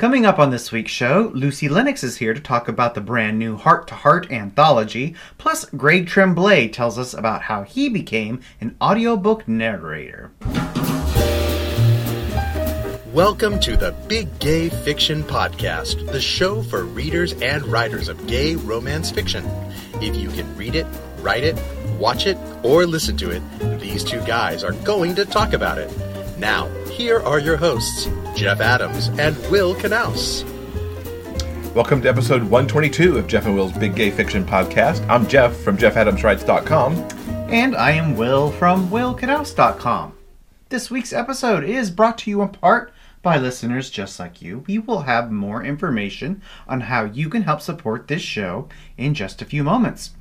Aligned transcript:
Coming 0.00 0.24
up 0.24 0.38
on 0.38 0.48
this 0.48 0.72
week's 0.72 0.92
show, 0.92 1.30
Lucy 1.34 1.68
Lennox 1.68 2.02
is 2.02 2.16
here 2.16 2.32
to 2.32 2.40
talk 2.40 2.68
about 2.68 2.94
the 2.94 3.02
brand 3.02 3.38
new 3.38 3.58
Heart 3.58 3.86
to 3.88 3.94
Heart 3.94 4.32
anthology, 4.32 5.14
plus 5.36 5.66
Greg 5.76 6.06
Tremblay 6.06 6.68
tells 6.68 6.98
us 6.98 7.12
about 7.12 7.42
how 7.42 7.64
he 7.64 7.90
became 7.90 8.40
an 8.62 8.74
audiobook 8.80 9.46
narrator. 9.46 10.32
Welcome 13.12 13.60
to 13.60 13.76
the 13.76 13.94
Big 14.08 14.38
Gay 14.38 14.70
Fiction 14.70 15.22
Podcast, 15.22 16.10
the 16.10 16.18
show 16.18 16.62
for 16.62 16.84
readers 16.84 17.34
and 17.42 17.66
writers 17.66 18.08
of 18.08 18.26
gay 18.26 18.54
romance 18.54 19.10
fiction. 19.10 19.44
If 20.00 20.16
you 20.16 20.30
can 20.30 20.56
read 20.56 20.76
it, 20.76 20.86
write 21.18 21.44
it, 21.44 21.60
watch 21.98 22.26
it, 22.26 22.38
or 22.62 22.86
listen 22.86 23.18
to 23.18 23.32
it, 23.32 23.42
these 23.78 24.02
two 24.02 24.20
guys 24.22 24.64
are 24.64 24.72
going 24.72 25.14
to 25.16 25.26
talk 25.26 25.52
about 25.52 25.76
it. 25.76 25.90
Now, 26.40 26.68
here 26.86 27.20
are 27.20 27.38
your 27.38 27.58
hosts, 27.58 28.08
Jeff 28.34 28.62
Adams 28.62 29.08
and 29.18 29.36
Will 29.50 29.74
Knaus. 29.74 30.42
Welcome 31.74 32.00
to 32.00 32.08
episode 32.08 32.40
122 32.40 33.18
of 33.18 33.26
Jeff 33.26 33.44
and 33.44 33.54
Will's 33.54 33.74
Big 33.74 33.94
Gay 33.94 34.10
Fiction 34.10 34.46
Podcast. 34.46 35.06
I'm 35.10 35.28
Jeff 35.28 35.54
from 35.54 35.76
JeffAdamsWrites.com. 35.76 36.94
And 37.52 37.76
I 37.76 37.90
am 37.90 38.16
Will 38.16 38.50
from 38.52 38.88
WillKnaus.com. 38.88 40.14
This 40.70 40.90
week's 40.90 41.12
episode 41.12 41.62
is 41.62 41.90
brought 41.90 42.16
to 42.18 42.30
you 42.30 42.40
in 42.40 42.48
part 42.48 42.90
by 43.20 43.36
listeners 43.36 43.90
just 43.90 44.18
like 44.18 44.40
you. 44.40 44.64
We 44.66 44.78
will 44.78 45.02
have 45.02 45.30
more 45.30 45.62
information 45.62 46.40
on 46.66 46.80
how 46.80 47.04
you 47.04 47.28
can 47.28 47.42
help 47.42 47.60
support 47.60 48.08
this 48.08 48.22
show 48.22 48.66
in 48.96 49.12
just 49.12 49.42
a 49.42 49.44
few 49.44 49.62
moments. 49.62 50.12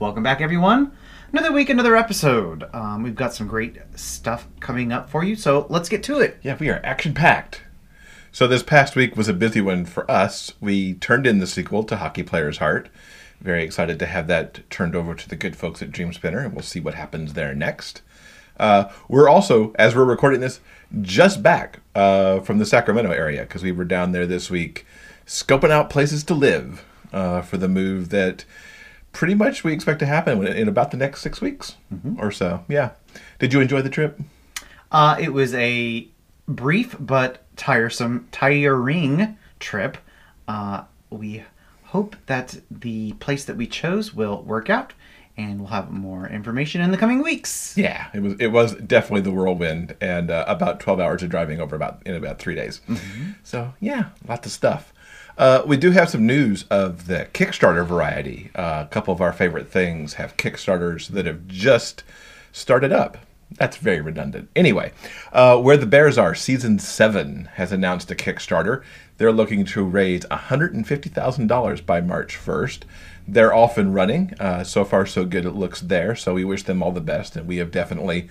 Welcome 0.00 0.24
back, 0.24 0.40
everyone. 0.40 0.90
Another 1.30 1.52
week, 1.52 1.68
another 1.68 1.94
episode. 1.94 2.64
Um, 2.72 3.02
we've 3.02 3.14
got 3.14 3.34
some 3.34 3.46
great 3.46 3.76
stuff 3.94 4.48
coming 4.60 4.92
up 4.92 5.10
for 5.10 5.22
you, 5.22 5.36
so 5.36 5.66
let's 5.68 5.90
get 5.90 6.02
to 6.04 6.20
it. 6.20 6.38
Yeah, 6.40 6.56
we 6.58 6.70
are 6.70 6.80
action 6.82 7.12
packed. 7.12 7.60
So, 8.32 8.46
this 8.46 8.62
past 8.62 8.96
week 8.96 9.14
was 9.14 9.28
a 9.28 9.34
busy 9.34 9.60
one 9.60 9.84
for 9.84 10.10
us. 10.10 10.54
We 10.58 10.94
turned 10.94 11.26
in 11.26 11.38
the 11.38 11.46
sequel 11.46 11.84
to 11.84 11.96
Hockey 11.96 12.22
Player's 12.22 12.58
Heart. 12.58 12.88
Very 13.42 13.62
excited 13.62 13.98
to 13.98 14.06
have 14.06 14.26
that 14.28 14.68
turned 14.70 14.96
over 14.96 15.14
to 15.14 15.28
the 15.28 15.36
good 15.36 15.54
folks 15.54 15.82
at 15.82 15.92
Dream 15.92 16.14
Spinner, 16.14 16.38
and 16.38 16.54
we'll 16.54 16.62
see 16.62 16.80
what 16.80 16.94
happens 16.94 17.34
there 17.34 17.54
next. 17.54 18.00
Uh, 18.58 18.90
we're 19.06 19.28
also, 19.28 19.74
as 19.78 19.94
we're 19.94 20.04
recording 20.04 20.40
this, 20.40 20.60
just 21.02 21.42
back 21.42 21.80
uh, 21.94 22.40
from 22.40 22.56
the 22.56 22.66
Sacramento 22.66 23.10
area 23.10 23.42
because 23.42 23.62
we 23.62 23.72
were 23.72 23.84
down 23.84 24.12
there 24.12 24.26
this 24.26 24.48
week 24.48 24.86
scoping 25.26 25.70
out 25.70 25.90
places 25.90 26.24
to 26.24 26.34
live 26.34 26.86
uh, 27.12 27.42
for 27.42 27.58
the 27.58 27.68
move 27.68 28.08
that 28.08 28.46
pretty 29.12 29.34
much 29.34 29.64
we 29.64 29.72
expect 29.72 29.98
to 30.00 30.06
happen 30.06 30.46
in 30.46 30.68
about 30.68 30.90
the 30.90 30.96
next 30.96 31.20
six 31.20 31.40
weeks 31.40 31.76
mm-hmm. 31.92 32.20
or 32.20 32.30
so. 32.30 32.64
Yeah. 32.68 32.90
Did 33.38 33.52
you 33.52 33.60
enjoy 33.60 33.82
the 33.82 33.90
trip? 33.90 34.20
Uh, 34.90 35.16
it 35.18 35.32
was 35.32 35.54
a 35.54 36.08
brief 36.46 36.96
but 36.98 37.44
tiresome, 37.56 38.28
tiring 38.32 39.36
trip. 39.58 39.98
Uh, 40.46 40.84
we 41.10 41.44
hope 41.84 42.16
that 42.26 42.60
the 42.70 43.12
place 43.14 43.44
that 43.44 43.56
we 43.56 43.66
chose 43.66 44.14
will 44.14 44.42
work 44.42 44.70
out 44.70 44.92
and 45.38 45.60
we'll 45.60 45.68
have 45.68 45.90
more 45.90 46.28
information 46.28 46.80
in 46.80 46.90
the 46.90 46.96
coming 46.96 47.22
weeks. 47.22 47.76
Yeah, 47.78 48.08
it 48.12 48.20
was 48.20 48.34
it 48.40 48.48
was 48.48 48.74
definitely 48.74 49.20
the 49.20 49.30
whirlwind, 49.30 49.96
and 50.00 50.32
uh, 50.32 50.44
about 50.48 50.80
twelve 50.80 50.98
hours 50.98 51.22
of 51.22 51.30
driving 51.30 51.60
over 51.60 51.76
about 51.76 52.02
in 52.04 52.16
about 52.16 52.40
three 52.40 52.56
days. 52.56 52.80
Mm-hmm. 52.88 53.30
So 53.44 53.72
yeah, 53.78 54.06
lots 54.26 54.46
of 54.46 54.52
stuff. 54.52 54.92
Uh, 55.38 55.62
we 55.64 55.76
do 55.76 55.92
have 55.92 56.10
some 56.10 56.26
news 56.26 56.64
of 56.70 57.06
the 57.06 57.28
Kickstarter 57.32 57.86
variety. 57.86 58.50
Uh, 58.54 58.84
a 58.84 58.88
couple 58.90 59.14
of 59.14 59.20
our 59.20 59.32
favorite 59.32 59.68
things 59.68 60.14
have 60.14 60.36
Kickstarters 60.36 61.08
that 61.08 61.26
have 61.26 61.46
just 61.46 62.02
started 62.52 62.92
up. 62.92 63.16
That's 63.52 63.78
very 63.78 64.02
redundant. 64.02 64.50
Anyway, 64.54 64.92
uh, 65.32 65.58
Where 65.58 65.78
the 65.78 65.86
Bears 65.86 66.18
Are, 66.18 66.34
Season 66.34 66.78
7 66.78 67.48
has 67.54 67.72
announced 67.72 68.10
a 68.10 68.14
Kickstarter. 68.14 68.82
They're 69.16 69.32
looking 69.32 69.64
to 69.66 69.84
raise 69.84 70.24
$150,000 70.24 71.86
by 71.86 72.00
March 72.02 72.36
1st 72.36 72.82
they're 73.28 73.54
off 73.54 73.76
and 73.76 73.94
running. 73.94 74.34
Uh, 74.40 74.64
so 74.64 74.84
far, 74.84 75.04
so 75.04 75.24
good 75.24 75.44
it 75.44 75.52
looks 75.52 75.82
there. 75.82 76.16
So 76.16 76.34
we 76.34 76.44
wish 76.44 76.62
them 76.62 76.82
all 76.82 76.92
the 76.92 77.00
best, 77.00 77.36
and 77.36 77.46
we 77.46 77.58
have 77.58 77.70
definitely 77.70 78.28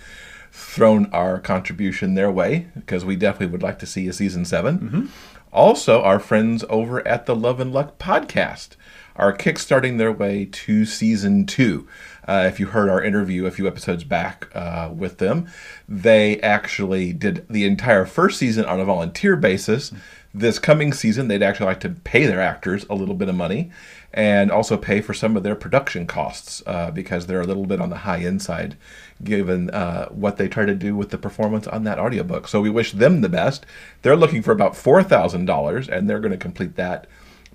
thrown 0.51 1.05
our 1.13 1.39
contribution 1.39 2.15
their 2.15 2.31
way 2.31 2.67
because 2.73 3.05
we 3.05 3.15
definitely 3.15 3.47
would 3.47 3.61
like 3.61 3.77
to 3.77 3.85
see 3.85 4.07
a 4.07 4.13
season 4.13 4.43
7 4.43 4.79
mm-hmm. 4.79 5.05
Also, 5.53 6.01
our 6.01 6.19
friends 6.19 6.63
over 6.69 7.05
at 7.07 7.25
the 7.25 7.35
Love 7.35 7.59
and 7.59 7.71
Luck 7.71 7.97
podcast 7.97 8.69
are 9.15 9.35
kickstarting 9.35 9.97
their 9.97 10.11
way 10.11 10.45
to 10.45 10.85
season 10.85 11.45
two. 11.45 11.87
Uh, 12.27 12.45
if 12.45 12.59
you 12.59 12.67
heard 12.67 12.89
our 12.89 13.03
interview 13.03 13.45
a 13.45 13.51
few 13.51 13.67
episodes 13.67 14.03
back 14.03 14.49
uh, 14.53 14.91
with 14.93 15.17
them, 15.17 15.47
they 15.87 16.39
actually 16.41 17.13
did 17.13 17.45
the 17.49 17.65
entire 17.65 18.05
first 18.05 18.37
season 18.37 18.65
on 18.65 18.79
a 18.79 18.85
volunteer 18.85 19.35
basis. 19.35 19.91
This 20.33 20.59
coming 20.59 20.93
season, 20.93 21.27
they'd 21.27 21.41
actually 21.41 21.67
like 21.67 21.79
to 21.81 21.89
pay 21.89 22.25
their 22.25 22.41
actors 22.41 22.85
a 22.89 22.95
little 22.95 23.15
bit 23.15 23.29
of 23.29 23.35
money 23.35 23.71
and 24.13 24.51
also 24.51 24.77
pay 24.77 25.01
for 25.01 25.13
some 25.13 25.35
of 25.35 25.43
their 25.43 25.55
production 25.55 26.05
costs 26.05 26.61
uh, 26.65 26.91
because 26.91 27.25
they're 27.25 27.41
a 27.41 27.47
little 27.47 27.65
bit 27.65 27.81
on 27.81 27.89
the 27.89 27.97
high 27.97 28.19
end 28.19 28.41
side 28.41 28.77
given 29.23 29.69
uh, 29.71 30.07
what 30.09 30.37
they 30.37 30.47
try 30.47 30.65
to 30.65 30.75
do 30.75 30.95
with 30.95 31.09
the 31.09 31.17
performance 31.17 31.67
on 31.67 31.83
that 31.83 31.99
audiobook. 31.99 32.47
So 32.47 32.61
we 32.61 32.69
wish 32.69 32.91
them 32.91 33.21
the 33.21 33.29
best. 33.29 33.65
They're 34.01 34.15
looking 34.15 34.41
for 34.41 34.51
about 34.51 34.73
$4,000 34.73 35.89
and 35.89 36.09
they're 36.09 36.19
going 36.19 36.31
to 36.31 36.37
complete 36.37 36.75
that 36.75 37.07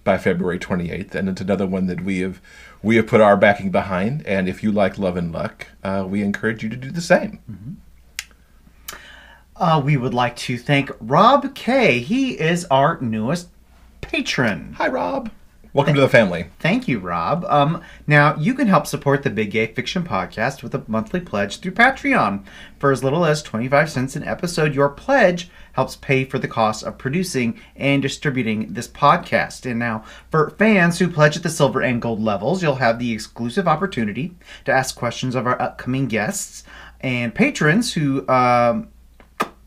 by 0.05 0.19
February 0.19 0.59
28th. 0.59 1.15
And 1.15 1.29
it's 1.29 1.41
another 1.41 1.67
one 1.67 1.87
that 1.87 2.03
we 2.03 2.21
have 2.21 2.41
we 2.83 2.97
have 2.97 3.07
put 3.07 3.21
our 3.21 3.37
backing 3.37 3.71
behind. 3.71 4.27
And 4.27 4.49
if 4.49 4.63
you 4.63 4.73
like 4.73 4.99
Love 4.99 5.17
and 5.17 5.31
Luck, 5.31 5.69
uh, 5.85 6.05
we 6.09 6.23
encourage 6.23 6.65
you 6.65 6.69
to 6.69 6.77
do 6.77 6.91
the 6.91 7.01
same. 7.01 7.39
Mm-hmm. 7.51 7.73
Uh, 9.63 9.79
we 9.79 9.97
would 9.97 10.13
like 10.13 10.35
to 10.35 10.59
thank 10.59 10.91
Rob 10.99 11.55
K. 11.55 12.01
He 12.01 12.33
is 12.33 12.65
our 12.65 13.01
newest 13.01 13.49
patron. 14.01 14.75
Hi, 14.77 14.89
Rob. 14.89 15.31
Welcome 15.73 15.95
to 15.95 16.01
the 16.01 16.09
family. 16.09 16.47
Thank 16.59 16.89
you, 16.89 16.99
Rob. 16.99 17.45
Um, 17.45 17.81
now, 18.09 18.35
you 18.35 18.55
can 18.55 18.67
help 18.67 18.89
support 18.89 19.23
the 19.23 19.31
Big 19.31 19.53
Gay 19.53 19.69
Fiction 19.69 20.03
Podcast 20.03 20.65
with 20.65 20.75
a 20.75 20.83
monthly 20.89 21.21
pledge 21.21 21.61
through 21.61 21.73
Patreon. 21.75 22.45
For 22.81 22.91
as 22.91 23.05
little 23.05 23.25
as 23.25 23.41
25 23.41 23.89
cents 23.89 24.17
an 24.17 24.25
episode, 24.25 24.75
your 24.75 24.89
pledge 24.89 25.49
helps 25.75 25.95
pay 25.95 26.25
for 26.25 26.41
the 26.41 26.49
cost 26.49 26.83
of 26.83 26.99
producing 26.99 27.61
and 27.77 28.03
distributing 28.03 28.75
this 28.75 28.89
podcast. 28.89 29.65
And 29.65 29.79
now, 29.79 30.03
for 30.29 30.51
fans 30.51 30.99
who 30.99 31.07
pledge 31.07 31.37
at 31.37 31.45
the 31.45 31.49
silver 31.51 31.81
and 31.81 32.03
gold 32.03 32.21
levels, 32.21 32.65
you'll 32.65 32.75
have 32.75 32.99
the 32.99 33.13
exclusive 33.13 33.69
opportunity 33.69 34.35
to 34.65 34.73
ask 34.73 34.97
questions 34.97 35.37
of 35.37 35.47
our 35.47 35.63
upcoming 35.63 36.09
guests. 36.09 36.65
And 37.01 37.35
patrons 37.35 37.95
who 37.95 38.29
um, 38.29 38.89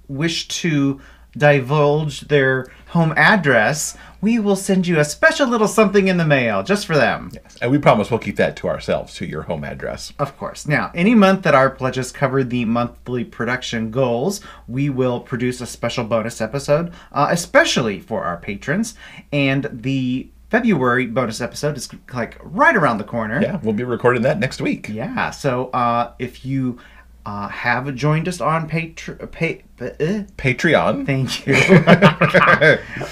wish 0.08 0.48
to 0.48 1.02
divulge 1.38 2.22
their 2.22 2.66
home 2.88 3.14
address, 3.18 3.98
we 4.22 4.40
will 4.40 4.56
send 4.56 4.88
you 4.88 5.00
a 5.00 5.06
special 5.06 5.48
little 5.48 5.68
something 5.68 6.08
in 6.08 6.18
the 6.18 6.26
mail 6.26 6.64
just 6.64 6.86
for 6.88 6.96
them. 6.96 7.30
Yes, 7.34 7.58
and 7.62 7.70
we 7.70 7.78
promise 7.78 8.10
we'll 8.10 8.20
keep 8.20 8.38
that 8.38 8.56
to 8.58 8.68
ourselves, 8.68 9.14
to 9.16 9.26
your 9.26 9.44
home 9.44 9.64
address. 9.64 10.14
Of 10.18 10.38
course. 10.38 10.68
Now, 10.68 10.92
any 10.96 11.14
month 11.14 11.44
that 11.44 11.54
our 11.54 11.70
pledges 11.70 12.12
cover 12.12 12.44
the 12.44 12.66
monthly 12.66 13.26
production 13.26 13.92
goals, 13.92 14.42
we 14.68 14.90
will 14.90 15.20
produce 15.20 15.60
a 15.62 15.66
special 15.66 16.06
bonus 16.06 16.40
episode, 16.40 16.94
uh, 17.12 17.28
especially 17.30 18.00
for 18.00 18.24
our 18.24 18.38
patrons. 18.38 18.96
And 19.34 19.68
the 19.72 20.30
February 20.50 21.08
bonus 21.08 21.42
episode 21.42 21.76
is 21.76 21.90
like 22.14 22.38
right 22.42 22.76
around 22.76 23.00
the 23.00 23.04
corner. 23.04 23.42
Yeah, 23.42 23.60
we'll 23.62 23.74
be 23.74 23.84
recording 23.84 24.22
that 24.22 24.40
next 24.40 24.62
week. 24.62 24.88
Yeah, 24.88 25.32
so 25.32 25.68
uh, 25.72 26.14
if 26.18 26.46
you 26.46 26.80
uh, 27.26 27.48
have 27.48 27.94
joined 27.96 28.28
us 28.28 28.40
on 28.40 28.68
Patre- 28.68 29.28
pa- 29.28 29.84
uh, 29.84 30.24
Patreon. 30.38 31.06
Thank 31.06 31.48
you. 31.48 31.56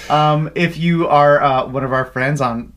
um, 0.14 0.50
if 0.54 0.78
you 0.78 1.08
are 1.08 1.42
uh, 1.42 1.66
one 1.66 1.84
of 1.84 1.92
our 1.92 2.04
friends 2.04 2.40
on 2.40 2.72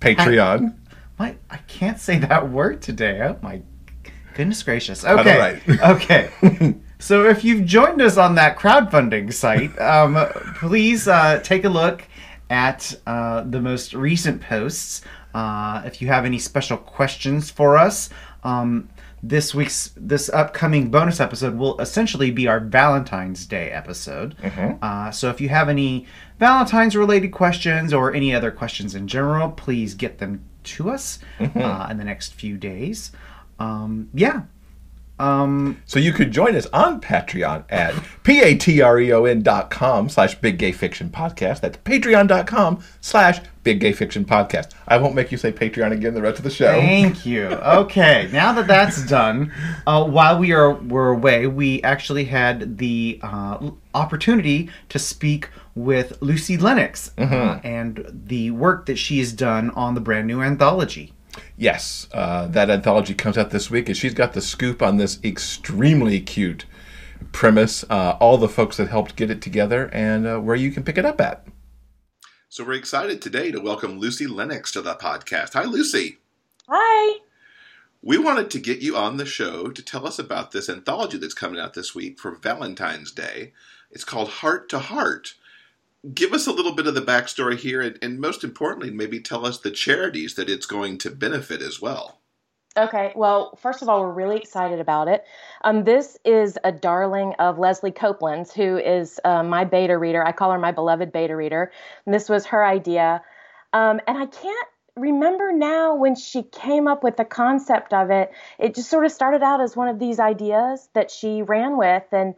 Patreon. 0.00 0.74
I, 1.18 1.36
I 1.50 1.56
can't 1.68 1.98
say 1.98 2.18
that 2.18 2.50
word 2.50 2.80
today. 2.80 3.20
Oh 3.22 3.38
my 3.42 3.62
goodness 4.34 4.62
gracious. 4.62 5.04
Okay. 5.04 5.60
okay. 5.82 6.30
so 7.00 7.28
if 7.28 7.44
you've 7.44 7.66
joined 7.66 8.00
us 8.00 8.16
on 8.16 8.36
that 8.36 8.56
crowdfunding 8.56 9.32
site, 9.32 9.76
um, 9.80 10.16
please 10.56 11.08
uh, 11.08 11.40
take 11.42 11.64
a 11.64 11.68
look 11.68 12.04
at 12.50 12.94
uh, 13.06 13.42
the 13.42 13.60
most 13.60 13.94
recent 13.94 14.40
posts. 14.40 15.02
Uh, 15.34 15.82
if 15.84 16.00
you 16.00 16.06
have 16.06 16.24
any 16.24 16.38
special 16.38 16.76
questions 16.76 17.50
for 17.50 17.76
us, 17.76 18.10
um, 18.44 18.88
this 19.22 19.54
week's 19.54 19.92
this 19.96 20.28
upcoming 20.28 20.90
bonus 20.90 21.20
episode 21.20 21.56
will 21.56 21.78
essentially 21.80 22.30
be 22.30 22.46
our 22.46 22.60
Valentine's 22.60 23.46
Day 23.46 23.70
episode. 23.70 24.36
Mm-hmm. 24.38 24.82
Uh, 24.82 25.10
so 25.10 25.30
if 25.30 25.40
you 25.40 25.48
have 25.48 25.68
any 25.68 26.06
Valentine's 26.38 26.96
related 26.96 27.32
questions 27.32 27.92
or 27.92 28.14
any 28.14 28.34
other 28.34 28.50
questions 28.50 28.94
in 28.94 29.08
general, 29.08 29.50
please 29.50 29.94
get 29.94 30.18
them 30.18 30.44
to 30.64 30.90
us 30.90 31.18
mm-hmm. 31.38 31.58
uh, 31.58 31.88
in 31.88 31.98
the 31.98 32.04
next 32.04 32.34
few 32.34 32.56
days. 32.56 33.12
Um, 33.58 34.08
yeah. 34.14 34.42
Um, 35.18 35.82
So 35.86 35.98
you 35.98 36.12
could 36.12 36.30
join 36.30 36.54
us 36.56 36.66
on 36.72 37.00
Patreon 37.00 37.64
at 37.70 37.94
p-a-t-r-e-o-n 38.22 39.42
dot 39.42 39.70
com 39.70 40.08
slash 40.08 40.34
big 40.36 40.58
gay 40.58 40.72
fiction 40.72 41.10
podcast. 41.10 41.60
That's 41.60 41.78
patreon.com 41.78 42.82
slash 43.00 43.40
big 43.62 43.80
gay 43.80 43.92
fiction 43.92 44.24
podcast. 44.24 44.70
I 44.86 44.96
won't 44.98 45.14
make 45.14 45.30
you 45.32 45.38
say 45.38 45.52
Patreon 45.52 45.92
again 45.92 46.14
the 46.14 46.22
rest 46.22 46.38
of 46.38 46.44
the 46.44 46.50
show. 46.50 46.72
Thank 46.72 47.26
you. 47.26 47.46
Okay, 47.46 48.28
now 48.32 48.52
that 48.52 48.66
that's 48.66 49.04
done, 49.06 49.52
uh, 49.86 50.04
while 50.04 50.38
we 50.38 50.52
are 50.52 50.72
were 50.74 51.10
away, 51.10 51.46
we 51.46 51.82
actually 51.82 52.24
had 52.24 52.78
the 52.78 53.18
uh, 53.22 53.70
opportunity 53.94 54.70
to 54.88 54.98
speak 54.98 55.50
with 55.74 56.16
Lucy 56.20 56.56
Lennox 56.56 57.12
uh, 57.18 57.60
and 57.62 58.04
the 58.26 58.50
work 58.52 58.86
that 58.86 58.96
she 58.96 59.18
has 59.18 59.32
done 59.32 59.70
on 59.70 59.94
the 59.94 60.00
brand 60.00 60.26
new 60.26 60.42
anthology. 60.42 61.12
Yes, 61.60 62.06
uh, 62.12 62.46
that 62.46 62.70
anthology 62.70 63.14
comes 63.14 63.36
out 63.36 63.50
this 63.50 63.68
week, 63.68 63.88
and 63.88 63.96
she's 63.96 64.14
got 64.14 64.32
the 64.32 64.40
scoop 64.40 64.80
on 64.80 64.96
this 64.96 65.18
extremely 65.24 66.20
cute 66.20 66.66
premise, 67.32 67.84
uh, 67.90 68.16
all 68.20 68.38
the 68.38 68.48
folks 68.48 68.76
that 68.76 68.88
helped 68.88 69.16
get 69.16 69.28
it 69.28 69.42
together, 69.42 69.90
and 69.92 70.24
uh, 70.24 70.38
where 70.38 70.54
you 70.54 70.70
can 70.70 70.84
pick 70.84 70.96
it 70.96 71.04
up 71.04 71.20
at. 71.20 71.44
So 72.48 72.64
we're 72.64 72.74
excited 72.74 73.20
today 73.20 73.50
to 73.50 73.60
welcome 73.60 73.98
Lucy 73.98 74.28
Lennox 74.28 74.70
to 74.70 74.82
the 74.82 74.94
podcast. 74.94 75.54
Hi, 75.54 75.64
Lucy. 75.64 76.18
Hi. 76.68 77.18
We 78.02 78.18
wanted 78.18 78.52
to 78.52 78.60
get 78.60 78.78
you 78.78 78.96
on 78.96 79.16
the 79.16 79.26
show 79.26 79.68
to 79.68 79.82
tell 79.82 80.06
us 80.06 80.20
about 80.20 80.52
this 80.52 80.68
anthology 80.68 81.18
that's 81.18 81.34
coming 81.34 81.58
out 81.58 81.74
this 81.74 81.92
week 81.92 82.20
for 82.20 82.36
Valentine's 82.36 83.10
Day. 83.10 83.52
It's 83.90 84.04
called 84.04 84.28
Heart 84.28 84.68
to 84.68 84.78
Heart. 84.78 85.34
Give 86.14 86.32
us 86.32 86.46
a 86.46 86.52
little 86.52 86.74
bit 86.74 86.86
of 86.86 86.94
the 86.94 87.02
backstory 87.02 87.56
here, 87.56 87.80
and, 87.80 87.98
and 88.00 88.20
most 88.20 88.44
importantly, 88.44 88.90
maybe 88.90 89.20
tell 89.20 89.44
us 89.44 89.58
the 89.58 89.70
charities 89.70 90.34
that 90.36 90.48
it's 90.48 90.66
going 90.66 90.98
to 90.98 91.10
benefit 91.10 91.60
as 91.60 91.80
well. 91.80 92.20
Okay. 92.76 93.12
Well, 93.16 93.56
first 93.60 93.82
of 93.82 93.88
all, 93.88 94.02
we're 94.02 94.12
really 94.12 94.36
excited 94.36 94.78
about 94.78 95.08
it. 95.08 95.24
Um, 95.62 95.82
this 95.82 96.16
is 96.24 96.56
a 96.62 96.70
darling 96.70 97.34
of 97.40 97.58
Leslie 97.58 97.90
Copeland's, 97.90 98.54
who 98.54 98.76
is 98.76 99.18
uh, 99.24 99.42
my 99.42 99.64
beta 99.64 99.98
reader. 99.98 100.24
I 100.24 100.30
call 100.30 100.52
her 100.52 100.58
my 100.58 100.70
beloved 100.70 101.10
beta 101.10 101.34
reader. 101.34 101.72
And 102.06 102.14
this 102.14 102.28
was 102.28 102.46
her 102.46 102.64
idea. 102.64 103.20
Um, 103.72 104.00
and 104.06 104.16
I 104.16 104.26
can't 104.26 104.68
remember 104.94 105.52
now 105.52 105.96
when 105.96 106.14
she 106.14 106.44
came 106.44 106.86
up 106.86 107.02
with 107.02 107.16
the 107.16 107.24
concept 107.24 107.92
of 107.92 108.10
it. 108.10 108.30
It 108.60 108.76
just 108.76 108.90
sort 108.90 109.04
of 109.04 109.10
started 109.10 109.42
out 109.42 109.60
as 109.60 109.74
one 109.74 109.88
of 109.88 109.98
these 109.98 110.20
ideas 110.20 110.88
that 110.94 111.10
she 111.10 111.42
ran 111.42 111.76
with. 111.76 112.04
And 112.12 112.34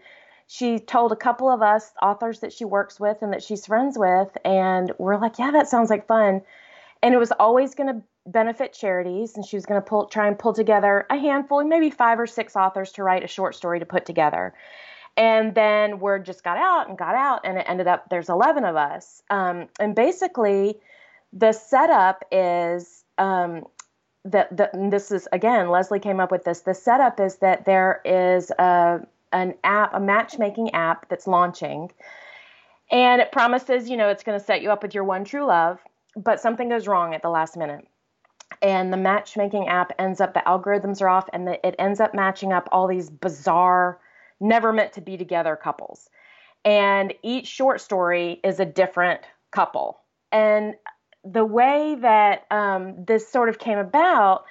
she 0.51 0.81
told 0.81 1.13
a 1.13 1.17
couple 1.17 1.49
of 1.49 1.63
us 1.63 1.93
authors 2.03 2.41
that 2.41 2.53
she 2.53 2.65
works 2.65 2.99
with 2.99 3.19
and 3.23 3.33
that 3.33 3.41
she's 3.41 3.67
friends 3.67 3.97
with. 3.97 4.37
And 4.45 4.91
we're 4.99 5.17
like, 5.17 5.39
yeah, 5.39 5.53
that 5.53 5.69
sounds 5.69 5.91
like 5.91 6.09
fun. 6.09 6.43
And 7.05 7.15
it 7.15 7.19
was 7.19 7.31
always 7.31 7.77
going 7.77 7.87
to 7.87 8.03
benefit 8.27 8.73
charities 8.73 9.37
and 9.37 9.47
she 9.47 9.57
was 9.57 9.65
going 9.65 9.81
to 9.81 9.87
pull 9.87 10.07
try 10.07 10.27
and 10.27 10.37
pull 10.37 10.53
together 10.53 11.07
a 11.09 11.17
handful 11.17 11.65
maybe 11.65 11.89
five 11.89 12.21
or 12.21 12.27
six 12.27 12.55
authors 12.55 12.93
to 12.93 13.03
write 13.03 13.25
a 13.25 13.27
short 13.27 13.55
story 13.55 13.79
to 13.79 13.87
put 13.87 14.05
together 14.05 14.53
and 15.17 15.55
then 15.55 15.99
word 16.01 16.27
just 16.27 16.45
got 16.45 16.59
out 16.59 16.87
and 16.87 16.99
got 16.99 17.15
out 17.15 17.41
and 17.45 17.57
it 17.57 17.65
ended 17.67 17.87
up 17.87 18.11
there's 18.11 18.29
11 18.29 18.63
of 18.67 18.77
us 18.77 19.23
um, 19.31 19.69
and 19.81 19.95
basically 19.97 20.79
the 21.33 21.51
setup 21.53 22.23
is 22.31 23.05
um, 23.17 23.65
that 24.27 24.55
this 24.91 25.11
is 25.11 25.27
again 25.33 25.71
leslie 25.71 25.99
came 25.99 26.21
up 26.21 26.31
with 26.31 26.45
this 26.45 26.61
the 26.61 26.75
setup 26.75 27.19
is 27.19 27.37
that 27.37 27.65
there 27.65 28.03
is 28.05 28.51
a, 28.59 29.01
an 29.33 29.55
app 29.65 29.95
a 29.95 30.01
matchmaking 30.01 30.75
app 30.75 31.09
that's 31.09 31.27
launching. 31.27 31.91
And 32.91 33.21
it 33.21 33.33
promises 33.33 33.89
you 33.89 33.97
know 33.97 34.09
it's 34.09 34.25
going 34.25 34.39
to 34.39 34.45
set 34.45 34.63
you 34.63 34.71
up 34.71 34.83
with 34.83 34.95
your 34.95 35.05
one 35.05 35.25
true 35.25 35.47
love 35.47 35.79
but 36.17 36.41
something 36.41 36.69
goes 36.69 36.87
wrong 36.87 37.15
at 37.15 37.23
the 37.23 37.31
last 37.31 37.57
minute. 37.57 37.87
And 38.63 38.93
the 38.93 38.97
matchmaking 38.97 39.69
app 39.69 39.93
ends 39.99 40.21
up 40.21 40.35
the 40.35 40.43
algorithms 40.47 41.01
are 41.01 41.09
off 41.09 41.29
and 41.33 41.47
the, 41.47 41.67
it 41.67 41.77
ends 41.79 42.01
up 42.01 42.15
matching 42.15 42.53
up 42.53 42.69
all 42.73 42.89
these 42.89 43.09
bizarre 43.09 44.01
never 44.41 44.73
meant 44.73 44.93
to 44.95 45.01
be 45.01 45.17
together 45.17 45.57
couples. 45.57 46.11
And 46.65 47.15
each 47.23 47.47
short 47.47 47.81
story 47.81 48.41
is 48.45 48.61
a 48.61 48.65
different 48.65 49.21
couple. 49.51 50.01
And 50.33 50.75
the 51.25 51.45
way 51.45 51.97
that 52.01 52.47
um, 52.51 53.05
this 53.05 53.31
sort 53.31 53.49
of 53.49 53.59
came 53.59 53.79
about 53.79 54.45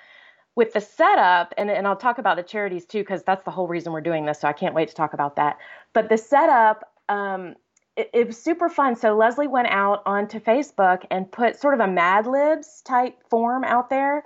with 0.56 0.74
the 0.74 0.82
setup 0.82 1.54
and, 1.58 1.70
and 1.70 1.88
i'll 1.88 1.96
talk 1.96 2.18
about 2.18 2.38
the 2.38 2.44
charities 2.44 2.86
too 2.86 3.00
because 3.00 3.24
that's 3.24 3.44
the 3.46 3.52
whole 3.52 3.68
reason 3.68 3.94
we're 3.94 4.02
doing 4.02 4.26
this 4.26 4.42
so 4.42 4.48
i 4.48 4.54
can't 4.54 4.76
wait 4.76 4.88
to 4.88 4.96
talk 4.96 5.14
about 5.14 5.36
that 5.36 5.58
but 5.94 6.10
the 6.10 6.18
setup 6.18 6.84
um, 7.10 7.56
it, 8.00 8.10
it, 8.14 8.28
was 8.28 8.42
super 8.42 8.70
fun. 8.70 8.96
So 8.96 9.18
Leslie 9.18 9.48
went 9.48 9.68
out 9.68 10.02
onto 10.06 10.40
Facebook 10.40 11.06
and 11.12 11.30
put 11.30 11.60
sort 11.60 11.74
of 11.74 11.82
a 11.82 11.88
Mad 11.88 12.26
Libs 12.26 12.82
type 12.86 13.18
form 13.30 13.66
out 13.66 13.90
there, 13.90 14.20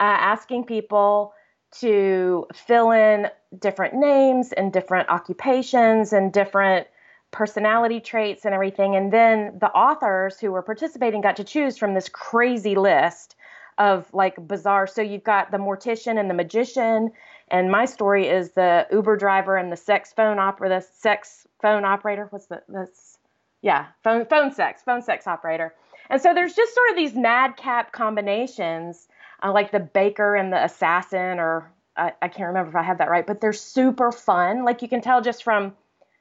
uh, 0.00 0.16
asking 0.18 0.64
people 0.64 1.34
to 1.80 2.46
fill 2.54 2.90
in 2.90 3.28
different 3.58 3.94
names 3.94 4.52
and 4.52 4.72
different 4.72 5.10
occupations 5.10 6.12
and 6.12 6.32
different 6.32 6.86
personality 7.32 8.00
traits 8.00 8.44
and 8.44 8.54
everything. 8.54 8.96
And 8.96 9.12
then 9.12 9.58
the 9.58 9.70
authors 9.70 10.38
who 10.38 10.52
were 10.52 10.62
participating 10.62 11.20
got 11.20 11.36
to 11.36 11.44
choose 11.44 11.76
from 11.76 11.94
this 11.94 12.08
crazy 12.08 12.74
list 12.74 13.36
of 13.78 14.12
like 14.12 14.46
bizarre. 14.46 14.86
So 14.86 15.02
you've 15.02 15.24
got 15.24 15.50
the 15.50 15.58
mortician 15.58 16.18
and 16.18 16.28
the 16.28 16.34
magician, 16.34 17.10
and 17.48 17.70
my 17.70 17.84
story 17.84 18.28
is 18.28 18.52
the 18.52 18.86
Uber 18.92 19.16
driver 19.16 19.56
and 19.56 19.72
the 19.72 19.76
sex 19.76 20.12
phone 20.12 20.38
operator, 20.38 20.76
the 20.76 20.86
sex 21.00 21.46
phone 21.60 21.84
operator. 21.84 22.26
What's 22.30 22.46
the 22.46 22.62
that's 22.68 23.18
yeah, 23.62 23.86
phone 24.02 24.26
phone 24.26 24.52
sex, 24.52 24.82
phone 24.82 25.02
sex 25.02 25.26
operator. 25.26 25.74
And 26.10 26.20
so 26.20 26.34
there's 26.34 26.54
just 26.54 26.74
sort 26.74 26.90
of 26.90 26.96
these 26.96 27.14
madcap 27.14 27.92
combinations, 27.92 29.08
uh, 29.42 29.52
like 29.52 29.70
the 29.70 29.80
baker 29.80 30.34
and 30.34 30.52
the 30.52 30.62
assassin, 30.62 31.38
or 31.38 31.70
I, 31.96 32.12
I 32.20 32.28
can't 32.28 32.48
remember 32.48 32.70
if 32.70 32.76
I 32.76 32.82
have 32.82 32.98
that 32.98 33.08
right, 33.08 33.26
but 33.26 33.40
they're 33.40 33.52
super 33.52 34.12
fun. 34.12 34.64
Like 34.64 34.82
you 34.82 34.88
can 34.88 35.00
tell 35.00 35.22
just 35.22 35.44
from 35.44 35.74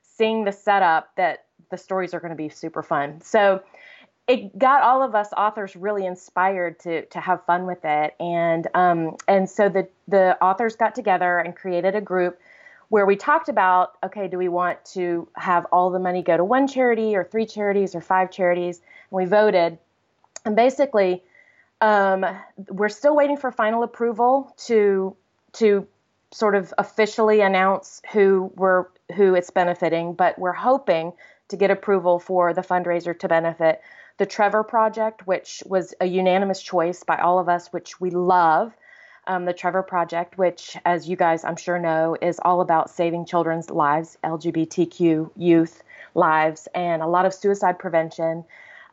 seeing 0.04 0.46
the 0.46 0.52
setup 0.52 1.16
that 1.18 1.46
the 1.72 1.78
stories 1.78 2.14
are 2.14 2.20
going 2.20 2.32
to 2.32 2.36
be 2.36 2.50
super 2.50 2.84
fun. 2.84 3.22
So 3.22 3.64
it 4.32 4.58
got 4.58 4.82
all 4.82 5.04
of 5.04 5.14
us 5.14 5.28
authors 5.36 5.76
really 5.76 6.06
inspired 6.06 6.80
to 6.80 7.06
to 7.08 7.20
have 7.20 7.44
fun 7.46 7.66
with 7.66 7.84
it, 7.84 8.16
and 8.18 8.66
um, 8.74 9.18
and 9.28 9.50
so 9.50 9.68
the 9.68 9.90
the 10.08 10.42
authors 10.42 10.78
got 10.78 10.96
together 10.96 11.40
and 11.40 11.54
created 11.54 11.96
a 11.96 12.02
group 12.02 12.40
where 12.88 13.06
we 13.06 13.18
talked 13.18 13.50
about 13.50 13.98
okay, 14.06 14.30
do 14.30 14.38
we 14.38 14.48
want 14.48 14.84
to 14.86 15.28
have 15.36 15.66
all 15.74 15.92
the 15.92 16.00
money 16.00 16.22
go 16.22 16.38
to 16.38 16.46
one 16.46 16.66
charity 16.66 17.14
or 17.14 17.26
three 17.26 17.46
charities 17.46 17.94
or 17.94 18.00
five 18.00 18.32
charities? 18.32 18.78
And 18.78 19.18
we 19.18 19.26
voted, 19.26 19.78
and 20.46 20.56
basically, 20.56 21.24
um, 21.82 22.26
we're 22.70 22.90
still 22.90 23.16
waiting 23.16 23.36
for 23.36 23.52
final 23.52 23.84
approval 23.84 24.56
to 24.68 25.14
to 25.54 25.86
sort 26.32 26.56
of 26.56 26.74
officially 26.78 27.42
announce 27.42 28.02
who 28.14 28.50
we're 28.56 28.86
who 29.14 29.36
it's 29.36 29.50
benefiting, 29.50 30.14
but 30.14 30.40
we're 30.40 30.54
hoping 30.54 31.12
to 31.50 31.58
get 31.58 31.70
approval 31.70 32.18
for 32.18 32.54
the 32.54 32.62
fundraiser 32.62 33.18
to 33.20 33.28
benefit 33.28 33.82
the 34.18 34.26
Trevor 34.26 34.64
Project, 34.64 35.26
which 35.28 35.64
was 35.66 35.94
a 36.00 36.06
unanimous 36.06 36.62
choice 36.62 37.04
by 37.04 37.18
all 37.18 37.40
of 37.40 37.50
us, 37.50 37.68
which 37.74 38.00
we 38.00 38.10
love. 38.10 38.74
Um, 39.28 39.46
the 39.46 39.54
Trevor 39.54 39.84
Project, 39.84 40.38
which, 40.38 40.76
as 40.84 41.08
you 41.08 41.16
guys 41.16 41.46
I'm 41.46 41.56
sure 41.56 41.78
know, 41.78 42.18
is 42.22 42.40
all 42.44 42.62
about 42.62 42.90
saving 42.90 43.26
children's 43.26 43.70
lives, 43.70 44.18
LGBTQ 44.24 45.32
youth 45.36 45.84
lives, 46.16 46.68
and 46.74 47.02
a 47.02 47.08
lot 47.08 47.26
of 47.26 47.34
suicide 47.34 47.78
prevention, 47.78 48.44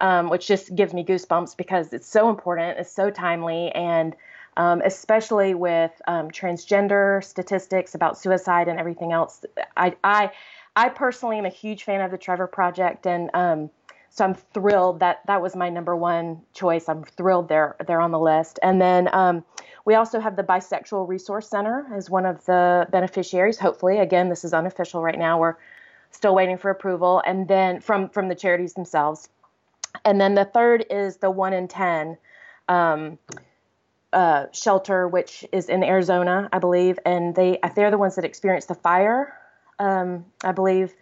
um, 0.01 0.29
which 0.29 0.47
just 0.47 0.75
gives 0.75 0.93
me 0.93 1.05
goosebumps 1.05 1.57
because 1.57 1.93
it's 1.93 2.07
so 2.07 2.29
important, 2.29 2.79
it's 2.79 2.93
so 2.93 3.11
timely, 3.11 3.71
and 3.73 4.15
um, 4.59 4.83
especially 4.85 5.55
with 5.55 5.93
um, 6.07 6.31
transgender 6.31 7.23
statistics 7.25 7.95
about 7.95 8.19
suicide 8.19 8.69
and 8.69 8.79
everything 8.79 9.13
else. 9.13 9.45
I, 9.77 9.97
I, 10.03 10.33
I 10.77 10.89
personally 10.91 11.39
am 11.39 11.47
a 11.47 11.51
huge 11.51 11.85
fan 11.85 12.01
of 12.01 12.11
the 12.11 12.19
Trevor 12.19 12.49
Project, 12.49 13.07
and 13.07 13.31
um, 13.35 13.71
so 14.11 14.25
I'm 14.25 14.35
thrilled 14.35 15.01
that 15.01 15.21
that 15.27 15.43
was 15.43 15.55
my 15.55 15.69
number 15.69 15.95
one 15.95 16.43
choice. 16.53 16.89
I'm 16.89 17.05
thrilled 17.05 17.49
they're 17.49 17.77
they're 17.87 18.01
on 18.01 18.11
the 18.11 18.19
list. 18.19 18.59
And 18.63 18.81
then 18.81 19.09
um, 19.15 19.45
we 19.85 19.95
also 19.95 20.21
have 20.21 20.37
the 20.37 20.43
Bisexual 20.43 21.09
Resource 21.09 21.49
Center 21.49 21.87
as 21.95 22.11
one 22.11 22.27
of 22.27 22.45
the 22.47 22.87
beneficiaries. 22.91 23.59
Hopefully, 23.59 23.99
again, 23.99 24.29
this 24.29 24.45
is 24.45 24.53
unofficial 24.53 25.03
right 25.03 25.19
now. 25.19 25.39
We're 25.39 25.57
still 26.11 26.35
waiting 26.35 26.59
for 26.59 26.71
approval, 26.71 27.23
and 27.27 27.49
then 27.49 27.81
from 27.81 28.09
from 28.09 28.29
the 28.29 28.35
charities 28.35 28.75
themselves. 28.75 29.29
And 30.05 30.21
then 30.21 30.35
the 30.35 30.45
third 30.45 30.85
is 30.91 31.19
the 31.19 31.31
one 31.31 31.53
in 31.53 31.69
ten. 31.69 32.17
Um, 32.69 33.19
uh, 34.13 34.47
shelter, 34.53 35.07
which 35.07 35.45
is 35.53 35.69
in 35.69 35.85
Arizona, 35.85 36.49
I 36.53 36.59
believe, 36.59 36.99
and 37.05 37.35
they 37.35 37.59
they're 37.75 37.91
the 37.91 37.99
ones 37.99 38.17
that 38.17 38.25
experienced 38.25 38.69
the 38.69 38.75
fire, 38.75 39.35
um, 39.79 40.25
I 40.43 40.53
believe, 40.53 40.95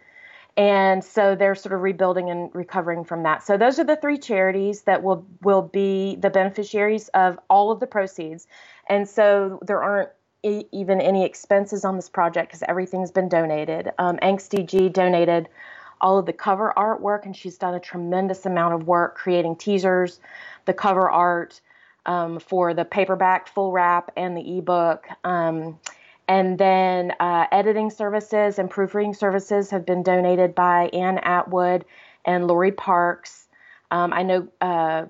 and 0.57 1.03
so 1.03 1.35
they're 1.35 1.55
sort 1.55 1.73
of 1.73 1.81
rebuilding 1.81 2.29
and 2.31 2.49
recovering 2.53 3.03
from 3.03 3.23
that. 3.23 3.43
So 3.43 3.57
those 3.57 3.77
are 3.77 3.83
the 3.83 3.95
three 3.95 4.17
charities 4.17 4.81
that 4.81 5.03
will 5.03 5.25
will 5.43 5.61
be 5.61 6.15
the 6.15 6.31
beneficiaries 6.31 7.07
of 7.09 7.39
all 7.49 7.71
of 7.71 7.79
the 7.79 7.87
proceeds, 7.87 8.47
and 8.89 9.07
so 9.07 9.59
there 9.65 9.81
aren't 9.81 10.09
e- 10.43 10.65
even 10.71 10.99
any 10.99 11.23
expenses 11.23 11.85
on 11.85 11.95
this 11.95 12.09
project 12.09 12.49
because 12.49 12.63
everything's 12.67 13.11
been 13.11 13.29
donated. 13.29 13.91
Um, 13.99 14.17
AngstyG 14.17 14.91
donated 14.91 15.47
all 16.01 16.17
of 16.17 16.25
the 16.25 16.33
cover 16.33 16.73
artwork, 16.75 17.25
and 17.25 17.35
she's 17.35 17.57
done 17.57 17.75
a 17.75 17.79
tremendous 17.79 18.45
amount 18.45 18.73
of 18.73 18.87
work 18.87 19.15
creating 19.15 19.55
teasers, 19.55 20.19
the 20.65 20.73
cover 20.73 21.09
art 21.09 21.61
um, 22.07 22.39
for 22.39 22.73
the 22.73 22.85
paperback 22.85 23.47
full 23.47 23.71
wrap 23.71 24.11
and 24.17 24.35
the 24.35 24.57
ebook. 24.57 25.07
Um, 25.23 25.79
And 26.27 26.57
then 26.57 27.13
uh, 27.19 27.45
editing 27.51 27.89
services 27.89 28.59
and 28.59 28.69
proofreading 28.69 29.13
services 29.13 29.69
have 29.71 29.85
been 29.85 30.03
donated 30.03 30.53
by 30.53 30.89
Ann 30.89 31.19
Atwood 31.19 31.85
and 32.25 32.47
Lori 32.47 32.71
Parks. 32.71 33.47
Um, 33.91 34.11
I 34.11 34.23
know 34.23 34.47
uh, 34.59 35.05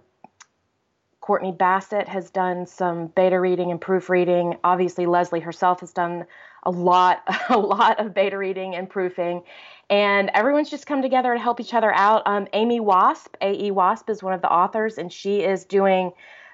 Courtney 1.27 1.51
Bassett 1.51 2.07
has 2.07 2.29
done 2.29 2.65
some 2.65 3.07
beta 3.07 3.38
reading 3.39 3.71
and 3.71 3.81
proofreading. 3.81 4.57
Obviously, 4.63 5.07
Leslie 5.07 5.39
herself 5.39 5.81
has 5.81 5.91
done 5.91 6.25
a 6.63 6.71
lot, 6.71 7.21
a 7.50 7.57
lot 7.57 8.00
of 8.00 8.13
beta 8.13 8.38
reading 8.38 8.75
and 8.75 8.89
proofing, 8.89 9.43
and 9.89 10.29
everyone's 10.33 10.69
just 10.69 10.86
come 10.86 11.01
together 11.01 11.33
to 11.33 11.39
help 11.39 11.59
each 11.59 11.74
other 11.74 11.93
out. 11.93 12.24
Um, 12.25 12.47
Amy 12.53 12.79
Wasp, 12.79 13.36
AE 13.41 13.71
Wasp, 13.71 14.09
is 14.09 14.21
one 14.21 14.33
of 14.33 14.41
the 14.41 14.50
authors, 14.50 14.97
and 14.97 15.12
she 15.12 15.43
is 15.43 15.65
doing 15.65 16.12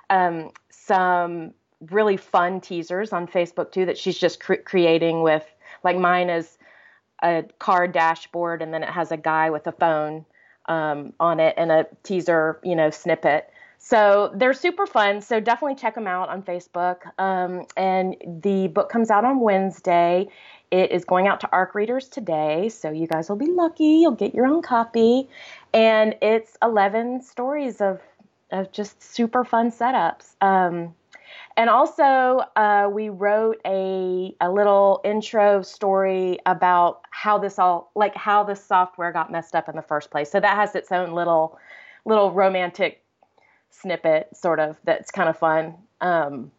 um, 0.09 0.51
some 0.69 1.53
really 1.91 2.17
fun 2.17 2.61
teasers 2.61 3.13
on 3.13 3.27
Facebook 3.27 3.71
too 3.71 3.85
that 3.85 3.97
she's 3.97 4.17
just 4.17 4.39
cre- 4.39 4.63
creating 4.65 5.21
with 5.21 5.45
like 5.83 5.97
mine 5.97 6.29
is 6.29 6.57
a 7.23 7.43
car 7.59 7.87
dashboard, 7.87 8.61
and 8.61 8.73
then 8.73 8.83
it 8.83 8.89
has 8.89 9.11
a 9.11 9.17
guy 9.17 9.49
with 9.49 9.65
a 9.67 9.71
phone 9.71 10.25
um, 10.67 11.13
on 11.19 11.39
it 11.39 11.55
and 11.57 11.71
a 11.71 11.87
teaser, 12.03 12.59
you 12.63 12.75
know, 12.75 12.89
snippet. 12.89 13.49
So 13.79 14.31
they're 14.35 14.53
super 14.53 14.85
fun. 14.85 15.21
So 15.21 15.39
definitely 15.39 15.75
check 15.75 15.95
them 15.95 16.07
out 16.07 16.29
on 16.29 16.41
Facebook. 16.41 16.99
Um, 17.19 17.65
and 17.75 18.15
the 18.41 18.69
book 18.69 18.89
comes 18.89 19.09
out 19.11 19.25
on 19.25 19.41
Wednesday. 19.41 20.27
It 20.71 20.91
is 20.91 21.03
going 21.03 21.27
out 21.27 21.41
to 21.41 21.49
ARC 21.51 21.75
readers 21.75 22.07
today. 22.07 22.69
So 22.69 22.91
you 22.91 23.07
guys 23.07 23.27
will 23.27 23.35
be 23.35 23.51
lucky. 23.51 23.83
You'll 23.83 24.11
get 24.11 24.33
your 24.33 24.45
own 24.45 24.61
copy. 24.61 25.27
And 25.73 26.15
it's 26.21 26.55
11 26.63 27.23
stories 27.23 27.81
of, 27.81 27.99
of 28.51 28.71
just 28.71 29.03
super 29.03 29.43
fun 29.43 29.69
setups. 29.69 30.35
Um, 30.39 30.95
and 31.57 31.69
also, 31.69 32.43
uh, 32.55 32.89
we 32.91 33.09
wrote 33.09 33.59
a, 33.65 34.35
a 34.41 34.51
little 34.51 35.01
intro 35.03 35.61
story 35.61 36.39
about 36.45 37.01
how 37.11 37.37
this 37.37 37.59
all, 37.59 37.91
like 37.95 38.15
how 38.15 38.43
the 38.43 38.55
software 38.55 39.11
got 39.11 39.31
messed 39.31 39.55
up 39.55 39.69
in 39.69 39.75
the 39.75 39.81
first 39.81 40.11
place. 40.11 40.31
So 40.31 40.39
that 40.39 40.55
has 40.55 40.75
its 40.75 40.91
own 40.91 41.13
little, 41.13 41.57
little 42.05 42.31
romantic 42.31 43.03
snippet, 43.69 44.35
sort 44.35 44.59
of, 44.59 44.77
that's 44.83 45.11
kind 45.11 45.29
of 45.29 45.37
fun. 45.37 45.75
Um, 46.01 46.51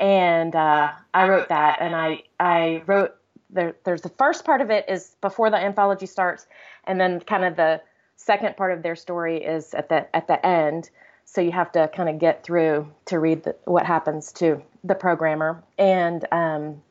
and 0.00 0.54
uh, 0.54 0.92
I 1.14 1.28
wrote 1.28 1.48
that, 1.48 1.78
and 1.80 1.94
I 1.94 2.22
I 2.38 2.82
wrote 2.86 3.16
there. 3.50 3.74
There's 3.84 4.02
the 4.02 4.10
first 4.10 4.44
part 4.44 4.60
of 4.60 4.70
it 4.70 4.84
is 4.88 5.16
before 5.20 5.50
the 5.50 5.56
anthology 5.56 6.06
starts, 6.06 6.46
and 6.84 7.00
then 7.00 7.20
kind 7.20 7.44
of 7.44 7.56
the 7.56 7.80
second 8.16 8.56
part 8.56 8.72
of 8.72 8.82
their 8.82 8.96
story 8.96 9.42
is 9.42 9.74
at 9.74 9.88
the 9.88 10.14
at 10.14 10.28
the 10.28 10.44
end. 10.46 10.90
So 11.30 11.42
you 11.42 11.52
have 11.52 11.70
to 11.72 11.88
kind 11.94 12.08
of 12.08 12.18
get 12.18 12.42
through 12.42 12.90
to 13.04 13.18
read 13.18 13.44
the, 13.44 13.54
what 13.64 13.84
happens 13.84 14.32
to 14.32 14.62
the 14.82 14.94
programmer. 14.94 15.62
And 15.76 16.26
um, 16.32 16.82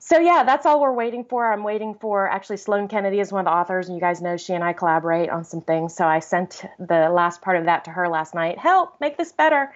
so 0.00 0.18
yeah, 0.18 0.42
that's 0.42 0.66
all 0.66 0.80
we're 0.80 0.92
waiting 0.92 1.24
for. 1.24 1.50
I'm 1.50 1.62
waiting 1.62 1.94
for 1.94 2.28
actually 2.28 2.56
Sloane 2.56 2.88
Kennedy 2.88 3.20
is 3.20 3.30
one 3.30 3.46
of 3.46 3.52
the 3.52 3.56
authors, 3.56 3.86
and 3.86 3.96
you 3.96 4.00
guys 4.00 4.20
know 4.20 4.36
she 4.36 4.54
and 4.54 4.64
I 4.64 4.72
collaborate 4.72 5.30
on 5.30 5.44
some 5.44 5.60
things. 5.60 5.94
So 5.94 6.04
I 6.04 6.18
sent 6.18 6.64
the 6.80 7.08
last 7.10 7.42
part 7.42 7.56
of 7.56 7.66
that 7.66 7.84
to 7.84 7.92
her 7.92 8.08
last 8.08 8.34
night. 8.34 8.58
Help, 8.58 9.00
make 9.00 9.16
this 9.16 9.30
better. 9.30 9.72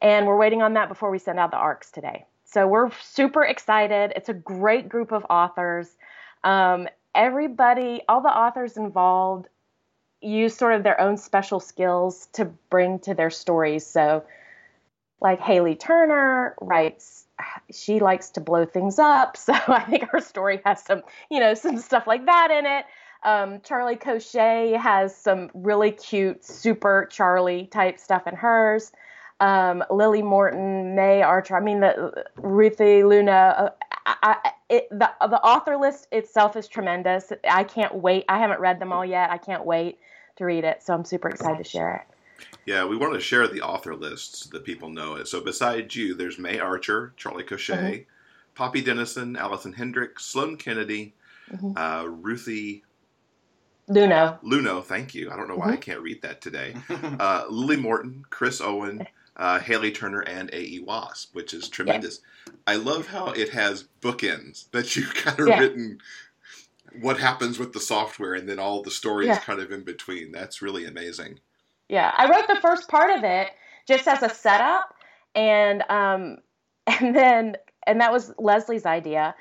And 0.00 0.26
we're 0.26 0.38
waiting 0.38 0.62
on 0.62 0.72
that 0.72 0.88
before 0.88 1.10
we 1.10 1.18
send 1.18 1.38
out 1.38 1.50
the 1.50 1.58
arcs 1.58 1.90
today. 1.90 2.24
So 2.44 2.66
we're 2.66 2.90
super 3.02 3.44
excited. 3.44 4.14
It's 4.16 4.30
a 4.30 4.34
great 4.34 4.88
group 4.88 5.12
of 5.12 5.26
authors. 5.28 5.90
Um, 6.44 6.88
everybody, 7.14 8.00
all 8.08 8.22
the 8.22 8.34
authors 8.34 8.78
involved, 8.78 9.48
use 10.22 10.56
sort 10.56 10.74
of 10.74 10.82
their 10.82 11.00
own 11.00 11.16
special 11.16 11.60
skills 11.60 12.28
to 12.34 12.46
bring 12.70 12.98
to 13.00 13.14
their 13.14 13.30
stories. 13.30 13.86
So, 13.86 14.24
like 15.20 15.40
Hailey 15.40 15.76
Turner 15.76 16.54
writes 16.60 17.22
she 17.72 18.00
likes 18.00 18.30
to 18.30 18.40
blow 18.40 18.64
things 18.64 18.98
up. 18.98 19.36
So 19.42 19.52
I 19.52 19.84
think 19.84 20.08
her 20.10 20.20
story 20.20 20.60
has 20.64 20.82
some, 20.84 21.02
you 21.30 21.40
know, 21.40 21.54
some 21.54 21.78
stuff 21.78 22.06
like 22.06 22.26
that 22.26 22.50
in 22.50 22.66
it. 22.66 22.84
Um, 23.24 23.60
Charlie 23.62 23.96
Cochet 23.96 24.76
has 24.78 25.16
some 25.16 25.50
really 25.54 25.92
cute, 25.92 26.44
super 26.44 27.08
Charlie 27.10 27.66
type 27.66 27.98
stuff 27.98 28.26
in 28.26 28.34
hers. 28.34 28.92
Um, 29.40 29.82
Lily 29.90 30.22
Morton, 30.22 30.94
May 30.94 31.22
Archer, 31.22 31.56
I 31.56 31.60
mean, 31.60 31.80
the 31.80 32.24
Ruthie 32.36 33.02
Luna. 33.02 33.32
Uh, 33.58 33.70
I, 34.06 34.52
it, 34.68 34.88
the 34.90 35.10
the 35.20 35.40
author 35.40 35.76
list 35.76 36.06
itself 36.12 36.56
is 36.56 36.68
tremendous. 36.68 37.32
I 37.48 37.64
can't 37.64 37.94
wait. 37.94 38.24
I 38.28 38.38
haven't 38.38 38.60
read 38.60 38.80
them 38.80 38.92
all 38.92 39.04
yet. 39.04 39.30
I 39.30 39.38
can't 39.38 39.64
wait 39.64 39.98
to 40.42 40.46
read 40.46 40.64
it. 40.64 40.82
So 40.82 40.94
I'm 40.94 41.04
super 41.04 41.28
excited 41.28 41.58
to 41.58 41.68
share 41.68 41.94
it. 41.94 42.46
Yeah, 42.66 42.84
we 42.84 42.96
want 42.96 43.14
to 43.14 43.20
share 43.20 43.46
the 43.48 43.62
author 43.62 43.94
lists 43.94 44.44
so 44.44 44.50
that 44.52 44.64
people 44.64 44.88
know 44.88 45.14
it. 45.14 45.28
So 45.28 45.40
besides 45.40 45.94
you, 45.96 46.14
there's 46.14 46.38
May 46.38 46.58
Archer, 46.58 47.12
Charlie 47.16 47.44
Cochet, 47.44 47.74
mm-hmm. 47.74 48.02
Poppy 48.54 48.82
Dennison, 48.82 49.36
Allison 49.36 49.72
Hendricks, 49.72 50.24
Sloane 50.24 50.56
Kennedy, 50.56 51.14
mm-hmm. 51.50 51.76
uh, 51.76 52.04
Ruthie 52.04 52.84
Luno. 53.88 54.40
Luno, 54.42 54.82
thank 54.84 55.14
you. 55.14 55.30
I 55.30 55.36
don't 55.36 55.48
know 55.48 55.56
why 55.56 55.66
mm-hmm. 55.66 55.74
I 55.74 55.78
can't 55.78 56.00
read 56.00 56.22
that 56.22 56.40
today. 56.40 56.74
Uh, 57.18 57.44
Lily 57.48 57.76
Morton, 57.76 58.24
Chris 58.30 58.60
Owen, 58.60 59.06
uh, 59.36 59.58
Hailey 59.60 59.92
Turner, 59.92 60.20
and 60.20 60.50
A.E. 60.52 60.80
Wasp, 60.80 61.34
which 61.34 61.54
is 61.54 61.68
tremendous. 61.68 62.20
Yeah. 62.46 62.52
I 62.66 62.76
love 62.76 63.06
how 63.06 63.28
it 63.28 63.50
has 63.50 63.84
bookends 64.00 64.70
that 64.72 64.96
you've 64.96 65.14
kind 65.14 65.38
of 65.38 65.48
yeah. 65.48 65.58
written 65.58 65.98
what 67.00 67.18
happens 67.18 67.58
with 67.58 67.72
the 67.72 67.80
software 67.80 68.34
and 68.34 68.48
then 68.48 68.58
all 68.58 68.82
the 68.82 68.90
stories 68.90 69.28
yeah. 69.28 69.38
kind 69.38 69.60
of 69.60 69.70
in 69.70 69.82
between. 69.82 70.32
That's 70.32 70.62
really 70.62 70.84
amazing. 70.84 71.40
Yeah, 71.88 72.12
I 72.16 72.28
wrote 72.30 72.48
the 72.48 72.60
first 72.60 72.88
part 72.88 73.10
of 73.10 73.24
it 73.24 73.48
just 73.86 74.06
as 74.08 74.22
a 74.22 74.28
setup, 74.28 74.94
and 75.34 75.82
um, 75.88 76.38
and 76.86 77.14
then 77.14 77.56
and 77.86 78.00
that 78.00 78.12
was 78.12 78.32
Leslie's 78.38 78.86
idea. 78.86 79.34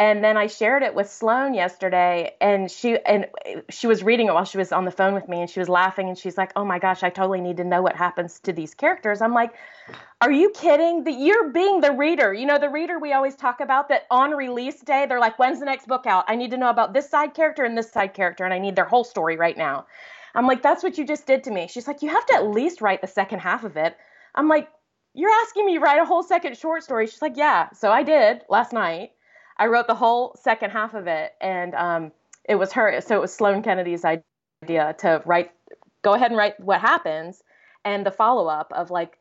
And 0.00 0.22
then 0.22 0.36
I 0.36 0.46
shared 0.46 0.84
it 0.84 0.94
with 0.94 1.10
Sloane 1.10 1.54
yesterday, 1.54 2.36
and 2.40 2.70
she 2.70 2.98
and 3.04 3.26
she 3.68 3.88
was 3.88 4.04
reading 4.04 4.28
it 4.28 4.32
while 4.32 4.44
she 4.44 4.56
was 4.56 4.70
on 4.70 4.84
the 4.84 4.92
phone 4.92 5.12
with 5.12 5.28
me, 5.28 5.40
and 5.40 5.50
she 5.50 5.58
was 5.58 5.68
laughing, 5.68 6.08
and 6.08 6.16
she's 6.16 6.38
like, 6.38 6.52
"Oh 6.54 6.64
my 6.64 6.78
gosh, 6.78 7.02
I 7.02 7.10
totally 7.10 7.40
need 7.40 7.56
to 7.56 7.64
know 7.64 7.82
what 7.82 7.96
happens 7.96 8.38
to 8.40 8.52
these 8.52 8.74
characters." 8.74 9.20
I'm 9.20 9.34
like, 9.34 9.54
"Are 10.20 10.30
you 10.30 10.50
kidding? 10.50 11.02
That 11.02 11.18
you're 11.18 11.50
being 11.50 11.80
the 11.80 11.92
reader. 11.92 12.32
You 12.32 12.46
know, 12.46 12.58
the 12.58 12.68
reader 12.68 13.00
we 13.00 13.12
always 13.12 13.34
talk 13.34 13.60
about 13.60 13.88
that 13.88 14.06
on 14.08 14.30
release 14.30 14.80
day, 14.82 15.06
they're 15.06 15.18
like, 15.18 15.36
"When's 15.38 15.58
the 15.58 15.64
next 15.66 15.88
book 15.88 16.06
out? 16.06 16.24
I 16.28 16.36
need 16.36 16.52
to 16.52 16.56
know 16.58 16.70
about 16.70 16.92
this 16.92 17.10
side 17.10 17.34
character 17.34 17.64
and 17.64 17.76
this 17.76 17.90
side 17.90 18.14
character, 18.14 18.44
and 18.44 18.54
I 18.54 18.60
need 18.60 18.76
their 18.76 18.84
whole 18.84 19.04
story 19.04 19.36
right 19.36 19.56
now." 19.56 19.86
I'm 20.34 20.46
like, 20.46 20.62
that's 20.62 20.82
what 20.84 20.98
you 20.98 21.04
just 21.04 21.26
did 21.26 21.44
to 21.44 21.50
me. 21.50 21.66
She's 21.68 21.88
like, 21.88 22.02
you 22.02 22.10
have 22.10 22.26
to 22.26 22.34
at 22.34 22.46
least 22.48 22.80
write 22.80 23.00
the 23.00 23.06
second 23.06 23.40
half 23.40 23.64
of 23.64 23.76
it. 23.76 23.96
I'm 24.34 24.46
like, 24.46 24.68
you're 25.14 25.30
asking 25.42 25.66
me 25.66 25.74
to 25.74 25.80
write 25.80 26.00
a 26.00 26.04
whole 26.04 26.22
second 26.22 26.56
short 26.56 26.84
story. 26.84 27.06
She's 27.06 27.22
like, 27.22 27.36
yeah. 27.36 27.70
So 27.72 27.90
I 27.90 28.02
did 28.02 28.42
last 28.48 28.72
night. 28.72 29.12
I 29.58 29.66
wrote 29.66 29.86
the 29.86 29.94
whole 29.94 30.36
second 30.40 30.70
half 30.70 30.94
of 30.94 31.06
it, 31.06 31.32
and 31.40 31.74
um, 31.74 32.12
it 32.48 32.56
was 32.56 32.72
her. 32.72 33.00
So 33.00 33.16
it 33.16 33.20
was 33.20 33.32
Sloane 33.32 33.62
Kennedy's 33.62 34.04
idea 34.04 34.94
to 34.98 35.22
write, 35.24 35.50
go 36.02 36.14
ahead 36.14 36.30
and 36.30 36.38
write 36.38 36.58
what 36.60 36.80
happens, 36.80 37.42
and 37.84 38.06
the 38.06 38.10
follow 38.10 38.46
up 38.46 38.72
of 38.72 38.90
like 38.90 39.18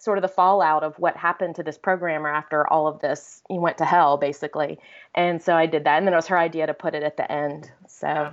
sort 0.00 0.16
of 0.18 0.22
the 0.22 0.28
fallout 0.28 0.84
of 0.84 0.96
what 0.98 1.16
happened 1.16 1.56
to 1.56 1.62
this 1.62 1.76
programmer 1.76 2.28
after 2.28 2.66
all 2.68 2.86
of 2.86 3.00
this 3.00 3.42
he 3.48 3.58
went 3.58 3.76
to 3.76 3.84
hell 3.84 4.16
basically 4.16 4.78
and 5.16 5.42
so 5.42 5.56
i 5.56 5.66
did 5.66 5.82
that 5.82 5.98
and 5.98 6.06
then 6.06 6.14
it 6.14 6.16
was 6.16 6.28
her 6.28 6.38
idea 6.38 6.68
to 6.68 6.72
put 6.72 6.94
it 6.94 7.02
at 7.02 7.16
the 7.16 7.32
end 7.32 7.68
so 7.88 8.32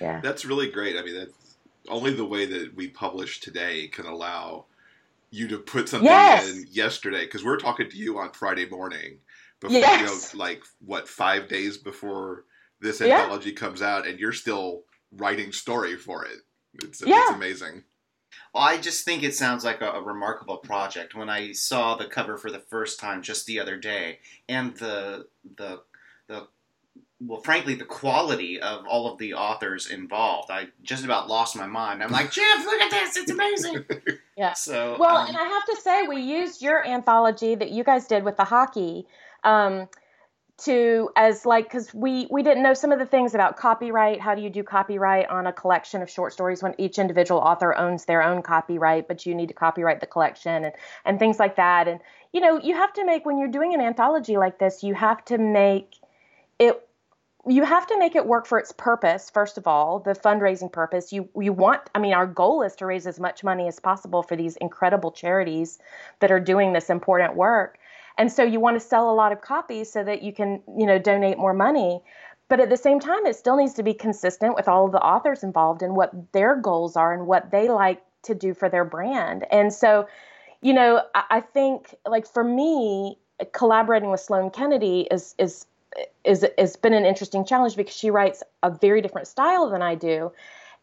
yeah 0.00 0.20
that's 0.20 0.44
really 0.44 0.70
great 0.70 0.96
i 0.96 1.02
mean 1.02 1.16
that's 1.16 1.56
only 1.88 2.12
the 2.12 2.24
way 2.24 2.46
that 2.46 2.72
we 2.76 2.88
publish 2.88 3.40
today 3.40 3.88
can 3.88 4.06
allow 4.06 4.64
you 5.30 5.48
to 5.48 5.58
put 5.58 5.88
something 5.88 6.06
yes. 6.06 6.48
in 6.48 6.64
yesterday 6.70 7.24
because 7.24 7.44
we're 7.44 7.58
talking 7.58 7.90
to 7.90 7.96
you 7.96 8.18
on 8.18 8.30
Friday 8.32 8.68
morning 8.68 9.18
before 9.60 9.78
yes. 9.78 10.32
you 10.32 10.38
know 10.38 10.44
like 10.44 10.62
what 10.84 11.08
five 11.08 11.48
days 11.48 11.78
before 11.78 12.44
this 12.80 13.00
anthology 13.00 13.50
yeah. 13.50 13.56
comes 13.56 13.82
out 13.82 14.06
and 14.06 14.18
you're 14.18 14.32
still 14.32 14.82
writing 15.12 15.52
story 15.52 15.96
for 15.96 16.24
it. 16.24 16.38
It's, 16.82 17.02
yeah. 17.04 17.22
it's 17.22 17.32
amazing. 17.32 17.84
Well, 18.52 18.64
I 18.64 18.78
just 18.78 19.04
think 19.04 19.22
it 19.22 19.34
sounds 19.34 19.64
like 19.64 19.80
a, 19.80 19.92
a, 19.92 20.02
remarkable 20.02 20.58
project. 20.58 21.14
When 21.14 21.28
I 21.28 21.52
saw 21.52 21.96
the 21.96 22.06
cover 22.06 22.36
for 22.36 22.50
the 22.50 22.58
first 22.58 23.00
time 23.00 23.22
just 23.22 23.46
the 23.46 23.60
other 23.60 23.76
day, 23.76 24.18
and 24.48 24.76
the 24.76 25.26
the 25.56 25.82
the 26.28 26.48
well, 27.20 27.40
frankly, 27.40 27.74
the 27.74 27.84
quality 27.84 28.60
of 28.60 28.86
all 28.86 29.10
of 29.10 29.18
the 29.18 29.34
authors 29.34 29.90
involved, 29.90 30.50
I 30.50 30.68
just 30.82 31.04
about 31.04 31.28
lost 31.28 31.56
my 31.56 31.66
mind. 31.66 32.02
I'm 32.02 32.10
like, 32.10 32.30
Jeff, 32.30 32.64
look 32.64 32.80
at 32.80 32.90
this; 32.90 33.16
it's 33.16 33.30
amazing. 33.30 33.84
yeah. 34.36 34.52
So 34.52 34.96
well, 34.98 35.16
um, 35.16 35.28
and 35.28 35.36
I 35.36 35.44
have 35.44 35.64
to 35.66 35.76
say, 35.80 36.06
we 36.06 36.20
used 36.20 36.60
your 36.60 36.86
anthology 36.86 37.54
that 37.54 37.70
you 37.70 37.84
guys 37.84 38.06
did 38.06 38.24
with 38.24 38.36
the 38.36 38.44
hockey. 38.44 39.06
Um, 39.44 39.88
to 40.56 41.10
as 41.16 41.44
like 41.44 41.64
because 41.64 41.92
we 41.92 42.28
we 42.30 42.42
didn't 42.42 42.62
know 42.62 42.74
some 42.74 42.92
of 42.92 43.00
the 43.00 43.06
things 43.06 43.34
about 43.34 43.56
copyright. 43.56 44.20
How 44.20 44.34
do 44.36 44.42
you 44.42 44.50
do 44.50 44.62
copyright 44.62 45.28
on 45.28 45.48
a 45.48 45.52
collection 45.52 46.00
of 46.00 46.08
short 46.08 46.32
stories 46.32 46.62
when 46.62 46.74
each 46.78 46.98
individual 46.98 47.40
author 47.40 47.74
owns 47.76 48.04
their 48.04 48.22
own 48.22 48.40
copyright 48.40 49.08
but 49.08 49.26
you 49.26 49.34
need 49.34 49.48
to 49.48 49.54
copyright 49.54 50.00
the 50.00 50.06
collection 50.06 50.64
and 50.64 50.74
and 51.04 51.18
things 51.18 51.40
like 51.40 51.56
that? 51.56 51.88
And 51.88 51.98
you 52.32 52.40
know 52.40 52.60
you 52.60 52.74
have 52.74 52.92
to 52.92 53.04
make 53.04 53.26
when 53.26 53.38
you're 53.38 53.48
doing 53.48 53.74
an 53.74 53.80
anthology 53.80 54.36
like 54.36 54.58
this 54.60 54.84
you 54.84 54.94
have 54.94 55.24
to 55.24 55.38
make 55.38 55.96
it 56.60 56.80
you 57.46 57.64
have 57.64 57.86
to 57.88 57.98
make 57.98 58.14
it 58.14 58.24
work 58.24 58.46
for 58.46 58.58
its 58.58 58.70
purpose 58.70 59.30
first 59.30 59.58
of 59.58 59.66
all 59.66 59.98
the 59.98 60.12
fundraising 60.12 60.70
purpose. 60.70 61.12
You 61.12 61.28
you 61.36 61.52
want 61.52 61.80
i 61.96 61.98
mean 61.98 62.14
our 62.14 62.28
goal 62.28 62.62
is 62.62 62.76
to 62.76 62.86
raise 62.86 63.08
as 63.08 63.18
much 63.18 63.42
money 63.42 63.66
as 63.66 63.80
possible 63.80 64.22
for 64.22 64.36
these 64.36 64.56
incredible 64.58 65.10
charities 65.10 65.80
that 66.20 66.30
are 66.30 66.40
doing 66.40 66.72
this 66.72 66.90
important 66.90 67.34
work 67.34 67.76
And 68.16 68.32
so 68.32 68.42
you 68.42 68.60
want 68.60 68.80
to 68.80 68.86
sell 68.86 69.10
a 69.10 69.14
lot 69.14 69.32
of 69.32 69.40
copies 69.40 69.90
so 69.90 70.04
that 70.04 70.22
you 70.22 70.32
can, 70.32 70.62
you 70.78 70.86
know, 70.86 70.98
donate 70.98 71.38
more 71.38 71.52
money. 71.54 72.00
But 72.48 72.60
at 72.60 72.70
the 72.70 72.76
same 72.76 73.00
time, 73.00 73.26
it 73.26 73.36
still 73.36 73.56
needs 73.56 73.74
to 73.74 73.82
be 73.82 73.94
consistent 73.94 74.54
with 74.54 74.68
all 74.68 74.86
of 74.86 74.92
the 74.92 75.00
authors 75.00 75.42
involved 75.42 75.82
and 75.82 75.96
what 75.96 76.12
their 76.32 76.56
goals 76.56 76.96
are 76.96 77.12
and 77.12 77.26
what 77.26 77.50
they 77.50 77.68
like 77.68 78.02
to 78.22 78.34
do 78.34 78.54
for 78.54 78.68
their 78.68 78.84
brand. 78.84 79.46
And 79.50 79.72
so, 79.72 80.06
you 80.60 80.72
know, 80.72 81.02
I, 81.14 81.24
I 81.30 81.40
think 81.40 81.94
like 82.06 82.26
for 82.26 82.44
me, 82.44 83.18
collaborating 83.52 84.10
with 84.10 84.20
Sloane 84.20 84.50
Kennedy 84.50 85.08
is 85.10 85.34
is 85.38 85.66
is 86.24 86.46
has 86.58 86.76
been 86.76 86.92
an 86.92 87.04
interesting 87.04 87.44
challenge 87.44 87.76
because 87.76 87.96
she 87.96 88.10
writes 88.10 88.42
a 88.62 88.70
very 88.70 89.00
different 89.00 89.26
style 89.26 89.70
than 89.70 89.82
I 89.82 89.94
do. 89.94 90.32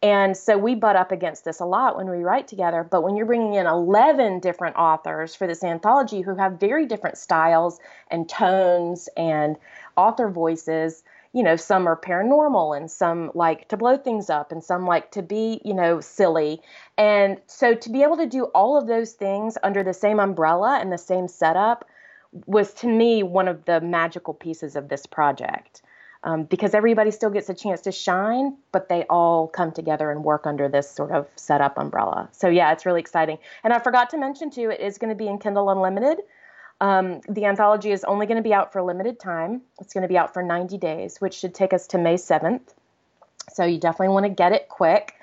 And 0.04 0.36
so 0.36 0.58
we 0.58 0.74
butt 0.74 0.96
up 0.96 1.12
against 1.12 1.46
this 1.46 1.60
a 1.60 1.66
lot 1.66 1.96
when 1.96 2.10
we 2.10 2.24
write 2.24 2.48
together. 2.48 2.84
But 2.84 3.04
when 3.04 3.16
you're 3.16 3.28
bringing 3.28 3.54
in 3.54 3.68
11 3.68 4.40
different 4.40 4.76
authors 4.76 5.36
for 5.36 5.46
this 5.46 5.64
anthology 5.64 6.22
who 6.22 6.36
have 6.36 6.60
very 6.60 6.88
different 6.88 7.18
styles 7.18 7.80
and 8.10 8.28
tones 8.28 9.10
and 9.16 9.58
author 9.96 10.30
voices, 10.30 11.04
you 11.34 11.44
know, 11.44 11.56
some 11.56 11.88
are 11.88 11.96
paranormal 11.96 12.76
and 12.76 12.90
some 12.90 13.32
like 13.36 13.68
to 13.70 13.78
blow 13.78 13.96
things 13.96 14.30
up 14.30 14.52
and 14.52 14.64
some 14.64 14.86
like 14.86 15.12
to 15.12 15.22
be, 15.22 15.62
you 15.64 15.74
know, 15.74 16.02
silly. 16.02 16.62
And 16.98 17.40
so 17.46 17.76
to 17.76 17.90
be 17.90 18.02
able 18.02 18.18
to 18.18 18.26
do 18.26 18.46
all 18.46 18.78
of 18.78 18.88
those 18.88 19.14
things 19.14 19.58
under 19.62 19.84
the 19.84 19.94
same 19.94 20.20
umbrella 20.20 20.80
and 20.82 20.92
the 20.92 20.98
same 20.98 21.28
setup 21.28 21.88
was 22.48 22.74
to 22.74 22.88
me 22.88 23.24
one 23.24 23.48
of 23.48 23.66
the 23.66 23.82
magical 23.82 24.34
pieces 24.34 24.76
of 24.76 24.90
this 24.90 25.06
project. 25.06 25.82
Um, 26.24 26.44
because 26.44 26.76
everybody 26.76 27.10
still 27.10 27.32
gets 27.32 27.50
a 27.50 27.54
chance 27.54 27.82
to 27.82 27.92
shine, 27.92 28.56
but 28.72 28.90
they 28.90 29.06
all 29.10 29.48
come 29.48 29.72
together 29.72 30.12
and 30.12 30.24
work 30.24 30.46
under 30.46 30.70
this 30.70 30.90
sort 30.90 31.12
of 31.12 31.28
setup 31.36 31.80
umbrella. 31.80 32.30
So 32.32 32.48
yeah, 32.48 32.72
it's 32.72 32.86
really 32.86 33.00
exciting. 33.00 33.40
And 33.64 33.74
I 33.74 33.80
forgot 33.80 34.12
to 34.12 34.18
mention 34.18 34.52
too, 34.52 34.70
it 34.70 34.80
is 34.80 35.00
going 35.00 35.10
to 35.10 35.16
be 35.16 35.28
in 35.28 35.40
Kindle 35.40 35.72
Unlimited. 35.72 36.20
Um, 36.80 37.22
the 37.28 37.46
anthology 37.46 37.92
is 37.92 38.04
only 38.04 38.28
going 38.28 38.38
to 38.38 38.44
be 38.44 38.54
out 38.54 38.72
for 38.72 38.80
a 38.80 38.86
limited 38.86 39.20
time. 39.20 39.62
It's 39.80 39.96
going 39.96 40.04
to 40.04 40.08
be 40.08 40.18
out 40.18 40.32
for 40.32 40.44
90 40.44 40.78
days, 40.78 41.20
which 41.20 41.34
should 41.34 41.56
take 41.56 41.74
us 41.74 41.88
to 41.88 41.98
May 41.98 42.16
7th. 42.16 42.76
So 43.52 43.66
you 43.66 43.80
definitely 43.80 44.14
want 44.14 44.26
to 44.26 44.30
get 44.30 44.52
it 44.52 44.70
quick. 44.70 45.16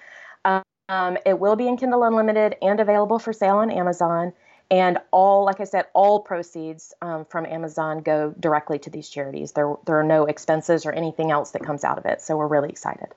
Um, 0.89 1.19
it 1.27 1.39
will 1.39 1.57
be 1.57 1.69
in 1.69 1.77
Kindle 1.77 2.03
Unlimited 2.05 2.57
and 2.63 2.81
available 2.81 3.19
for 3.19 3.33
sale 3.33 3.57
on 3.57 3.71
Amazon. 3.71 4.33
And 4.71 4.99
all, 5.13 5.45
like 5.45 5.61
I 5.61 5.65
said, 5.65 5.87
all 5.95 6.21
proceeds 6.21 6.93
um, 7.01 7.25
from 7.25 7.47
Amazon 7.47 8.03
go 8.03 8.35
directly 8.39 8.79
to 8.81 8.91
these 8.91 9.09
charities. 9.09 9.53
There, 9.53 9.75
there 9.87 9.99
are 9.99 10.05
no 10.05 10.25
expenses 10.27 10.85
or 10.85 10.93
anything 10.93 11.31
else 11.31 11.53
that 11.53 11.65
comes 11.65 11.85
out 11.85 11.97
of 11.97 12.05
it. 12.05 12.21
So 12.21 12.37
we're 12.37 12.49
really 12.49 12.69
excited. 12.69 13.09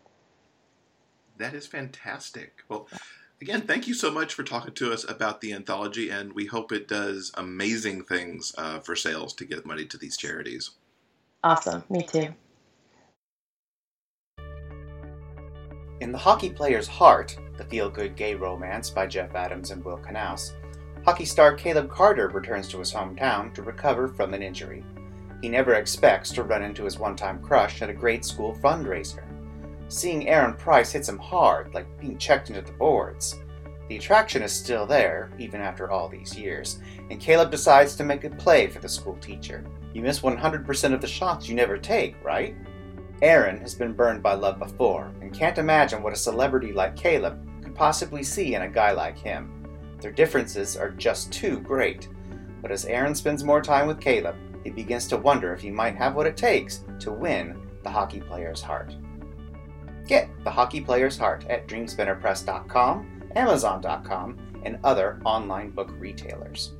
That 1.38 1.54
is 1.54 1.68
fantastic. 1.68 2.64
Well, 2.70 2.88
again, 3.42 3.62
thank 3.62 3.86
you 3.86 3.94
so 3.94 4.12
much 4.12 4.34
for 4.34 4.44
talking 4.44 4.74
to 4.76 4.94
us 4.94 5.04
about 5.10 5.42
the 5.42 5.52
anthology, 5.52 6.10
and 6.10 6.32
we 6.34 6.46
hope 6.46 6.72
it 6.72 6.88
does 6.88 7.32
amazing 7.36 8.04
things 8.06 8.54
uh, 8.58 8.80
for 8.80 8.96
sales 8.96 9.34
to 9.34 9.46
get 9.46 9.66
money 9.66 9.86
to 9.86 9.98
these 9.98 10.16
charities. 10.16 10.72
Awesome. 11.44 11.84
Me 11.90 12.04
too. 12.04 12.34
In 16.00 16.12
The 16.12 16.18
Hockey 16.18 16.50
Player's 16.50 16.88
Heart, 16.88 17.38
the 17.58 17.66
feel 17.66 17.90
good 17.90 18.16
gay 18.16 18.36
romance 18.36 18.90
by 18.90 19.06
Jeff 19.06 19.36
Adams 19.36 19.72
and 19.72 19.84
Will 19.84 20.00
Knaus, 20.00 20.52
hockey 21.06 21.26
star 21.26 21.54
Caleb 21.54 21.90
Carter 21.90 22.28
returns 22.28 22.68
to 22.68 22.80
his 22.80 22.94
hometown 22.94 23.54
to 23.54 23.64
recover 23.64 24.08
from 24.08 24.34
an 24.34 24.44
injury. 24.44 24.84
He 25.42 25.50
never 25.50 25.74
expects 25.74 26.32
to 26.32 26.44
run 26.44 26.62
into 26.62 26.84
his 26.84 27.00
one 27.00 27.16
time 27.16 27.42
crush 27.42 27.82
at 27.82 27.90
a 27.90 27.94
grade 27.94 28.24
school 28.24 28.58
fundraiser. 28.62 29.24
Seeing 29.88 30.30
Aaron 30.30 30.54
Price 30.54 30.92
hits 30.92 31.10
him 31.10 31.18
hard, 31.18 31.74
like 31.74 32.00
being 32.00 32.18
checked 32.18 32.50
into 32.50 32.62
the 32.62 32.72
boards. 32.74 33.40
The 33.90 33.98
attraction 33.98 34.42
is 34.42 34.54
still 34.54 34.86
there, 34.86 35.32
even 35.38 35.60
after 35.60 35.92
all 35.92 36.08
these 36.08 36.38
years, 36.38 36.80
and 37.10 37.20
Caleb 37.20 37.52
decides 37.52 37.96
to 37.96 38.06
make 38.06 38.24
a 38.24 38.30
play 38.30 38.68
for 38.68 38.80
the 38.80 38.88
school 38.88 39.18
teacher. 39.18 39.66
You 39.94 40.02
miss 40.02 40.22
100% 40.22 40.94
of 40.94 41.02
the 41.02 41.08
shots 41.08 41.50
you 41.50 41.56
never 41.56 41.78
take, 41.78 42.16
right? 42.24 42.56
Aaron 43.22 43.60
has 43.60 43.76
been 43.76 43.94
burned 43.94 44.24
by 44.24 44.34
love 44.34 44.60
before 44.60 45.12
and 45.22 45.34
can't 45.34 45.58
imagine 45.58 46.02
what 46.02 46.14
a 46.14 46.16
celebrity 46.16 46.72
like 46.72 46.96
Caleb 46.96 47.46
could 47.62 47.76
possibly 47.76 48.24
see 48.24 48.56
in 48.56 48.62
a 48.62 48.70
guy 48.70 48.92
like 48.92 49.18
him. 49.18 49.61
Their 50.02 50.12
differences 50.12 50.76
are 50.76 50.90
just 50.90 51.32
too 51.32 51.60
great. 51.60 52.10
But 52.62 52.72
as 52.72 52.86
Aaron 52.86 53.16
spends 53.16 53.44
more 53.44 53.62
time 53.62 53.88
with 53.88 54.02
Caleb, 54.02 54.36
he 54.64 54.72
begins 54.72 55.08
to 55.08 55.18
wonder 55.18 55.54
if 55.54 55.62
he 55.62 55.72
might 55.72 55.96
have 55.96 56.16
what 56.16 56.28
it 56.28 56.36
takes 56.36 56.84
to 57.00 57.12
win 57.12 57.62
the 57.84 57.90
hockey 57.90 58.20
player's 58.20 58.62
heart. 58.62 58.96
Get 60.08 60.30
the 60.44 60.52
hockey 60.52 60.82
player's 60.82 61.18
heart 61.18 61.46
at 61.50 61.68
dreamspinnerpress.com, 61.68 63.30
amazon.com, 63.36 64.38
and 64.64 64.80
other 64.84 65.22
online 65.24 65.72
book 65.72 65.92
retailers. 65.98 66.74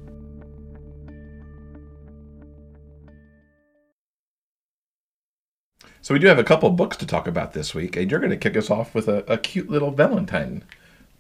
So 6.04 6.16
we 6.16 6.20
do 6.20 6.28
have 6.28 6.40
a 6.40 6.44
couple 6.44 6.70
books 6.72 6.98
to 6.98 7.06
talk 7.06 7.28
about 7.28 7.54
this 7.54 7.76
week, 7.76 7.96
and 7.96 8.10
you're 8.10 8.20
going 8.20 8.32
to 8.32 8.38
kick 8.38 8.58
us 8.58 8.72
off 8.72 8.96
with 8.96 9.08
a, 9.08 9.24
a 9.32 9.38
cute 9.38 9.70
little 9.70 9.92
Valentine 9.92 10.64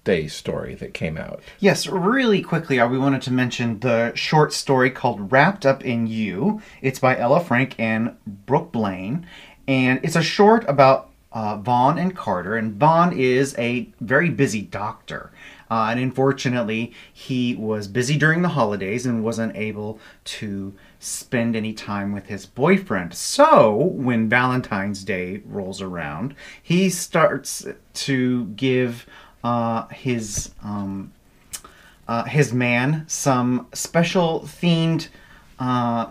Day 0.03 0.27
story 0.27 0.73
that 0.75 0.93
came 0.93 1.17
out. 1.17 1.41
Yes, 1.59 1.85
really 1.85 2.41
quickly, 2.41 2.79
uh, 2.79 2.87
we 2.87 2.97
wanted 2.97 3.21
to 3.23 3.31
mention 3.31 3.79
the 3.79 4.11
short 4.15 4.51
story 4.51 4.89
called 4.89 5.31
Wrapped 5.31 5.65
Up 5.65 5.85
in 5.85 6.07
You. 6.07 6.61
It's 6.81 6.99
by 6.99 7.17
Ella 7.17 7.43
Frank 7.43 7.75
and 7.77 8.17
Brooke 8.25 8.71
Blaine, 8.71 9.27
and 9.67 9.99
it's 10.03 10.15
a 10.15 10.23
short 10.23 10.65
about 10.67 11.11
uh, 11.31 11.57
Vaughn 11.57 11.97
and 11.97 12.15
Carter. 12.15 12.55
And 12.55 12.75
Vaughn 12.75 13.17
is 13.17 13.55
a 13.57 13.89
very 13.99 14.29
busy 14.29 14.61
doctor. 14.61 15.31
Uh, 15.69 15.87
and 15.91 15.99
unfortunately, 15.99 16.93
he 17.13 17.55
was 17.55 17.87
busy 17.87 18.17
during 18.17 18.41
the 18.41 18.49
holidays 18.49 19.05
and 19.05 19.23
wasn't 19.23 19.55
able 19.55 19.99
to 20.25 20.73
spend 20.99 21.55
any 21.55 21.71
time 21.71 22.11
with 22.11 22.25
his 22.25 22.45
boyfriend. 22.45 23.13
So, 23.13 23.75
when 23.75 24.27
Valentine's 24.27 25.03
Day 25.05 25.41
rolls 25.45 25.81
around, 25.81 26.35
he 26.61 26.89
starts 26.89 27.65
to 27.93 28.45
give 28.47 29.05
uh, 29.43 29.87
his 29.87 30.51
um, 30.63 31.11
uh, 32.07 32.23
his 32.25 32.53
man 32.53 33.05
some 33.07 33.67
special 33.73 34.41
themed 34.41 35.07
uh, 35.59 36.07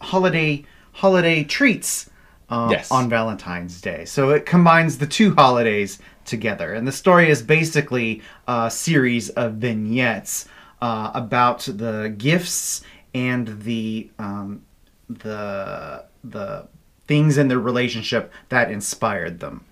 holiday 0.00 0.64
holiday 0.92 1.44
treats 1.44 2.10
uh, 2.50 2.68
Yes. 2.70 2.90
on 2.90 3.08
Valentine's 3.10 3.80
Day. 3.80 4.04
So 4.06 4.30
it 4.30 4.46
combines 4.46 4.98
the 4.98 5.06
two 5.06 5.34
holidays 5.34 5.98
together, 6.24 6.72
and 6.74 6.86
the 6.88 6.92
story 6.92 7.28
is 7.30 7.42
basically 7.42 8.22
a 8.46 8.70
series 8.70 9.28
of 9.30 9.54
vignettes 9.54 10.46
uh, 10.80 11.10
about 11.14 11.60
the 11.60 12.14
gifts 12.16 12.82
and 13.14 13.60
the 13.62 14.10
um, 14.18 14.62
the 15.08 16.04
the 16.24 16.66
things 17.06 17.38
in 17.38 17.48
their 17.48 17.58
relationship 17.58 18.30
that 18.50 18.70
inspired 18.70 19.40
them. 19.40 19.64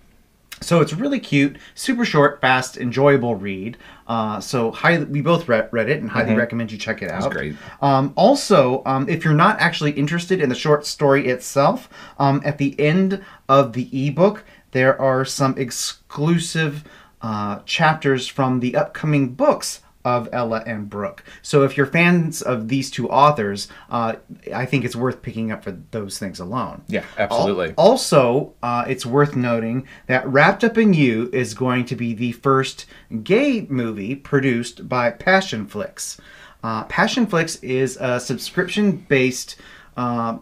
So 0.61 0.81
it's 0.81 0.93
really 0.93 1.19
cute, 1.19 1.57
super 1.75 2.03
short, 2.03 2.41
fast, 2.41 2.77
enjoyable 2.77 3.35
read. 3.35 3.77
Uh, 4.07 4.39
so 4.39 4.71
highly, 4.71 5.05
we 5.05 5.21
both 5.21 5.47
read, 5.47 5.69
read 5.71 5.89
it 5.89 6.01
and 6.01 6.09
highly 6.09 6.33
recommend 6.35 6.71
you 6.71 6.77
check 6.77 7.01
it 7.01 7.11
out. 7.11 7.23
Mm-hmm. 7.23 7.31
great. 7.31 7.55
Um, 7.81 8.13
also, 8.15 8.81
um, 8.85 9.07
if 9.07 9.23
you're 9.23 9.33
not 9.33 9.59
actually 9.59 9.91
interested 9.91 10.41
in 10.41 10.49
the 10.49 10.55
short 10.55 10.85
story 10.85 11.27
itself, 11.27 11.89
um, 12.17 12.41
at 12.43 12.57
the 12.57 12.79
end 12.79 13.23
of 13.47 13.73
the 13.73 14.07
ebook, 14.07 14.43
there 14.71 14.99
are 14.99 15.25
some 15.25 15.57
exclusive 15.57 16.83
uh, 17.21 17.59
chapters 17.65 18.27
from 18.27 18.59
the 18.59 18.75
upcoming 18.75 19.33
books 19.33 19.81
of 20.07 20.29
Ella 20.31 20.63
and 20.65 20.89
Brooke. 20.89 21.21
So 21.41 21.63
if 21.63 21.75
you're 21.75 21.85
fans 21.85 22.41
of 22.41 22.69
these 22.69 22.89
two 22.89 23.09
authors, 23.09 23.67
uh, 23.89 24.13
I 24.53 24.65
think 24.65 24.85
it's 24.85 24.95
worth 24.95 25.21
picking 25.21 25.51
up 25.51 25.63
for 25.65 25.71
those 25.91 26.17
things 26.17 26.39
alone. 26.39 26.83
Yeah, 26.87 27.03
absolutely. 27.17 27.69
Al- 27.69 27.73
Also, 27.77 28.53
uh, 28.63 28.85
it's 28.87 29.05
worth 29.05 29.35
noting 29.35 29.85
that 30.07 30.25
Wrapped 30.27 30.63
Up 30.63 30.77
in 30.77 30.93
You 30.93 31.29
is 31.33 31.53
going 31.53 31.83
to 31.85 31.95
be 31.95 32.13
the 32.13 32.31
first 32.31 32.85
gay 33.23 33.67
movie 33.69 34.15
produced 34.15 34.87
by 34.87 35.11
Passionflix. 35.11 36.19
Uh, 36.63 36.85
Passionflix 36.85 37.61
is 37.63 37.97
a 37.99 38.19
subscription-based 38.19 39.57
uh, 39.95 40.37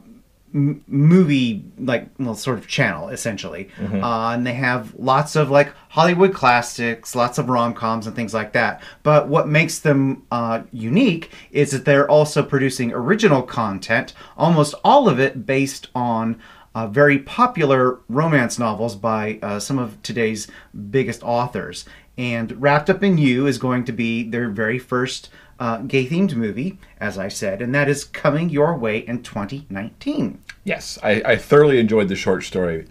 m- 0.56 0.84
movie, 0.88 1.64
like 1.78 2.10
well, 2.18 2.34
sort 2.34 2.58
of 2.58 2.68
channel 2.68 3.10
essentially, 3.10 3.70
uh, 4.04 4.30
and 4.32 4.48
they 4.48 4.54
have 4.54 4.96
lots 4.98 5.36
of 5.36 5.52
like 5.52 5.72
Hollywood 5.90 6.34
classics, 6.34 7.14
lots 7.14 7.38
of 7.38 7.50
rom 7.50 7.74
coms 7.74 8.08
and 8.08 8.16
things 8.16 8.34
like 8.34 8.54
that. 8.54 8.82
But 9.04 9.28
what 9.28 9.48
makes 9.48 9.80
them 9.80 10.24
uh, 10.32 10.64
unique 10.72 11.32
is 11.52 11.72
that 11.72 11.86
they're 11.86 12.10
also 12.10 12.42
producing 12.42 12.92
original 12.94 13.44
content, 13.44 14.14
almost 14.38 14.74
all 14.84 15.08
of 15.08 15.20
it 15.20 15.46
based 15.46 15.90
on 15.94 16.40
uh, 16.74 16.88
very 16.88 17.20
popular 17.20 18.00
romance 18.10 18.60
novels 18.60 18.96
by 18.96 19.40
uh, 19.42 19.60
some 19.60 19.80
of 19.80 20.02
today's 20.02 20.48
biggest 20.90 21.24
authors. 21.24 21.86
And 22.18 22.62
Wrapped 22.62 22.90
Up 22.90 23.04
in 23.04 23.18
You 23.18 23.48
is 23.48 23.58
going 23.58 23.86
to 23.86 23.92
be 23.92 24.24
their 24.24 24.50
very 24.50 24.80
first 24.80 25.30
uh, 25.60 25.78
gay 25.80 26.06
themed 26.06 26.36
movie, 26.36 26.78
as 27.00 27.18
I 27.18 27.28
said, 27.28 27.62
and 27.62 27.74
that 27.74 27.88
is 27.88 28.04
coming 28.04 28.50
your 28.50 28.76
way 28.76 29.00
in 29.00 29.24
2019. 29.24 30.42
Yes, 30.64 31.00
I, 31.04 31.22
I 31.26 31.36
thoroughly 31.38 31.80
enjoyed 31.80 32.10
the 32.10 32.16
short 32.16 32.44
story 32.44 32.88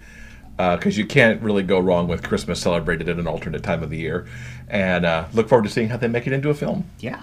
because 0.56 0.96
you 0.96 1.04
can't 1.04 1.42
really 1.42 1.62
go 1.64 1.80
wrong 1.80 2.06
with 2.06 2.22
Christmas 2.22 2.60
celebrated 2.60 3.08
at 3.08 3.18
an 3.18 3.26
alternate 3.26 3.62
time 3.62 3.82
of 3.82 3.90
the 3.90 3.98
year, 3.98 4.26
and 4.68 5.04
uh, 5.04 5.26
look 5.32 5.48
forward 5.48 5.64
to 5.64 5.70
seeing 5.70 5.88
how 5.88 5.96
they 5.96 6.08
make 6.08 6.26
it 6.26 6.32
into 6.32 6.50
a 6.50 6.54
film. 6.54 6.88
Yeah. 7.00 7.22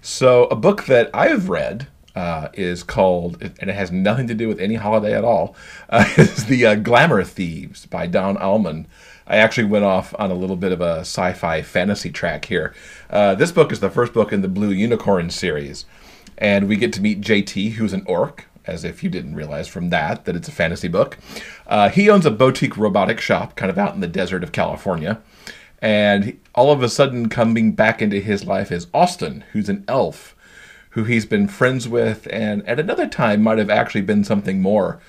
So, 0.00 0.44
a 0.44 0.56
book 0.56 0.84
that 0.84 1.10
I've 1.12 1.48
read 1.48 1.88
uh, 2.14 2.48
is 2.54 2.82
called, 2.82 3.42
and 3.42 3.70
it 3.70 3.74
has 3.74 3.92
nothing 3.92 4.26
to 4.28 4.34
do 4.34 4.48
with 4.48 4.60
any 4.60 4.74
holiday 4.74 5.16
at 5.16 5.24
all. 5.24 5.56
Uh, 5.90 6.04
is 6.18 6.44
the 6.44 6.66
uh, 6.66 6.74
Glamour 6.74 7.24
Thieves 7.24 7.86
by 7.86 8.06
Don 8.06 8.36
Allman. 8.36 8.86
I 9.28 9.36
actually 9.36 9.64
went 9.64 9.84
off 9.84 10.14
on 10.18 10.30
a 10.30 10.34
little 10.34 10.56
bit 10.56 10.72
of 10.72 10.80
a 10.80 11.00
sci-fi 11.00 11.60
fantasy 11.62 12.10
track 12.10 12.46
here. 12.46 12.74
Uh, 13.10 13.34
this 13.34 13.52
book 13.52 13.70
is 13.70 13.80
the 13.80 13.90
first 13.90 14.14
book 14.14 14.32
in 14.32 14.40
the 14.40 14.48
Blue 14.48 14.70
Unicorn 14.70 15.28
series, 15.28 15.84
and 16.38 16.66
we 16.66 16.76
get 16.76 16.94
to 16.94 17.02
meet 17.02 17.20
JT, 17.20 17.72
who's 17.72 17.92
an 17.92 18.04
orc. 18.06 18.46
As 18.64 18.84
if 18.84 19.02
you 19.02 19.08
didn't 19.08 19.34
realize 19.34 19.66
from 19.66 19.88
that 19.90 20.26
that 20.26 20.36
it's 20.36 20.48
a 20.48 20.52
fantasy 20.52 20.88
book. 20.88 21.16
Uh, 21.66 21.88
he 21.88 22.10
owns 22.10 22.26
a 22.26 22.30
boutique 22.30 22.76
robotic 22.76 23.18
shop, 23.18 23.56
kind 23.56 23.70
of 23.70 23.78
out 23.78 23.94
in 23.94 24.00
the 24.00 24.06
desert 24.06 24.42
of 24.44 24.52
California. 24.52 25.22
And 25.80 26.38
all 26.54 26.70
of 26.70 26.82
a 26.82 26.90
sudden, 26.90 27.30
coming 27.30 27.72
back 27.72 28.02
into 28.02 28.20
his 28.20 28.44
life 28.44 28.70
is 28.70 28.88
Austin, 28.92 29.42
who's 29.52 29.70
an 29.70 29.86
elf 29.88 30.36
who 30.90 31.04
he's 31.04 31.24
been 31.24 31.48
friends 31.48 31.88
with, 31.88 32.26
and 32.30 32.66
at 32.68 32.80
another 32.80 33.06
time 33.06 33.42
might 33.42 33.58
have 33.58 33.70
actually 33.70 34.00
been 34.00 34.24
something 34.24 34.60
more. 34.60 35.00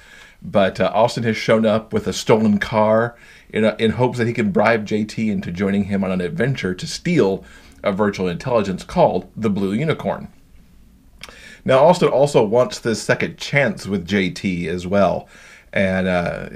But 0.42 0.80
uh, 0.80 0.92
Austin 0.94 1.24
has 1.24 1.36
shown 1.36 1.66
up 1.66 1.92
with 1.92 2.08
a 2.08 2.14
stolen 2.14 2.60
car 2.60 3.18
in, 3.50 3.66
a, 3.66 3.76
in 3.80 3.92
hopes 3.92 4.18
that 4.18 4.28
he 4.28 4.34
can 4.34 4.52
bribe 4.52 4.86
JT 4.86 5.32
into 5.32 5.52
joining 5.52 5.86
him 5.86 6.04
on 6.04 6.12
an 6.12 6.22
adventure 6.22 6.74
to 6.74 6.88
steal 6.88 7.44
a 7.84 7.92
virtual 7.92 8.28
intelligence 8.28 8.84
called 8.84 9.30
the 9.36 9.50
Blue 9.50 9.74
Unicorn. 9.74 10.28
Now, 11.66 11.86
Austin 11.86 12.10
also 12.10 12.44
wants 12.44 12.80
this 12.80 13.02
second 13.02 13.38
chance 13.38 13.86
with 13.86 14.08
JT 14.08 14.68
as 14.68 14.88
well. 14.88 15.28
And 15.72 16.08
uh, 16.08 16.50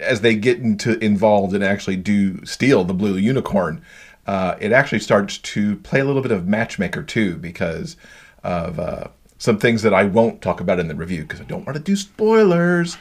as 0.00 0.22
they 0.22 0.34
get 0.34 0.58
into 0.58 0.98
involved 1.04 1.54
and 1.54 1.62
actually 1.62 1.96
do 1.96 2.44
steal 2.46 2.84
the 2.84 2.94
Blue 2.94 3.16
Unicorn, 3.16 3.82
uh, 4.26 4.56
it 4.58 4.72
actually 4.72 5.00
starts 5.00 5.38
to 5.38 5.76
play 5.76 6.00
a 6.00 6.04
little 6.04 6.22
bit 6.22 6.32
of 6.32 6.46
matchmaker 6.46 7.02
too, 7.02 7.36
because 7.36 7.96
of 8.42 8.78
uh, 8.78 9.08
some 9.38 9.58
things 9.58 9.82
that 9.82 9.92
I 9.92 10.04
won't 10.04 10.40
talk 10.40 10.60
about 10.60 10.80
in 10.80 10.88
the 10.88 10.94
review 10.94 11.22
because 11.22 11.40
I 11.40 11.44
don't 11.44 11.66
want 11.66 11.76
to 11.76 11.82
do 11.82 11.96
spoilers. 11.96 12.96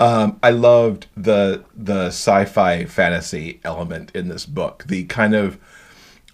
Um, 0.00 0.38
I 0.42 0.50
loved 0.50 1.06
the 1.16 1.64
the 1.74 2.06
sci-fi 2.06 2.84
fantasy 2.84 3.60
element 3.64 4.12
in 4.14 4.28
this 4.28 4.46
book. 4.46 4.84
The 4.86 5.04
kind 5.04 5.34
of 5.34 5.58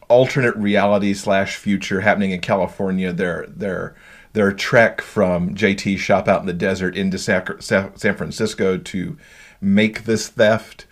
alternate 0.08 0.56
reality 0.56 1.14
slash 1.14 1.56
future 1.56 2.02
happening 2.02 2.32
in 2.32 2.40
California. 2.40 3.12
Their 3.12 3.46
their 3.48 3.94
their 4.34 4.52
trek 4.52 5.00
from 5.00 5.54
JT's 5.54 6.00
shop 6.00 6.28
out 6.28 6.40
in 6.40 6.46
the 6.46 6.52
desert 6.52 6.96
into 6.96 7.18
San 7.18 8.14
Francisco 8.16 8.76
to 8.78 9.16
make 9.60 10.04
this 10.04 10.28
theft. 10.28 10.86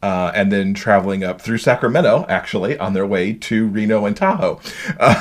Uh, 0.00 0.30
and 0.32 0.52
then 0.52 0.74
traveling 0.74 1.24
up 1.24 1.40
through 1.40 1.58
Sacramento, 1.58 2.24
actually, 2.28 2.78
on 2.78 2.92
their 2.92 3.04
way 3.04 3.32
to 3.32 3.66
Reno 3.66 4.06
and 4.06 4.16
Tahoe. 4.16 4.60
Uh, 4.96 5.20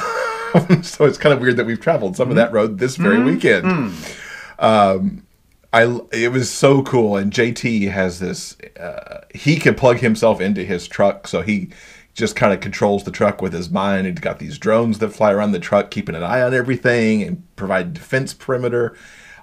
so 0.83 1.05
it's 1.05 1.17
kind 1.17 1.33
of 1.33 1.41
weird 1.41 1.57
that 1.57 1.65
we've 1.65 1.81
traveled 1.81 2.15
some 2.15 2.29
of 2.29 2.35
that 2.35 2.53
road 2.53 2.77
this 2.77 2.95
very 2.95 3.15
mm-hmm. 3.15 3.25
weekend. 3.25 3.65
Mm-hmm. 3.65 4.63
Um, 4.63 5.26
I 5.73 5.99
it 6.11 6.31
was 6.31 6.49
so 6.49 6.81
cool, 6.83 7.17
and 7.17 7.31
JT 7.31 7.91
has 7.91 8.19
this. 8.19 8.57
Uh, 8.79 9.21
he 9.33 9.57
can 9.57 9.75
plug 9.75 9.97
himself 9.97 10.39
into 10.39 10.63
his 10.63 10.87
truck, 10.87 11.27
so 11.27 11.41
he 11.41 11.69
just 12.13 12.35
kind 12.35 12.53
of 12.53 12.61
controls 12.61 13.03
the 13.03 13.11
truck 13.11 13.41
with 13.41 13.53
his 13.53 13.69
mind. 13.69 14.07
He's 14.07 14.19
got 14.19 14.39
these 14.39 14.57
drones 14.57 14.99
that 14.99 15.09
fly 15.09 15.31
around 15.31 15.51
the 15.51 15.59
truck, 15.59 15.91
keeping 15.91 16.15
an 16.15 16.23
eye 16.23 16.41
on 16.41 16.53
everything 16.53 17.21
and 17.21 17.43
provide 17.55 17.93
defense 17.93 18.33
perimeter. 18.33 18.95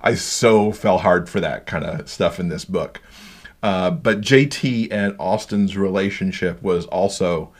I 0.03 0.15
so 0.15 0.73
fell 0.73 0.99
hard 0.99 1.29
for 1.29 1.41
that 1.41 1.67
kind 1.67 1.85
of 1.85 2.09
stuff 2.09 2.41
in 2.41 2.49
this 2.49 2.65
book. 2.65 3.01
Uh, 3.63 3.91
but 3.91 4.21
JT 4.21 4.89
and 4.91 5.17
Austin's 5.19 5.77
relationship 5.77 6.63
was 6.63 6.85
also 6.87 7.53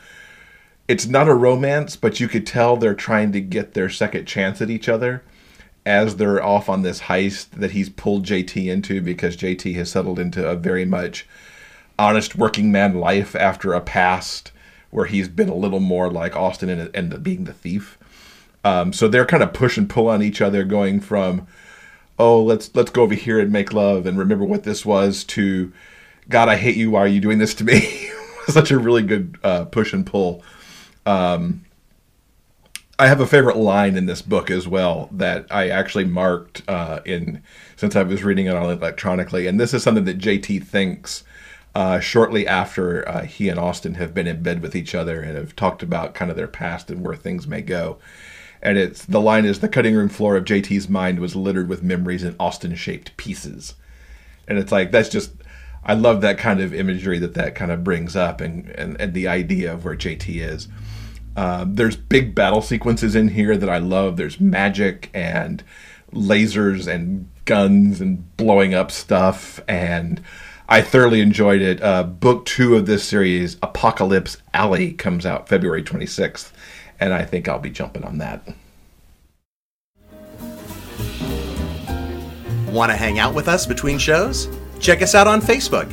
it's 0.87 1.07
not 1.07 1.27
a 1.27 1.33
romance, 1.33 1.95
but 1.95 2.19
you 2.19 2.27
could 2.27 2.45
tell 2.45 2.77
they're 2.77 2.93
trying 2.93 3.31
to 3.31 3.41
get 3.41 3.73
their 3.73 3.89
second 3.89 4.25
chance 4.25 4.61
at 4.61 4.69
each 4.69 4.87
other 4.87 5.23
as 5.85 6.15
they're 6.15 6.43
off 6.43 6.67
on 6.67 6.81
this 6.81 7.01
heist 7.01 7.51
that 7.51 7.71
he's 7.71 7.89
pulled 7.89 8.25
JT 8.25 8.65
into 8.67 9.01
because 9.01 9.37
JT 9.37 9.75
has 9.75 9.91
settled 9.91 10.19
into 10.19 10.47
a 10.47 10.55
very 10.55 10.85
much 10.85 11.27
honest 11.99 12.35
working 12.35 12.71
man 12.71 12.95
life 12.95 13.35
after 13.35 13.73
a 13.73 13.81
past 13.81 14.51
where 14.89 15.05
he's 15.05 15.27
been 15.27 15.49
a 15.49 15.55
little 15.55 15.79
more 15.79 16.09
like 16.09 16.35
Austin 16.35 16.69
and, 16.69 17.23
being 17.23 17.43
the 17.43 17.53
thief. 17.53 17.97
Um, 18.63 18.93
so 18.93 19.07
they're 19.07 19.25
kind 19.25 19.43
of 19.43 19.53
push 19.53 19.77
and 19.77 19.89
pull 19.89 20.07
on 20.07 20.23
each 20.23 20.41
other, 20.41 20.63
going 20.63 21.01
from 21.01 21.47
oh 22.17 22.41
let's 22.41 22.73
let's 22.73 22.91
go 22.91 23.03
over 23.03 23.13
here 23.13 23.39
and 23.39 23.51
make 23.51 23.73
love 23.73 24.05
and 24.05 24.17
remember 24.17 24.45
what 24.45 24.63
this 24.63 24.85
was 24.85 25.25
to 25.25 25.73
God 26.29 26.47
I 26.47 26.55
hate 26.55 26.77
you 26.77 26.91
why 26.91 27.01
are 27.01 27.07
you 27.07 27.19
doing 27.19 27.39
this 27.39 27.53
to 27.55 27.63
me? 27.65 28.09
Such 28.47 28.71
a 28.71 28.79
really 28.79 29.03
good 29.03 29.37
uh, 29.43 29.65
push 29.65 29.91
and 29.91 30.05
pull 30.05 30.41
um, 31.05 31.64
I 32.97 33.07
have 33.07 33.19
a 33.19 33.27
favorite 33.27 33.57
line 33.57 33.97
in 33.97 34.05
this 34.05 34.21
book 34.21 34.49
as 34.49 34.67
well 34.67 35.09
that 35.11 35.47
I 35.51 35.69
actually 35.69 36.05
marked 36.05 36.61
uh, 36.67 37.01
in 37.03 37.43
since 37.75 37.95
I 37.95 38.03
was 38.03 38.23
reading 38.23 38.45
it 38.45 38.55
on 38.55 38.69
electronically, 38.69 39.47
and 39.47 39.59
this 39.59 39.73
is 39.73 39.83
something 39.83 40.05
that 40.05 40.17
JT 40.17 40.65
thinks 40.65 41.23
uh, 41.73 41.99
shortly 41.99 42.47
after 42.47 43.07
uh, 43.07 43.23
he 43.23 43.49
and 43.49 43.59
Austin 43.59 43.95
have 43.95 44.13
been 44.13 44.27
in 44.27 44.41
bed 44.41 44.61
with 44.61 44.75
each 44.75 44.95
other 44.95 45.19
and 45.19 45.35
have 45.35 45.57
talked 45.57 45.83
about 45.83 46.13
kind 46.13 46.31
of 46.31 46.37
their 46.37 46.47
past 46.47 46.89
and 46.89 47.03
where 47.03 47.15
things 47.15 47.45
may 47.45 47.61
go. 47.61 47.97
And 48.61 48.77
it's 48.77 49.03
the 49.03 49.19
line 49.19 49.43
is 49.43 49.59
the 49.59 49.67
cutting 49.67 49.93
room 49.93 50.07
floor 50.07 50.37
of 50.37 50.45
JT's 50.45 50.87
mind 50.87 51.19
was 51.19 51.35
littered 51.35 51.67
with 51.67 51.83
memories 51.83 52.23
in 52.23 52.37
Austin-shaped 52.39 53.17
pieces, 53.17 53.75
and 54.47 54.57
it's 54.57 54.71
like 54.71 54.91
that's 54.91 55.09
just 55.09 55.31
I 55.83 55.95
love 55.95 56.21
that 56.21 56.37
kind 56.37 56.61
of 56.61 56.73
imagery 56.73 57.19
that 57.19 57.33
that 57.33 57.55
kind 57.55 57.71
of 57.71 57.83
brings 57.83 58.15
up 58.15 58.39
and 58.39 58.69
and, 58.69 58.99
and 59.01 59.13
the 59.13 59.27
idea 59.27 59.73
of 59.73 59.83
where 59.83 59.97
JT 59.97 60.41
is. 60.41 60.69
Uh, 61.35 61.65
there's 61.67 61.95
big 61.95 62.33
battle 62.33 62.61
sequences 62.61 63.15
in 63.15 63.29
here 63.29 63.57
that 63.57 63.69
I 63.69 63.77
love. 63.77 64.17
There's 64.17 64.39
magic 64.39 65.09
and 65.13 65.63
lasers 66.11 66.87
and 66.87 67.29
guns 67.45 67.99
and 67.99 68.35
blowing 68.37 68.73
up 68.73 68.91
stuff, 68.91 69.59
and 69.67 70.21
I 70.69 70.81
thoroughly 70.81 71.21
enjoyed 71.21 71.61
it. 71.61 71.81
Uh, 71.81 72.03
book 72.03 72.45
two 72.45 72.75
of 72.75 72.85
this 72.85 73.03
series, 73.03 73.57
Apocalypse 73.61 74.37
Alley, 74.53 74.93
comes 74.93 75.25
out 75.25 75.49
February 75.49 75.83
26th, 75.83 76.51
and 76.99 77.13
I 77.13 77.25
think 77.25 77.47
I'll 77.47 77.59
be 77.59 77.69
jumping 77.69 78.03
on 78.03 78.17
that. 78.19 78.47
Want 82.71 82.91
to 82.91 82.97
hang 82.97 83.19
out 83.19 83.33
with 83.33 83.47
us 83.47 83.65
between 83.65 83.97
shows? 83.97 84.49
Check 84.79 85.01
us 85.01 85.15
out 85.15 85.27
on 85.27 85.41
Facebook. 85.41 85.89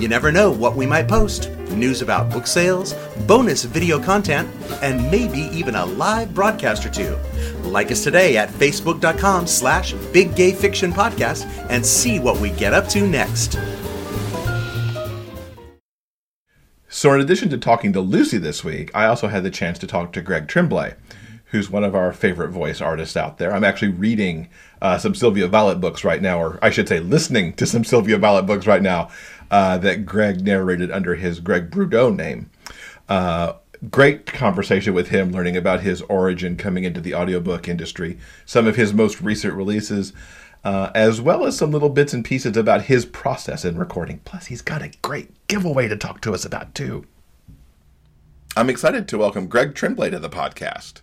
You 0.00 0.08
never 0.08 0.30
know 0.30 0.50
what 0.50 0.76
we 0.76 0.86
might 0.86 1.08
post 1.08 1.50
news 1.74 2.02
about 2.02 2.30
book 2.30 2.46
sales, 2.46 2.94
bonus 3.26 3.64
video 3.64 3.98
content, 3.98 4.48
and 4.82 5.10
maybe 5.10 5.48
even 5.56 5.74
a 5.74 5.84
live 5.84 6.34
broadcast 6.34 6.86
or 6.86 6.90
two. 6.90 7.16
Like 7.62 7.90
us 7.90 8.04
today 8.04 8.36
at 8.36 8.50
facebook.com 8.50 9.46
slash 9.46 9.92
big 10.12 10.36
gay 10.36 10.52
fiction 10.52 10.92
podcast 10.92 11.46
and 11.68 11.84
see 11.84 12.18
what 12.18 12.38
we 12.40 12.50
get 12.50 12.72
up 12.72 12.88
to 12.88 13.06
next. 13.06 13.58
So, 16.96 17.12
in 17.12 17.20
addition 17.20 17.50
to 17.50 17.58
talking 17.58 17.92
to 17.92 18.00
Lucy 18.00 18.38
this 18.38 18.64
week, 18.64 18.90
I 18.94 19.04
also 19.04 19.28
had 19.28 19.42
the 19.42 19.50
chance 19.50 19.78
to 19.80 19.86
talk 19.86 20.14
to 20.14 20.22
Greg 20.22 20.48
Tremblay, 20.48 20.94
who's 21.46 21.68
one 21.68 21.84
of 21.84 21.94
our 21.94 22.10
favorite 22.10 22.48
voice 22.48 22.80
artists 22.80 23.18
out 23.18 23.36
there. 23.36 23.52
I'm 23.52 23.64
actually 23.64 23.92
reading 23.92 24.48
uh, 24.80 24.96
some 24.96 25.14
Sylvia 25.14 25.46
Violet 25.46 25.78
books 25.78 26.04
right 26.04 26.22
now, 26.22 26.40
or 26.40 26.58
I 26.62 26.70
should 26.70 26.88
say, 26.88 27.00
listening 27.00 27.52
to 27.54 27.66
some 27.66 27.84
Sylvia 27.84 28.16
Violet 28.16 28.46
books 28.46 28.66
right 28.66 28.80
now 28.80 29.10
uh, 29.50 29.78
that 29.78 30.06
Greg 30.06 30.42
narrated 30.42 30.90
under 30.90 31.14
his 31.14 31.40
Greg 31.40 31.70
Boudreaux 31.70 32.14
name. 32.14 32.50
Uh, 33.08 33.54
great 33.90 34.26
conversation 34.26 34.94
with 34.94 35.08
him, 35.08 35.32
learning 35.32 35.56
about 35.56 35.80
his 35.80 36.02
origin 36.02 36.56
coming 36.56 36.84
into 36.84 37.00
the 37.00 37.14
audiobook 37.14 37.68
industry, 37.68 38.18
some 38.44 38.66
of 38.66 38.76
his 38.76 38.92
most 38.92 39.20
recent 39.20 39.54
releases, 39.54 40.12
uh, 40.64 40.90
as 40.94 41.20
well 41.20 41.44
as 41.44 41.56
some 41.56 41.70
little 41.70 41.90
bits 41.90 42.12
and 42.12 42.24
pieces 42.24 42.56
about 42.56 42.82
his 42.82 43.04
process 43.04 43.64
in 43.64 43.78
recording. 43.78 44.20
Plus, 44.24 44.46
he's 44.46 44.62
got 44.62 44.82
a 44.82 44.90
great 45.02 45.30
giveaway 45.46 45.86
to 45.88 45.96
talk 45.96 46.20
to 46.22 46.34
us 46.34 46.44
about, 46.44 46.74
too. 46.74 47.04
I'm 48.56 48.70
excited 48.70 49.06
to 49.08 49.18
welcome 49.18 49.48
Greg 49.48 49.74
Tremblay 49.74 50.10
to 50.10 50.18
the 50.18 50.30
podcast. 50.30 51.02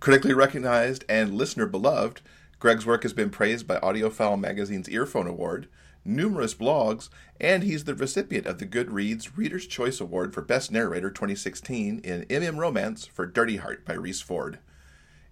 Critically 0.00 0.32
recognized 0.32 1.04
and 1.08 1.34
listener 1.34 1.66
beloved, 1.66 2.22
Greg's 2.58 2.86
work 2.86 3.02
has 3.02 3.12
been 3.12 3.30
praised 3.30 3.68
by 3.68 3.78
AudioFile 3.78 4.40
Magazine's 4.40 4.88
Earphone 4.88 5.26
Award, 5.28 5.68
numerous 6.08 6.54
blogs, 6.54 7.08
and 7.40 7.62
he's 7.62 7.84
the 7.84 7.94
recipient 7.94 8.46
of 8.46 8.58
the 8.58 8.66
Goodreads 8.66 9.36
Reader's 9.36 9.66
Choice 9.66 10.00
Award 10.00 10.34
for 10.34 10.42
Best 10.42 10.72
Narrator 10.72 11.10
2016 11.10 12.00
in 12.00 12.24
MM 12.24 12.58
Romance 12.58 13.06
for 13.06 13.26
Dirty 13.26 13.58
Heart 13.58 13.84
by 13.84 13.92
Rhys 13.92 14.20
Ford. 14.20 14.58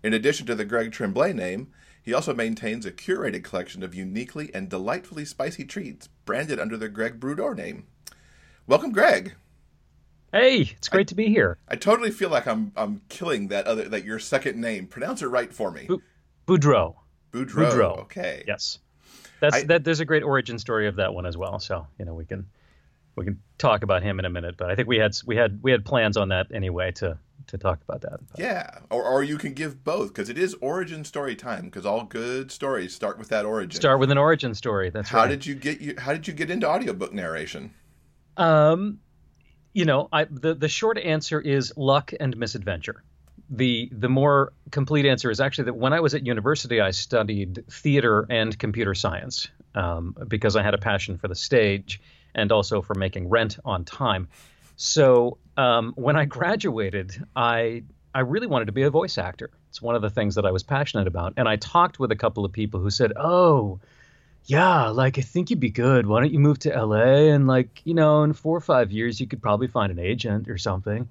In 0.02 0.12
addition 0.12 0.46
to 0.46 0.54
the 0.54 0.64
Greg 0.64 0.92
Tremblay 0.92 1.32
name, 1.32 1.72
he 2.02 2.14
also 2.14 2.32
maintains 2.32 2.86
a 2.86 2.92
curated 2.92 3.42
collection 3.42 3.82
of 3.82 3.94
uniquely 3.94 4.54
and 4.54 4.68
delightfully 4.68 5.24
spicy 5.24 5.64
treats 5.64 6.08
branded 6.24 6.60
under 6.60 6.76
the 6.76 6.88
Greg 6.88 7.18
Boudreaux 7.18 7.56
name. 7.56 7.86
Welcome, 8.68 8.92
Greg. 8.92 9.34
Hey, 10.32 10.60
it's 10.60 10.88
great 10.88 11.08
I, 11.08 11.10
to 11.10 11.14
be 11.14 11.28
here. 11.28 11.58
I 11.68 11.76
totally 11.76 12.10
feel 12.10 12.28
like 12.28 12.46
I'm 12.46 12.72
I'm 12.76 13.00
killing 13.08 13.48
that 13.48 13.66
other 13.66 13.88
that 13.88 14.04
your 14.04 14.18
second 14.18 14.60
name. 14.60 14.86
Pronounce 14.86 15.22
it 15.22 15.26
right 15.26 15.52
for 15.52 15.70
me. 15.70 15.88
Boudreaux. 16.46 16.94
Boudreaux. 17.32 17.72
Boudreaux. 17.72 17.98
Okay. 18.02 18.44
Yes. 18.46 18.78
That's 19.40 19.56
I, 19.56 19.62
that. 19.64 19.84
There's 19.84 20.00
a 20.00 20.04
great 20.04 20.22
origin 20.22 20.58
story 20.58 20.88
of 20.88 20.96
that 20.96 21.14
one 21.14 21.26
as 21.26 21.36
well. 21.36 21.58
So 21.58 21.86
you 21.98 22.04
know 22.04 22.14
we 22.14 22.24
can 22.24 22.46
we 23.16 23.24
can 23.24 23.40
talk 23.58 23.82
about 23.82 24.02
him 24.02 24.18
in 24.18 24.24
a 24.24 24.30
minute. 24.30 24.56
But 24.56 24.70
I 24.70 24.74
think 24.74 24.88
we 24.88 24.98
had 24.98 25.16
we 25.26 25.36
had 25.36 25.62
we 25.62 25.70
had 25.70 25.84
plans 25.84 26.16
on 26.16 26.28
that 26.28 26.46
anyway 26.52 26.92
to 26.92 27.18
to 27.48 27.58
talk 27.58 27.80
about 27.88 28.02
that. 28.02 28.20
But. 28.30 28.38
Yeah, 28.38 28.78
or 28.90 29.02
or 29.02 29.22
you 29.22 29.38
can 29.38 29.54
give 29.54 29.82
both 29.82 30.08
because 30.08 30.28
it 30.28 30.38
is 30.38 30.54
origin 30.60 31.04
story 31.04 31.34
time. 31.36 31.64
Because 31.64 31.86
all 31.86 32.04
good 32.04 32.50
stories 32.52 32.94
start 32.94 33.18
with 33.18 33.28
that 33.28 33.44
origin. 33.44 33.80
Start 33.80 33.98
with 34.00 34.10
an 34.10 34.18
origin 34.18 34.54
story. 34.54 34.90
That's 34.90 35.08
how 35.08 35.20
right. 35.20 35.28
did 35.28 35.46
you 35.46 35.54
get 35.54 35.80
you? 35.80 35.94
How 35.98 36.12
did 36.12 36.28
you 36.28 36.34
get 36.34 36.50
into 36.50 36.68
audiobook 36.68 37.12
narration? 37.12 37.74
Um, 38.36 39.00
you 39.72 39.84
know, 39.84 40.08
I 40.12 40.24
the 40.24 40.54
the 40.54 40.68
short 40.68 40.98
answer 40.98 41.40
is 41.40 41.72
luck 41.76 42.12
and 42.18 42.36
misadventure. 42.36 43.02
The 43.50 43.88
the 43.92 44.08
more 44.08 44.52
complete 44.70 45.06
answer 45.06 45.30
is 45.30 45.40
actually 45.40 45.64
that 45.64 45.76
when 45.76 45.92
I 45.92 46.00
was 46.00 46.14
at 46.14 46.26
university, 46.26 46.80
I 46.80 46.90
studied 46.90 47.64
theater 47.70 48.26
and 48.28 48.58
computer 48.58 48.94
science 48.94 49.48
um, 49.74 50.16
because 50.28 50.56
I 50.56 50.62
had 50.62 50.74
a 50.74 50.78
passion 50.78 51.18
for 51.18 51.28
the 51.28 51.34
stage 51.34 52.00
and 52.34 52.50
also 52.52 52.82
for 52.82 52.94
making 52.94 53.28
rent 53.28 53.58
on 53.64 53.84
time. 53.84 54.28
So 54.76 55.38
um, 55.56 55.92
when 55.96 56.16
I 56.16 56.24
graduated, 56.24 57.24
I 57.34 57.84
I 58.14 58.20
really 58.20 58.46
wanted 58.46 58.66
to 58.66 58.72
be 58.72 58.82
a 58.82 58.90
voice 58.90 59.18
actor. 59.18 59.50
It's 59.68 59.80
one 59.80 59.94
of 59.94 60.02
the 60.02 60.10
things 60.10 60.34
that 60.36 60.46
I 60.46 60.50
was 60.50 60.62
passionate 60.62 61.06
about, 61.06 61.34
and 61.36 61.48
I 61.48 61.56
talked 61.56 61.98
with 61.98 62.10
a 62.12 62.16
couple 62.16 62.44
of 62.44 62.52
people 62.52 62.80
who 62.80 62.90
said, 62.90 63.12
"Oh." 63.16 63.80
yeah, 64.46 64.88
like 64.88 65.18
I 65.18 65.22
think 65.22 65.50
you'd 65.50 65.60
be 65.60 65.70
good. 65.70 66.06
Why 66.06 66.20
don't 66.20 66.32
you 66.32 66.38
move 66.38 66.60
to 66.60 66.70
LA 66.70 67.32
and 67.34 67.48
like, 67.48 67.82
you 67.84 67.94
know, 67.94 68.22
in 68.22 68.32
four 68.32 68.56
or 68.56 68.60
five 68.60 68.92
years 68.92 69.20
you 69.20 69.26
could 69.26 69.42
probably 69.42 69.66
find 69.66 69.90
an 69.90 69.98
agent 69.98 70.48
or 70.48 70.56
something. 70.56 71.08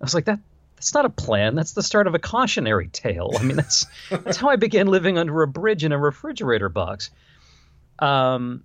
I 0.00 0.04
was 0.04 0.14
like, 0.14 0.26
that 0.26 0.38
that's 0.80 0.94
not 0.94 1.04
a 1.04 1.10
plan. 1.10 1.56
That's 1.56 1.72
the 1.72 1.82
start 1.82 2.06
of 2.06 2.14
a 2.14 2.18
cautionary 2.18 2.88
tale. 2.88 3.32
I 3.38 3.42
mean, 3.42 3.56
that's 3.56 3.84
that's 4.08 4.38
how 4.38 4.48
I 4.48 4.56
began 4.56 4.86
living 4.86 5.18
under 5.18 5.42
a 5.42 5.46
bridge 5.46 5.84
in 5.84 5.92
a 5.92 5.98
refrigerator 5.98 6.70
box. 6.70 7.10
Um, 7.98 8.64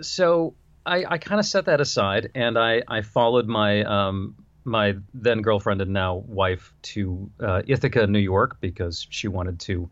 so 0.00 0.54
I, 0.84 1.04
I 1.08 1.18
kind 1.18 1.38
of 1.38 1.46
set 1.46 1.66
that 1.66 1.80
aside 1.80 2.32
and 2.34 2.58
I, 2.58 2.82
I 2.88 3.02
followed 3.02 3.46
my 3.46 3.84
um, 3.84 4.34
my 4.64 4.96
then 5.14 5.42
girlfriend 5.42 5.80
and 5.80 5.92
now 5.92 6.16
wife 6.16 6.74
to 6.82 7.30
uh, 7.38 7.62
Ithaca, 7.68 8.08
New 8.08 8.18
York, 8.18 8.56
because 8.60 9.06
she 9.10 9.28
wanted 9.28 9.60
to 9.60 9.88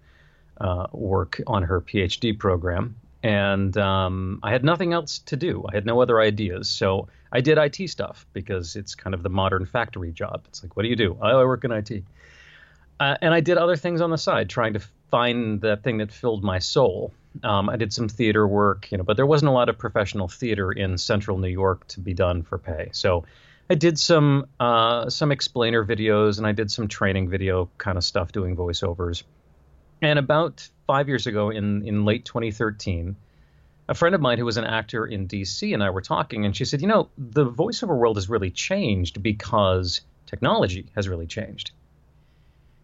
uh, 0.61 0.89
work 0.91 1.41
on 1.47 1.63
her 1.63 1.81
PhD 1.81 2.37
program. 2.37 2.97
And 3.23 3.77
um, 3.77 4.41
I 4.43 4.51
had 4.51 4.65
nothing 4.65 4.93
else 4.93 5.21
to 5.27 5.37
do. 5.37 5.65
I 5.71 5.77
had 5.77 5.87
no 5.87 6.03
other 6.03 6.21
ideas. 6.21 6.69
So 6.69 7.07
I 7.33 7.41
did 7.41 7.59
IT 7.59 7.89
stuff 7.89 8.27
because 8.33 8.77
it's 8.77 8.95
kind 8.95 9.15
of 9.15 9.23
the 9.23 9.31
modern 9.31 9.65
factory 9.65 10.13
job. 10.13 10.45
It's 10.49 10.63
like, 10.63 10.77
what 10.77 10.83
do 10.83 10.91
you 10.91 10.97
do? 10.97 11.17
Oh, 11.21 11.41
I 11.41 11.45
work 11.45 11.65
in 11.65 11.73
IT. 11.73 12.05
Uh, 13.01 13.17
and 13.23 13.33
I 13.33 13.41
did 13.41 13.57
other 13.57 13.75
things 13.75 14.01
on 14.01 14.11
the 14.11 14.19
side, 14.19 14.51
trying 14.51 14.75
to 14.75 14.81
find 15.11 15.61
that 15.63 15.83
thing 15.83 15.99
that 15.99 16.13
filled 16.13 16.45
my 16.45 16.59
soul. 16.59 17.13
Um, 17.43 17.71
I 17.71 17.77
did 17.77 17.93
some 17.93 18.09
theater 18.09 18.47
work, 18.47 18.93
you 18.93 18.99
know, 18.99 19.05
but 19.05 19.17
there 19.17 19.27
wasn't 19.27 19.49
a 19.49 19.53
lot 19.53 19.71
of 19.71 19.79
professional 19.79 20.29
theater 20.29 20.71
in 20.71 20.99
central 20.99 21.39
New 21.39 21.49
York 21.49 21.87
to 21.89 22.01
be 22.01 22.13
done 22.13 22.43
for 22.43 22.59
pay. 22.59 22.91
So 22.93 23.25
I 23.71 23.75
did 23.75 23.99
some 23.99 24.47
uh, 24.61 25.09
some 25.09 25.33
explainer 25.33 25.85
videos 25.85 26.37
and 26.37 26.47
I 26.47 26.53
did 26.53 26.71
some 26.71 26.89
training 26.89 27.31
video 27.31 27.71
kind 27.79 27.97
of 27.97 28.05
stuff, 28.05 28.31
doing 28.31 28.55
voiceovers. 28.55 29.23
And 30.03 30.19
about 30.19 30.69
five 30.87 31.09
years 31.09 31.27
ago, 31.27 31.51
in 31.51 31.87
in 31.87 32.05
late 32.05 32.27
2013, 32.27 33.17
a 33.93 33.95
friend 33.95 34.15
of 34.15 34.23
mine 34.23 34.39
who 34.39 34.47
was 34.47 34.57
an 34.57 34.65
actor 34.65 35.05
in 35.05 35.29
DC 35.29 35.75
and 35.75 35.83
I 35.83 35.91
were 35.91 36.01
talking, 36.01 36.47
and 36.47 36.57
she 36.57 36.65
said, 36.65 36.81
"You 36.81 36.89
know, 36.89 37.11
the 37.19 37.45
voiceover 37.45 37.95
world 37.95 38.17
has 38.17 38.27
really 38.27 38.51
changed 38.51 39.23
because 39.23 40.01
technology 40.25 40.87
has 40.95 41.11
really 41.11 41.27
changed." 41.27 41.73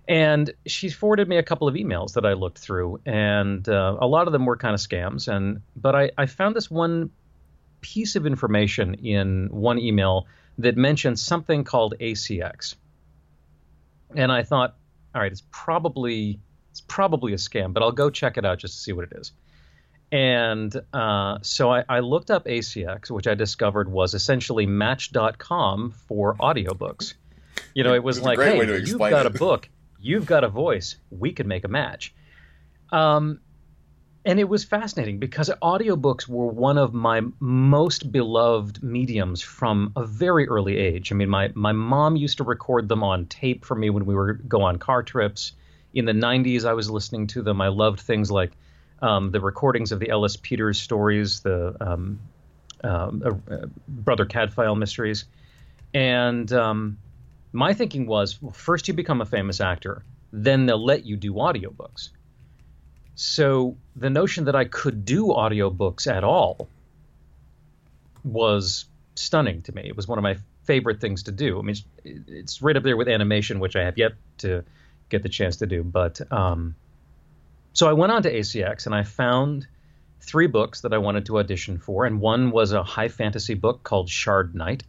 And 0.06 0.52
she 0.66 0.90
forwarded 0.90 1.26
me 1.26 1.38
a 1.38 1.42
couple 1.42 1.66
of 1.66 1.76
emails 1.76 2.12
that 2.12 2.26
I 2.26 2.34
looked 2.34 2.58
through, 2.58 3.00
and 3.06 3.66
uh, 3.66 3.96
a 3.98 4.06
lot 4.06 4.26
of 4.26 4.34
them 4.34 4.44
were 4.44 4.58
kind 4.58 4.74
of 4.74 4.80
scams. 4.80 5.28
And 5.34 5.62
but 5.74 5.94
I, 5.94 6.10
I 6.18 6.26
found 6.26 6.54
this 6.54 6.70
one 6.70 7.10
piece 7.80 8.14
of 8.14 8.26
information 8.26 8.92
in 8.92 9.48
one 9.50 9.78
email 9.78 10.26
that 10.58 10.76
mentioned 10.76 11.18
something 11.18 11.64
called 11.64 11.94
ACX, 11.98 12.74
and 14.14 14.30
I 14.30 14.42
thought, 14.42 14.76
all 15.14 15.22
right, 15.22 15.32
it's 15.32 15.44
probably 15.50 16.38
it's 16.70 16.82
probably 16.82 17.32
a 17.32 17.36
scam, 17.36 17.72
but 17.72 17.82
I'll 17.82 17.92
go 17.92 18.10
check 18.10 18.36
it 18.36 18.44
out 18.44 18.58
just 18.58 18.74
to 18.74 18.80
see 18.80 18.92
what 18.92 19.04
it 19.10 19.16
is. 19.16 19.32
And 20.10 20.74
uh, 20.92 21.38
so 21.42 21.70
I, 21.70 21.84
I, 21.88 22.00
looked 22.00 22.30
up 22.30 22.46
ACX, 22.46 23.10
which 23.10 23.26
I 23.26 23.34
discovered 23.34 23.90
was 23.90 24.14
essentially 24.14 24.64
Match.com 24.64 25.90
for 26.08 26.34
audiobooks. 26.36 27.12
You 27.74 27.84
know, 27.84 27.92
it 27.92 28.02
was, 28.02 28.18
like, 28.22 28.38
hey, 28.38 28.56
you've 28.56 28.98
got 28.98 29.26
it. 29.26 29.34
a 29.34 29.38
book 29.38 29.68
you've 30.00 30.26
got 30.26 30.44
a 30.44 30.48
voice. 30.48 30.96
We 31.10 31.32
could 31.32 31.46
make 31.46 31.64
a 31.64 31.68
match. 31.68 32.14
Um, 32.90 33.40
and 34.24 34.38
it 34.38 34.48
was 34.48 34.64
fascinating 34.64 35.18
because 35.18 35.50
audiobooks 35.62 36.28
were 36.28 36.46
one 36.46 36.76
of 36.76 36.92
my 36.92 37.22
most 37.40 38.10
beloved 38.12 38.82
mediums 38.82 39.40
from 39.42 39.92
a 39.96 40.04
very 40.04 40.48
early 40.48 40.76
age. 40.76 41.12
I 41.12 41.14
mean, 41.14 41.28
my, 41.28 41.50
my 41.54 41.72
mom 41.72 42.16
used 42.16 42.38
to 42.38 42.44
record 42.44 42.88
them 42.88 43.02
on 43.02 43.26
tape 43.26 43.64
for 43.64 43.74
me 43.74 43.90
when 43.90 44.06
we 44.06 44.14
were 44.14 44.34
go 44.34 44.62
on 44.62 44.78
car 44.78 45.02
trips. 45.02 45.52
In 45.94 46.04
the 46.04 46.12
90s, 46.12 46.64
I 46.64 46.74
was 46.74 46.90
listening 46.90 47.26
to 47.28 47.42
them. 47.42 47.60
I 47.60 47.68
loved 47.68 48.00
things 48.00 48.30
like 48.30 48.52
um, 49.00 49.30
the 49.30 49.40
recordings 49.40 49.92
of 49.92 50.00
the 50.00 50.10
Ellis 50.10 50.36
Peters 50.36 50.80
stories, 50.80 51.40
the 51.40 51.76
um, 51.80 52.20
um 52.84 53.22
uh, 53.24 53.54
uh, 53.54 53.66
Brother 53.86 54.26
Cadfael 54.26 54.76
mysteries. 54.76 55.24
And 55.94 56.52
um, 56.52 56.98
my 57.52 57.74
thinking 57.74 58.06
was 58.06 58.40
well, 58.40 58.52
first 58.52 58.88
you 58.88 58.94
become 58.94 59.20
a 59.20 59.26
famous 59.26 59.60
actor, 59.60 60.02
then 60.32 60.66
they'll 60.66 60.84
let 60.84 61.04
you 61.04 61.16
do 61.16 61.34
audiobooks. 61.34 62.10
So 63.14 63.76
the 63.96 64.10
notion 64.10 64.44
that 64.44 64.54
I 64.54 64.64
could 64.64 65.04
do 65.04 65.26
audiobooks 65.26 66.06
at 66.06 66.22
all 66.22 66.68
was 68.22 68.84
stunning 69.16 69.62
to 69.62 69.72
me. 69.72 69.82
It 69.86 69.96
was 69.96 70.06
one 70.06 70.18
of 70.18 70.22
my 70.22 70.36
favorite 70.64 71.00
things 71.00 71.24
to 71.24 71.32
do. 71.32 71.58
I 71.58 71.62
mean, 71.62 71.70
it's, 71.70 71.84
it's 72.28 72.62
right 72.62 72.76
up 72.76 72.82
there 72.82 72.96
with 72.96 73.08
animation, 73.08 73.58
which 73.58 73.74
I 73.74 73.84
have 73.84 73.98
yet 73.98 74.12
to 74.38 74.64
get 75.08 75.22
the 75.22 75.28
chance 75.28 75.56
to 75.56 75.66
do. 75.66 75.82
But 75.82 76.20
um, 76.30 76.76
so 77.72 77.88
I 77.88 77.92
went 77.92 78.12
on 78.12 78.22
to 78.22 78.32
ACX 78.32 78.86
and 78.86 78.94
I 78.94 79.04
found 79.04 79.66
three 80.20 80.46
books 80.46 80.82
that 80.82 80.92
I 80.92 80.98
wanted 80.98 81.26
to 81.26 81.38
audition 81.38 81.78
for, 81.78 82.04
and 82.04 82.20
one 82.20 82.50
was 82.50 82.72
a 82.72 82.82
high 82.82 83.08
fantasy 83.08 83.54
book 83.54 83.82
called 83.82 84.08
Shard 84.08 84.54
Knight 84.54 84.84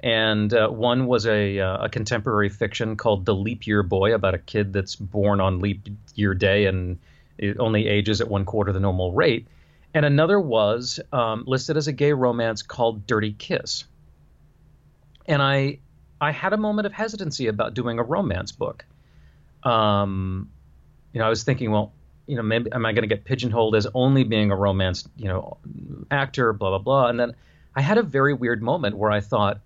and 0.00 0.52
uh, 0.52 0.68
one 0.68 1.06
was 1.06 1.26
a, 1.26 1.58
uh, 1.58 1.84
a 1.84 1.88
contemporary 1.88 2.48
fiction 2.48 2.96
called 2.96 3.24
The 3.24 3.34
Leap 3.34 3.66
Year 3.66 3.82
Boy 3.82 4.14
about 4.14 4.34
a 4.34 4.38
kid 4.38 4.72
that's 4.72 4.94
born 4.94 5.40
on 5.40 5.60
leap 5.60 5.88
year 6.14 6.34
day 6.34 6.66
and 6.66 6.98
it 7.38 7.58
only 7.58 7.88
ages 7.88 8.20
at 8.20 8.28
one 8.28 8.44
quarter 8.44 8.72
the 8.72 8.80
normal 8.80 9.12
rate. 9.12 9.46
And 9.94 10.04
another 10.04 10.38
was 10.38 11.00
um, 11.12 11.44
listed 11.46 11.76
as 11.76 11.88
a 11.88 11.92
gay 11.92 12.12
romance 12.12 12.62
called 12.62 13.06
Dirty 13.06 13.32
Kiss. 13.32 13.84
And 15.26 15.42
I 15.42 15.78
I 16.20 16.30
had 16.30 16.52
a 16.52 16.56
moment 16.56 16.86
of 16.86 16.92
hesitancy 16.92 17.48
about 17.48 17.74
doing 17.74 17.98
a 17.98 18.02
romance 18.02 18.52
book. 18.52 18.84
Um, 19.62 20.50
you 21.12 21.18
know, 21.18 21.26
I 21.26 21.28
was 21.28 21.42
thinking, 21.42 21.70
well, 21.70 21.92
you 22.26 22.36
know, 22.36 22.42
maybe 22.42 22.70
am 22.72 22.84
I 22.84 22.92
going 22.92 23.08
to 23.08 23.14
get 23.14 23.24
pigeonholed 23.24 23.76
as 23.76 23.86
only 23.94 24.24
being 24.24 24.50
a 24.50 24.56
romance, 24.56 25.08
you 25.16 25.28
know, 25.28 25.58
actor, 26.10 26.52
blah 26.52 26.70
blah 26.70 26.78
blah. 26.78 27.08
And 27.08 27.18
then 27.18 27.34
I 27.74 27.82
had 27.82 27.98
a 27.98 28.02
very 28.02 28.34
weird 28.34 28.62
moment 28.62 28.96
where 28.96 29.10
I 29.10 29.20
thought, 29.20 29.60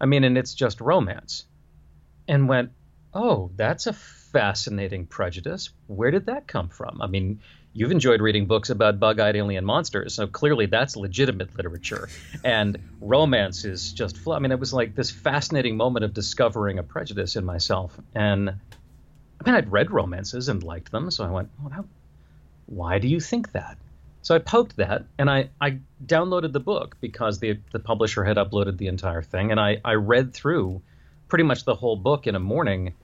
I 0.00 0.06
mean, 0.06 0.24
and 0.24 0.36
it's 0.36 0.54
just 0.54 0.80
romance. 0.80 1.44
And 2.28 2.48
went, 2.48 2.72
oh, 3.14 3.50
that's 3.56 3.86
a 3.86 3.92
fascinating 3.92 5.06
prejudice. 5.06 5.70
Where 5.86 6.10
did 6.10 6.26
that 6.26 6.46
come 6.46 6.68
from? 6.68 7.00
I 7.00 7.06
mean, 7.06 7.40
you've 7.72 7.92
enjoyed 7.92 8.20
reading 8.20 8.46
books 8.46 8.68
about 8.68 8.98
bug 8.98 9.20
eyed 9.20 9.36
alien 9.36 9.64
monsters, 9.64 10.14
so 10.14 10.26
clearly 10.26 10.66
that's 10.66 10.96
legitimate 10.96 11.56
literature. 11.56 12.08
And 12.44 12.78
romance 13.00 13.64
is 13.64 13.92
just, 13.92 14.18
fl- 14.18 14.32
I 14.32 14.38
mean, 14.40 14.50
it 14.50 14.58
was 14.58 14.72
like 14.72 14.94
this 14.94 15.10
fascinating 15.10 15.76
moment 15.76 16.04
of 16.04 16.12
discovering 16.12 16.78
a 16.78 16.82
prejudice 16.82 17.36
in 17.36 17.44
myself. 17.44 17.98
And 18.14 18.54
I 19.40 19.48
mean, 19.48 19.54
I'd 19.54 19.70
read 19.70 19.90
romances 19.90 20.48
and 20.48 20.62
liked 20.62 20.90
them, 20.90 21.10
so 21.10 21.24
I 21.24 21.30
went, 21.30 21.50
well, 21.60 21.72
how, 21.72 21.84
why 22.66 22.98
do 22.98 23.08
you 23.08 23.20
think 23.20 23.52
that? 23.52 23.78
So 24.22 24.34
I 24.34 24.38
poked 24.38 24.76
that 24.76 25.04
and 25.18 25.30
I, 25.30 25.50
I 25.60 25.78
downloaded 26.04 26.52
the 26.52 26.58
book 26.58 26.96
because 27.00 27.38
the 27.38 27.60
the 27.70 27.78
publisher 27.78 28.24
had 28.24 28.38
uploaded 28.38 28.76
the 28.76 28.88
entire 28.88 29.22
thing 29.22 29.52
and 29.52 29.60
I, 29.60 29.80
I 29.84 29.94
read 29.94 30.34
through 30.34 30.82
pretty 31.28 31.44
much 31.44 31.64
the 31.64 31.76
whole 31.76 31.94
book 31.94 32.26
in 32.26 32.34
a 32.34 32.40
morning 32.40 32.94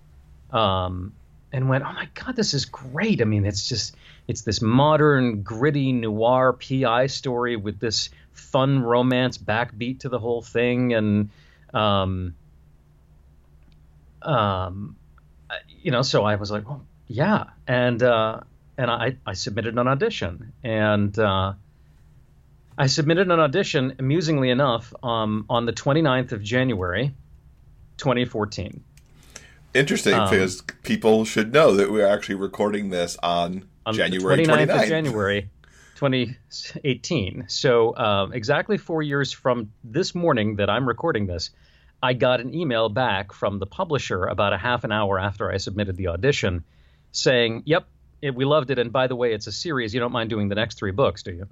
um, 0.51 1.13
and 1.53 1.69
went, 1.69 1.85
oh 1.85 1.93
my 1.93 2.09
god, 2.15 2.35
this 2.35 2.55
is 2.55 2.65
great. 2.65 3.21
I 3.21 3.25
mean, 3.25 3.45
it's 3.45 3.69
just 3.69 3.97
it's 4.27 4.43
this 4.43 4.63
modern, 4.63 5.43
gritty 5.43 5.93
noir 5.93 6.55
PI 6.55 7.07
story 7.07 7.57
with 7.57 7.79
this 7.79 8.11
fun 8.33 8.83
romance 8.83 9.39
backbeat 9.39 10.01
to 10.01 10.09
the 10.09 10.19
whole 10.19 10.43
thing, 10.43 10.95
and 10.95 11.31
um, 11.75 12.35
um, 14.23 14.97
you 15.83 15.91
know, 15.91 16.03
so 16.03 16.25
I 16.25 16.37
was 16.37 16.51
like, 16.51 16.65
oh 16.69 16.83
yeah, 17.07 17.45
and 17.67 18.03
uh, 18.03 18.41
and 18.79 18.91
I, 18.91 19.17
I 19.27 19.35
submitted 19.35 19.79
an 19.79 19.87
audition. 19.87 20.53
And 20.63 21.17
uh, 21.19 21.55
I 22.77 22.87
submitted 22.87 23.31
an 23.31 23.39
audition, 23.39 23.97
amusingly 23.99 24.51
enough, 24.51 24.93
um, 25.03 25.47
on 25.49 25.67
the 25.67 25.73
29th 25.73 26.33
of 26.33 26.43
January, 26.43 27.15
2014. 27.99 28.83
Interesting, 29.75 30.15
um, 30.15 30.29
because 30.29 30.63
people 30.83 31.25
should 31.25 31.53
know 31.53 31.75
that 31.77 31.91
we're 31.91 32.07
actually 32.07 32.35
recording 32.35 32.91
this 32.91 33.17
on, 33.23 33.69
on 33.87 33.95
January 33.95 34.45
29th, 34.45 34.67
29th. 34.67 34.83
of 34.83 34.89
January 34.89 35.51
2018. 35.97 37.45
So 37.49 37.97
um, 37.97 38.33
exactly 38.33 38.77
four 38.77 39.03
years 39.03 39.33
from 39.33 39.73
this 39.85 40.15
morning 40.15 40.57
that 40.57 40.69
I'm 40.69 40.87
recording 40.87 41.27
this, 41.27 41.51
I 42.03 42.15
got 42.15 42.41
an 42.41 42.55
email 42.55 42.89
back 42.89 43.33
from 43.33 43.59
the 43.59 43.67
publisher 43.67 44.25
about 44.25 44.53
a 44.53 44.59
half 44.59 44.85
an 44.85 44.91
hour 44.91 45.19
after 45.19 45.51
I 45.53 45.59
submitted 45.59 45.97
the 45.97 46.09
audition 46.09 46.65
saying, 47.13 47.63
Yep, 47.67 47.87
it, 48.21 48.35
we 48.35 48.45
loved 48.45 48.71
it. 48.71 48.79
And 48.79 48.93
by 48.93 49.07
the 49.07 49.15
way, 49.15 49.33
it's 49.33 49.47
a 49.47 49.53
series. 49.53 49.95
You 49.95 50.01
don't 50.01 50.13
mind 50.13 50.31
doing 50.31 50.49
the 50.49 50.55
next 50.57 50.79
three 50.79 50.91
books, 50.91 51.23
do 51.23 51.33
you? 51.33 51.47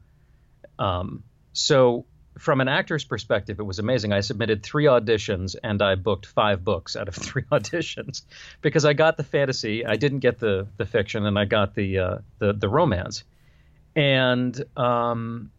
Um, 0.78 1.22
so, 1.52 2.06
from 2.38 2.60
an 2.60 2.68
actor's 2.68 3.04
perspective, 3.04 3.58
it 3.58 3.64
was 3.64 3.78
amazing. 3.80 4.12
I 4.12 4.20
submitted 4.20 4.62
three 4.62 4.84
auditions 4.84 5.56
and 5.62 5.82
I 5.82 5.96
booked 5.96 6.26
five 6.26 6.64
books 6.64 6.96
out 6.96 7.08
of 7.08 7.14
three 7.16 7.42
auditions 7.52 8.22
because 8.60 8.84
I 8.84 8.92
got 8.92 9.16
the 9.16 9.24
fantasy, 9.24 9.84
I 9.84 9.96
didn't 9.96 10.20
get 10.20 10.38
the 10.38 10.66
the 10.76 10.86
fiction, 10.86 11.26
and 11.26 11.38
I 11.38 11.44
got 11.44 11.74
the 11.74 11.98
uh, 11.98 12.18
the 12.38 12.52
the 12.54 12.68
romance. 12.68 13.24
And 13.94 14.64
um, 14.76 15.50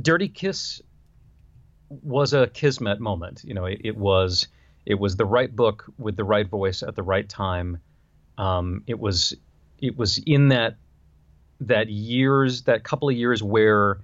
Dirty 0.00 0.28
Kiss 0.28 0.82
was 1.88 2.32
a 2.32 2.46
kismet 2.46 3.00
moment. 3.00 3.42
You 3.44 3.54
know, 3.54 3.64
it, 3.64 3.80
it, 3.84 3.96
was 3.96 4.48
it 4.86 4.94
was 4.94 5.16
the 5.16 5.24
right 5.24 5.54
book 5.54 5.86
with 5.98 6.16
the 6.16 6.24
right 6.24 6.48
voice 6.48 6.82
at 6.82 6.94
the 6.96 7.02
right 7.02 7.28
time. 7.28 7.78
Um, 8.36 8.82
it 8.86 8.98
was 8.98 9.34
it 9.78 9.96
was 9.96 10.18
in 10.18 10.48
that 10.48 10.76
that 11.60 11.88
years 11.88 12.62
that 12.62 12.84
couple 12.84 13.08
of 13.08 13.16
years 13.16 13.42
where 13.42 13.98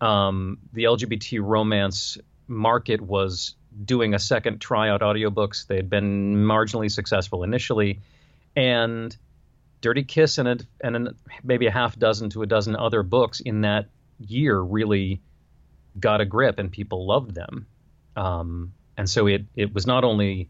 um, 0.00 0.58
the 0.72 0.84
LGBT 0.84 1.40
romance 1.42 2.18
market 2.46 3.00
was 3.00 3.54
doing 3.84 4.14
a 4.14 4.18
second 4.18 4.60
tryout 4.60 5.00
audiobooks. 5.00 5.66
They 5.66 5.76
had 5.76 5.90
been 5.90 6.36
marginally 6.36 6.90
successful 6.90 7.44
initially, 7.44 8.00
and 8.56 9.16
Dirty 9.80 10.02
Kiss 10.02 10.38
and 10.38 10.48
a, 10.48 10.58
and 10.80 11.08
a, 11.08 11.14
maybe 11.44 11.66
a 11.66 11.70
half 11.70 11.98
dozen 11.98 12.30
to 12.30 12.42
a 12.42 12.46
dozen 12.46 12.76
other 12.76 13.02
books 13.02 13.40
in 13.40 13.62
that 13.62 13.88
year 14.18 14.58
really 14.58 15.20
got 15.98 16.20
a 16.20 16.24
grip 16.24 16.58
and 16.58 16.70
people 16.70 17.06
loved 17.06 17.34
them. 17.34 17.66
Um, 18.16 18.72
and 18.96 19.08
so 19.08 19.26
it 19.26 19.44
it 19.54 19.72
was 19.74 19.86
not 19.86 20.04
only 20.04 20.48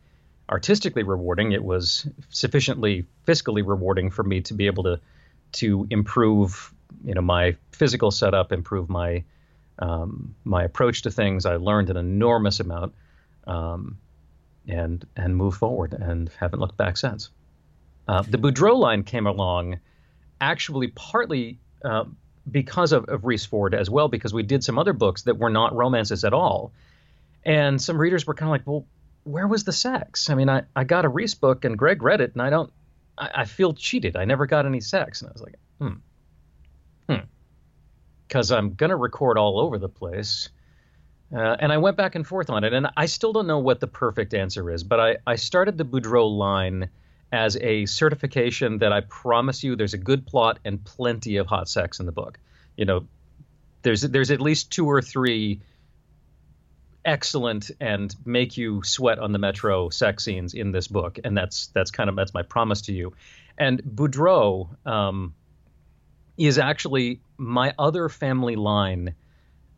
artistically 0.49 1.03
rewarding, 1.03 1.53
it 1.53 1.63
was 1.63 2.07
sufficiently 2.31 3.07
fiscally 3.27 3.67
rewarding 3.67 4.11
for 4.11 4.23
me 4.23 4.41
to 4.43 4.55
be 4.55 4.67
able 4.67 4.85
to 4.85 5.01
to 5.53 5.87
improve 5.91 6.73
you 7.05 7.15
know 7.15 7.21
my 7.21 7.57
physical 7.73 8.11
setup, 8.11 8.53
improve 8.53 8.89
my 8.89 9.23
um, 9.79 10.35
my 10.45 10.65
approach 10.65 11.03
to 11.03 11.11
things. 11.11 11.47
I 11.47 11.57
learned 11.57 11.91
an 11.91 11.97
enormous 11.97 12.61
amount, 12.61 12.95
um, 13.47 13.99
and 14.67 15.07
and 15.17 15.37
move 15.37 15.57
forward, 15.57 15.93
and 15.93 16.31
haven't 16.39 16.61
looked 16.61 16.77
back 16.77 16.97
since. 16.97 17.31
Uh, 18.07 18.23
the 18.23 18.39
Boudreaux 18.39 18.79
line 18.79 19.03
came 19.03 19.27
along, 19.27 19.81
actually 20.41 20.89
partly 20.89 21.59
uh, 21.85 22.05
because 22.51 22.93
of, 22.93 23.05
of 23.09 23.25
Rhys 23.25 23.45
Ford 23.45 23.75
as 23.75 23.91
well, 23.91 24.09
because 24.09 24.33
we 24.33 24.43
did 24.43 24.65
some 24.65 24.79
other 24.79 24.93
books 24.93 25.23
that 25.23 25.39
were 25.39 25.51
not 25.51 25.75
romances 25.75 26.25
at 26.25 26.33
all. 26.33 26.73
And 27.45 27.81
some 27.81 27.99
readers 27.99 28.27
were 28.27 28.35
kind 28.35 28.49
of 28.49 28.53
like, 28.53 28.67
well, 28.67 28.87
where 29.25 29.47
was 29.47 29.65
the 29.65 29.73
sex? 29.73 30.31
I 30.31 30.35
mean, 30.35 30.49
I, 30.49 30.63
I 30.75 30.85
got 30.85 31.05
a 31.05 31.09
Rhys 31.09 31.35
book 31.35 31.65
and 31.65 31.79
Greg 31.79 32.03
read 32.03 32.21
it, 32.21 32.33
and 32.33 32.43
I 32.43 32.51
don't, 32.51 32.73
I, 33.17 33.31
I 33.37 33.45
feel 33.45 33.75
cheated. 33.75 34.17
I 34.17 34.25
never 34.25 34.47
got 34.47 34.67
any 34.67 34.81
sex. 34.81 35.23
And 35.23 35.31
I 35.31 35.33
was 35.33 35.43
like, 35.43 35.55
hmm, 35.79 35.93
hmm. 37.09 37.25
Because 38.27 38.53
I'm 38.53 38.75
going 38.75 38.91
to 38.91 38.97
record 38.97 39.39
all 39.39 39.61
over 39.61 39.79
the 39.79 39.89
place. 39.89 40.49
Uh, 41.35 41.57
and 41.61 41.73
I 41.73 41.79
went 41.79 41.97
back 41.97 42.15
and 42.15 42.27
forth 42.27 42.49
on 42.49 42.65
it. 42.65 42.73
And 42.73 42.89
I 42.97 43.07
still 43.07 43.33
don't 43.33 43.47
know 43.47 43.59
what 43.59 43.81
the 43.81 43.87
perfect 43.87 44.33
answer 44.35 44.71
is, 44.71 44.83
but 44.83 44.99
I, 44.99 45.17
I 45.27 45.37
started 45.37 45.77
the 45.77 45.85
Boudreaux 45.85 46.37
line 46.37 46.89
as 47.33 47.57
a 47.57 47.87
certification 47.87 48.79
that 48.79 48.93
I 48.93 49.01
promise 49.01 49.63
you 49.63 49.77
there's 49.77 49.95
a 49.95 49.99
good 49.99 50.27
plot 50.27 50.59
and 50.65 50.83
plenty 50.83 51.37
of 51.37 51.47
hot 51.47 51.69
sex 51.69 52.01
in 52.01 52.07
the 52.07 52.13
book. 52.13 52.39
You 52.77 52.85
know, 52.85 53.07
there's 53.83 54.03
there's 54.03 54.31
at 54.31 54.41
least 54.41 54.71
two 54.71 54.87
or 54.87 55.03
three 55.03 55.61
excellent 57.05 57.71
and 57.81 58.15
make 58.25 58.57
you 58.57 58.83
sweat 58.83 59.19
on 59.19 59.33
the 59.33 59.39
metro 59.39 59.89
sex 59.89 60.25
scenes 60.25 60.55
in 60.55 60.73
this 60.73 60.89
book, 60.89 61.19
and 61.25 61.37
that's 61.37 61.69
that's 61.69 61.91
kind 61.91 62.09
of 62.09 62.17
that's 62.17 62.35
my 62.35 62.43
promise 62.43 62.83
to 62.83 62.93
you. 62.93 63.13
And 63.59 63.83
Boudreaux 63.83 64.69
um, 64.87 65.35
is 66.37 66.59
actually 66.59 67.21
my 67.37 67.75
other 67.79 68.09
family 68.09 68.57
line. 68.57 69.15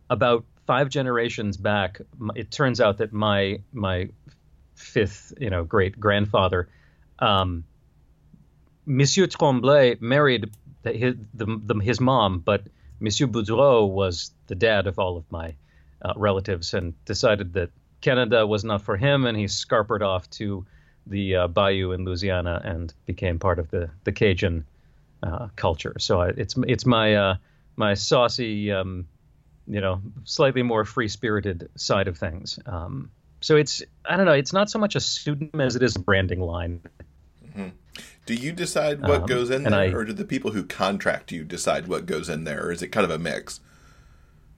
About 0.08 0.44
five 0.66 0.88
generations 0.88 1.56
back, 1.56 2.00
it 2.34 2.50
turns 2.50 2.80
out 2.80 2.98
that 2.98 3.12
my 3.12 3.60
my 3.72 4.08
fifth, 4.74 5.32
you 5.40 5.50
know, 5.50 5.64
great 5.64 5.98
grandfather 5.98 6.68
um, 7.20 7.64
Monsieur 8.86 9.26
Tremblay 9.26 9.96
married 10.00 10.50
his, 10.84 11.14
the, 11.34 11.60
the, 11.64 11.78
his 11.80 12.00
mom, 12.00 12.40
but 12.40 12.62
Monsieur 12.98 13.26
Boudreaux 13.26 13.88
was 13.88 14.32
the 14.46 14.54
dad 14.54 14.86
of 14.86 14.98
all 14.98 15.16
of 15.16 15.30
my 15.30 15.54
uh, 16.02 16.12
relatives 16.16 16.74
and 16.74 16.92
decided 17.04 17.52
that 17.54 17.70
Canada 18.00 18.46
was 18.46 18.64
not 18.64 18.82
for 18.82 18.96
him, 18.96 19.26
and 19.26 19.36
he 19.36 19.44
scarpered 19.44 20.02
off 20.02 20.28
to 20.30 20.64
the 21.06 21.36
uh, 21.36 21.48
bayou 21.48 21.92
in 21.92 22.04
Louisiana 22.04 22.60
and 22.64 22.92
became 23.06 23.38
part 23.38 23.58
of 23.58 23.70
the 23.70 23.90
the 24.04 24.12
Cajun 24.12 24.64
uh, 25.22 25.48
culture. 25.56 25.96
So 25.98 26.20
I, 26.20 26.28
it's 26.28 26.54
it's 26.66 26.86
my 26.86 27.14
uh, 27.14 27.36
my 27.76 27.94
saucy, 27.94 28.72
um, 28.72 29.06
you 29.66 29.80
know, 29.80 30.00
slightly 30.24 30.62
more 30.62 30.84
free 30.84 31.08
spirited 31.08 31.68
side 31.76 32.08
of 32.08 32.18
things. 32.18 32.58
Um, 32.66 33.10
so 33.40 33.56
it's 33.56 33.82
I 34.04 34.16
don't 34.16 34.26
know, 34.26 34.32
it's 34.32 34.52
not 34.52 34.70
so 34.70 34.78
much 34.78 34.96
a 34.96 35.00
pseudonym 35.00 35.60
as 35.60 35.76
it 35.76 35.82
is 35.82 35.96
a 35.96 36.00
branding 36.00 36.40
line. 36.40 36.80
Mm-hmm. 37.50 37.68
Do 38.26 38.34
you 38.34 38.52
decide 38.52 39.00
what 39.02 39.22
um, 39.22 39.26
goes 39.26 39.50
in 39.50 39.64
there, 39.64 39.74
I, 39.74 39.86
or 39.88 40.04
do 40.04 40.12
the 40.12 40.24
people 40.24 40.52
who 40.52 40.64
contract 40.64 41.32
you 41.32 41.44
decide 41.44 41.88
what 41.88 42.06
goes 42.06 42.28
in 42.28 42.44
there, 42.44 42.66
or 42.66 42.72
is 42.72 42.82
it 42.82 42.88
kind 42.88 43.04
of 43.04 43.10
a 43.10 43.18
mix? 43.18 43.60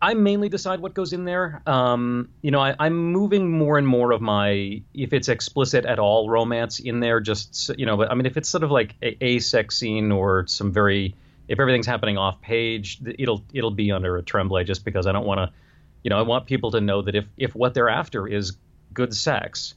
I 0.03 0.15
mainly 0.15 0.49
decide 0.49 0.81
what 0.81 0.95
goes 0.95 1.13
in 1.13 1.25
there. 1.25 1.63
Um, 1.65 2.29
you 2.43 2.51
know, 2.51 2.59
I, 2.59 2.75
am 2.87 3.13
moving 3.13 3.53
more 3.53 3.79
and 3.79 3.87
more 3.87 4.11
of 4.11 4.21
my, 4.21 4.83
if 4.95 5.13
it's 5.13 5.29
explicit 5.29 5.85
at 5.85 6.01
all, 6.01 6.29
romance 6.29 6.81
in 6.81 6.99
there. 6.99 7.21
Just 7.21 7.71
you 7.79 7.87
know, 7.87 7.97
but 7.97 8.11
I 8.11 8.15
mean, 8.15 8.27
if 8.27 8.37
it's 8.37 8.49
sort 8.49 8.65
of 8.65 8.73
like 8.73 8.97
a, 9.01 9.25
a 9.25 9.39
sex 9.39 9.77
scene 9.79 10.11
or 10.11 10.45
some 10.49 10.73
very, 10.73 11.15
if 11.47 11.61
everything's 11.61 11.87
happening 11.87 12.19
off 12.19 12.41
page, 12.41 13.01
it'll 13.17 13.45
it'll 13.55 13.71
be 13.71 13.93
under 13.93 14.17
a 14.17 14.23
tremblay 14.23 14.65
just 14.65 14.85
because 14.85 15.07
I 15.07 15.13
don't 15.13 15.25
want 15.25 15.39
to, 15.39 15.53
you 16.03 16.11
know, 16.11 16.19
I 16.19 16.23
want 16.23 16.47
people 16.47 16.73
to 16.73 16.81
know 16.81 17.03
that 17.03 17.15
if 17.15 17.27
if 17.37 17.55
what 17.55 17.73
they're 17.73 17.89
after 17.89 18.27
is 18.27 18.57
good 18.93 19.15
sex, 19.15 19.75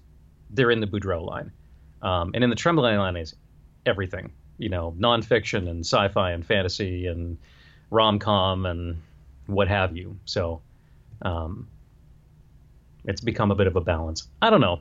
they're 0.49 0.71
in 0.71 0.79
the 0.79 0.87
Boudreaux 0.87 1.23
line. 1.23 1.51
Um, 2.01 2.31
and 2.33 2.43
in 2.43 2.49
the 2.49 2.55
Tremblay 2.55 2.97
line 2.97 3.15
is 3.15 3.35
everything, 3.85 4.31
you 4.57 4.69
know, 4.69 4.95
nonfiction 4.97 5.69
and 5.69 5.85
sci-fi 5.85 6.31
and 6.31 6.45
fantasy 6.45 7.07
and 7.07 7.37
rom-com 7.89 8.65
and 8.65 9.01
what 9.47 9.67
have 9.67 9.95
you. 9.95 10.17
So 10.25 10.61
um, 11.21 11.67
it's 13.05 13.21
become 13.21 13.51
a 13.51 13.55
bit 13.55 13.67
of 13.67 13.75
a 13.75 13.81
balance. 13.81 14.27
I 14.41 14.49
don't 14.49 14.61
know. 14.61 14.79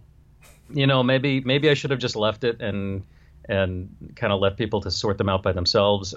You 0.71 0.87
know, 0.87 1.03
maybe 1.03 1.41
maybe 1.41 1.69
I 1.69 1.75
should 1.75 1.91
have 1.91 2.01
just 2.01 2.17
left 2.17 2.43
it 2.45 2.61
and 2.61 3.05
and 3.49 4.13
kind 4.17 4.33
of 4.33 4.41
let 4.41 4.57
people 4.57 4.81
to 4.83 4.91
sort 4.91 5.19
them 5.19 5.29
out 5.29 5.43
by 5.43 5.53
themselves. 5.53 6.15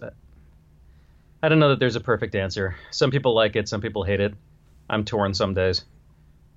I 1.43 1.49
don't 1.49 1.59
know 1.59 1.69
that 1.69 1.79
there's 1.79 1.97
a 1.97 2.01
perfect 2.01 2.33
answer. 2.35 2.75
Some 2.91 3.11
people 3.11 3.35
like 3.35 3.55
it, 3.55 3.67
some 3.67 3.81
people 3.81 4.03
hate 4.03 4.21
it. 4.21 4.33
I'm 4.89 5.03
torn 5.03 5.33
some 5.33 5.53
days. 5.53 5.83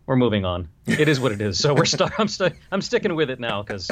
We're 0.07 0.17
moving 0.17 0.45
on. 0.45 0.69
It 0.87 1.09
is 1.09 1.21
what 1.21 1.33
it 1.33 1.41
is. 1.41 1.59
So 1.59 1.75
we're 1.75 1.85
stuck. 1.85 2.15
I'm 2.19 2.29
stuck. 2.29 2.55
I'm 2.71 2.81
sticking 2.81 3.15
with 3.15 3.31
it 3.31 3.41
now 3.41 3.63
because 3.63 3.91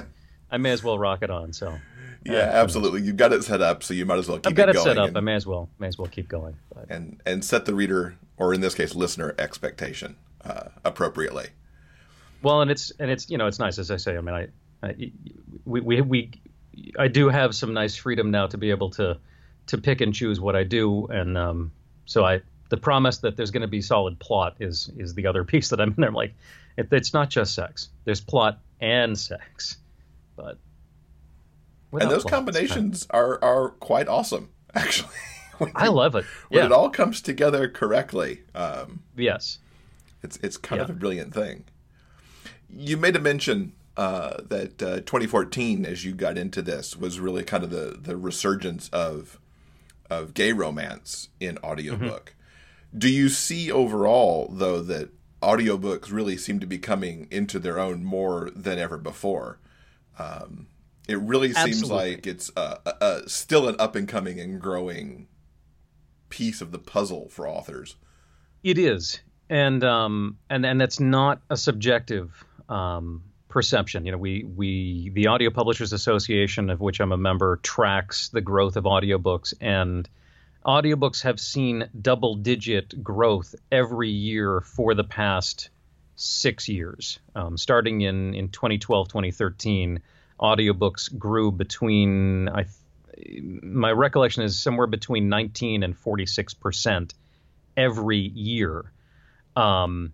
I 0.50 0.56
may 0.56 0.70
as 0.70 0.82
well 0.82 0.98
rock 0.98 1.22
it 1.22 1.30
on. 1.30 1.52
So. 1.52 1.78
Yeah, 2.24 2.38
uh, 2.38 2.62
absolutely. 2.62 3.02
You've 3.02 3.16
got 3.16 3.32
it 3.32 3.44
set 3.44 3.62
up, 3.62 3.82
so 3.82 3.94
you 3.94 4.04
might 4.04 4.18
as 4.18 4.28
well 4.28 4.38
keep 4.38 4.48
I've 4.48 4.54
got 4.54 4.68
it, 4.68 4.76
it 4.76 4.80
set 4.80 4.98
up. 4.98 5.08
And, 5.08 5.16
I 5.16 5.20
may 5.20 5.34
as 5.34 5.46
well 5.46 5.68
may 5.78 5.86
as 5.86 5.98
well 5.98 6.08
keep 6.08 6.28
going. 6.28 6.56
But. 6.74 6.86
And 6.90 7.20
and 7.24 7.44
set 7.44 7.64
the 7.64 7.74
reader, 7.74 8.16
or 8.36 8.52
in 8.52 8.60
this 8.60 8.74
case, 8.74 8.94
listener 8.94 9.34
expectation 9.38 10.16
uh, 10.44 10.68
appropriately. 10.84 11.48
Well, 12.42 12.60
and 12.60 12.70
it's 12.70 12.90
and 12.98 13.10
it's 13.10 13.30
you 13.30 13.38
know 13.38 13.46
it's 13.46 13.58
nice 13.58 13.78
as 13.78 13.90
I 13.90 13.96
say. 13.96 14.16
I 14.16 14.20
mean, 14.20 14.34
I, 14.34 14.48
I 14.82 15.12
we, 15.64 15.80
we 15.80 16.00
we 16.00 16.30
I 16.98 17.08
do 17.08 17.28
have 17.28 17.54
some 17.54 17.72
nice 17.72 17.96
freedom 17.96 18.30
now 18.30 18.46
to 18.48 18.58
be 18.58 18.70
able 18.70 18.90
to 18.90 19.18
to 19.66 19.78
pick 19.78 20.00
and 20.00 20.14
choose 20.14 20.40
what 20.40 20.56
I 20.56 20.64
do, 20.64 21.06
and 21.06 21.38
um, 21.38 21.72
so 22.04 22.24
I 22.24 22.42
the 22.68 22.76
promise 22.76 23.18
that 23.18 23.36
there's 23.36 23.50
going 23.50 23.62
to 23.62 23.68
be 23.68 23.80
solid 23.80 24.18
plot 24.18 24.56
is 24.60 24.90
is 24.96 25.14
the 25.14 25.26
other 25.26 25.44
piece 25.52 25.68
that 25.70 25.80
I'm 25.80 25.94
there. 25.96 26.08
I'm 26.08 26.14
like, 26.14 26.34
it, 26.76 26.92
it's 26.92 27.14
not 27.14 27.30
just 27.30 27.54
sex. 27.54 27.88
There's 28.04 28.20
plot 28.20 28.60
and 28.80 29.18
sex 29.18 29.78
but 30.38 30.58
and 32.00 32.10
those 32.10 32.24
combinations 32.24 33.04
kind 33.04 33.24
of... 33.24 33.28
are 33.42 33.44
are 33.44 33.68
quite 33.70 34.08
awesome, 34.08 34.50
actually. 34.74 35.14
I 35.74 35.88
love 35.88 36.14
it. 36.14 36.24
When 36.48 36.64
it 36.64 36.72
all 36.72 36.88
comes 36.88 37.20
together 37.20 37.68
correctly. 37.68 38.42
Um, 38.54 39.02
yes, 39.16 39.58
it's 40.22 40.38
it's 40.42 40.56
kind 40.56 40.78
yeah. 40.78 40.84
of 40.84 40.90
a 40.90 40.94
brilliant 40.94 41.34
thing. 41.34 41.64
You 42.70 42.96
made 42.96 43.16
a 43.16 43.20
mention 43.20 43.72
uh, 43.96 44.42
that 44.48 44.82
uh, 44.82 44.96
2014, 45.00 45.84
as 45.84 46.04
you 46.04 46.12
got 46.12 46.38
into 46.38 46.62
this, 46.62 46.96
was 46.96 47.18
really 47.18 47.42
kind 47.42 47.64
of 47.64 47.70
the 47.70 47.98
the 48.00 48.16
resurgence 48.16 48.88
of 48.90 49.40
of 50.08 50.34
gay 50.34 50.52
romance 50.52 51.28
in 51.40 51.58
audiobook. 51.58 52.30
Mm-hmm. 52.30 52.98
Do 52.98 53.10
you 53.10 53.28
see 53.28 53.70
overall, 53.70 54.48
though, 54.50 54.80
that 54.82 55.10
audiobooks 55.42 56.10
really 56.10 56.36
seem 56.36 56.58
to 56.60 56.66
be 56.66 56.78
coming 56.78 57.28
into 57.30 57.58
their 57.58 57.78
own 57.78 58.04
more 58.04 58.50
than 58.54 58.78
ever 58.78 58.96
before? 58.96 59.58
Um, 60.18 60.66
it 61.08 61.18
really 61.20 61.52
seems 61.52 61.82
Absolutely. 61.82 62.10
like 62.10 62.26
it's 62.26 62.50
uh, 62.56 62.76
uh, 62.84 63.20
still 63.26 63.68
an 63.68 63.76
up 63.78 63.96
and 63.96 64.06
coming 64.06 64.38
and 64.38 64.60
growing 64.60 65.26
piece 66.28 66.60
of 66.60 66.70
the 66.70 66.78
puzzle 66.78 67.28
for 67.30 67.48
authors. 67.48 67.96
It 68.62 68.78
is, 68.78 69.20
and 69.48 69.82
um, 69.84 70.38
and 70.50 70.66
and 70.66 70.80
that's 70.80 71.00
not 71.00 71.40
a 71.48 71.56
subjective 71.56 72.44
um, 72.68 73.22
perception. 73.48 74.04
You 74.04 74.12
know, 74.12 74.18
we 74.18 74.44
we 74.44 75.10
the 75.14 75.28
Audio 75.28 75.50
Publishers 75.50 75.94
Association, 75.94 76.68
of 76.68 76.80
which 76.80 77.00
I'm 77.00 77.12
a 77.12 77.16
member, 77.16 77.56
tracks 77.62 78.28
the 78.28 78.42
growth 78.42 78.76
of 78.76 78.84
audiobooks, 78.84 79.54
and 79.60 80.06
audiobooks 80.66 81.22
have 81.22 81.40
seen 81.40 81.88
double 82.00 82.34
digit 82.34 83.02
growth 83.02 83.54
every 83.72 84.10
year 84.10 84.60
for 84.60 84.94
the 84.94 85.04
past 85.04 85.70
six 86.18 86.68
years. 86.68 87.18
Um, 87.34 87.56
starting 87.56 88.02
in 88.02 88.34
in 88.34 88.48
2012, 88.50 89.08
2013, 89.08 90.00
audiobooks 90.38 91.16
grew 91.16 91.50
between 91.50 92.48
I. 92.48 92.66
My 93.62 93.90
recollection 93.90 94.44
is 94.44 94.58
somewhere 94.58 94.86
between 94.86 95.28
19 95.28 95.82
and 95.82 95.96
46 95.96 96.54
percent 96.54 97.14
every 97.76 98.18
year. 98.18 98.92
Um, 99.56 100.12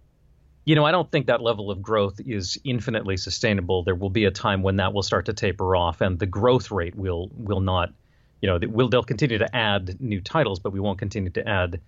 you 0.64 0.74
know, 0.74 0.84
I 0.84 0.92
don't 0.92 1.10
think 1.10 1.26
that 1.26 1.42
level 1.42 1.70
of 1.70 1.82
growth 1.82 2.20
is 2.24 2.58
infinitely 2.64 3.18
sustainable. 3.18 3.82
There 3.82 3.94
will 3.94 4.10
be 4.10 4.24
a 4.24 4.30
time 4.30 4.62
when 4.62 4.76
that 4.76 4.94
will 4.94 5.02
start 5.02 5.26
to 5.26 5.34
taper 5.34 5.76
off, 5.76 6.00
and 6.00 6.18
the 6.18 6.26
growth 6.26 6.70
rate 6.70 6.94
will 6.94 7.30
will 7.36 7.60
not. 7.60 7.92
You 8.40 8.48
know, 8.48 8.68
will 8.68 8.88
they'll 8.88 9.02
continue 9.02 9.38
to 9.38 9.56
add 9.56 10.00
new 10.00 10.20
titles, 10.20 10.60
but 10.60 10.72
we 10.72 10.80
won't 10.80 10.98
continue 10.98 11.30
to 11.30 11.48
add 11.48 11.80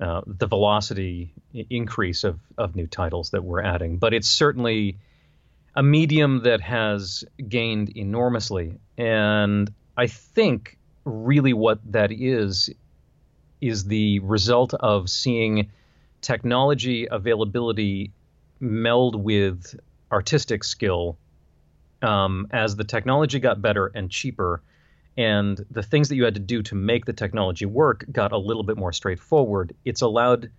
uh, 0.00 0.22
the 0.26 0.46
velocity 0.46 1.32
increase 1.52 2.24
of 2.24 2.40
of 2.56 2.74
new 2.74 2.86
titles 2.86 3.30
that 3.30 3.44
we're 3.44 3.62
adding. 3.62 3.98
But 3.98 4.14
it's 4.14 4.28
certainly 4.28 4.98
a 5.74 5.82
medium 5.82 6.42
that 6.44 6.60
has 6.60 7.24
gained 7.48 7.96
enormously, 7.96 8.78
and 8.96 9.72
I 9.96 10.06
think 10.06 10.78
really 11.04 11.52
what 11.52 11.80
that 11.92 12.12
is 12.12 12.70
is 13.60 13.84
the 13.84 14.20
result 14.20 14.74
of 14.74 15.10
seeing 15.10 15.70
technology 16.20 17.08
availability 17.10 18.12
meld 18.58 19.14
with 19.16 19.78
artistic 20.10 20.64
skill 20.64 21.16
um, 22.02 22.46
as 22.50 22.76
the 22.76 22.84
technology 22.84 23.38
got 23.38 23.60
better 23.60 23.90
and 23.94 24.10
cheaper 24.10 24.62
and 25.16 25.64
the 25.70 25.82
things 25.82 26.08
that 26.08 26.16
you 26.16 26.24
had 26.24 26.34
to 26.34 26.40
do 26.40 26.62
to 26.62 26.74
make 26.74 27.04
the 27.04 27.12
technology 27.12 27.66
work 27.66 28.04
got 28.10 28.32
a 28.32 28.38
little 28.38 28.62
bit 28.62 28.76
more 28.76 28.92
straightforward 28.92 29.74
it's 29.84 30.02
allowed 30.02 30.50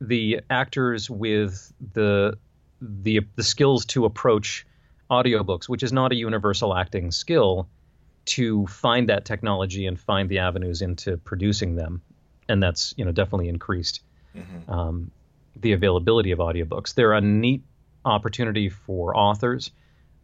the 0.00 0.40
actors 0.50 1.08
with 1.08 1.72
the 1.92 2.36
the 2.80 3.20
the 3.36 3.42
skills 3.42 3.84
to 3.84 4.04
approach 4.04 4.66
audiobooks 5.10 5.68
which 5.68 5.82
is 5.82 5.92
not 5.92 6.12
a 6.12 6.14
universal 6.14 6.74
acting 6.74 7.10
skill 7.10 7.68
to 8.26 8.66
find 8.66 9.08
that 9.08 9.24
technology 9.24 9.86
and 9.86 9.98
find 9.98 10.28
the 10.28 10.38
avenues 10.38 10.82
into 10.82 11.16
producing 11.18 11.74
them 11.74 12.02
and 12.48 12.62
that's 12.62 12.94
you 12.96 13.04
know 13.04 13.12
definitely 13.12 13.48
increased 13.48 14.02
mm-hmm. 14.36 14.70
um, 14.70 15.10
the 15.56 15.72
availability 15.72 16.30
of 16.30 16.38
audiobooks. 16.38 16.94
They're 16.94 17.12
a 17.12 17.20
neat 17.20 17.62
opportunity 18.04 18.68
for 18.68 19.16
authors. 19.16 19.70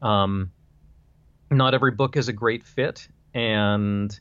Um, 0.03 0.53
not 1.51 1.75
every 1.75 1.93
book 1.93 2.17
is 2.17 2.29
a 2.29 2.33
great 2.33 2.65
fit, 2.65 3.09
and 3.37 4.19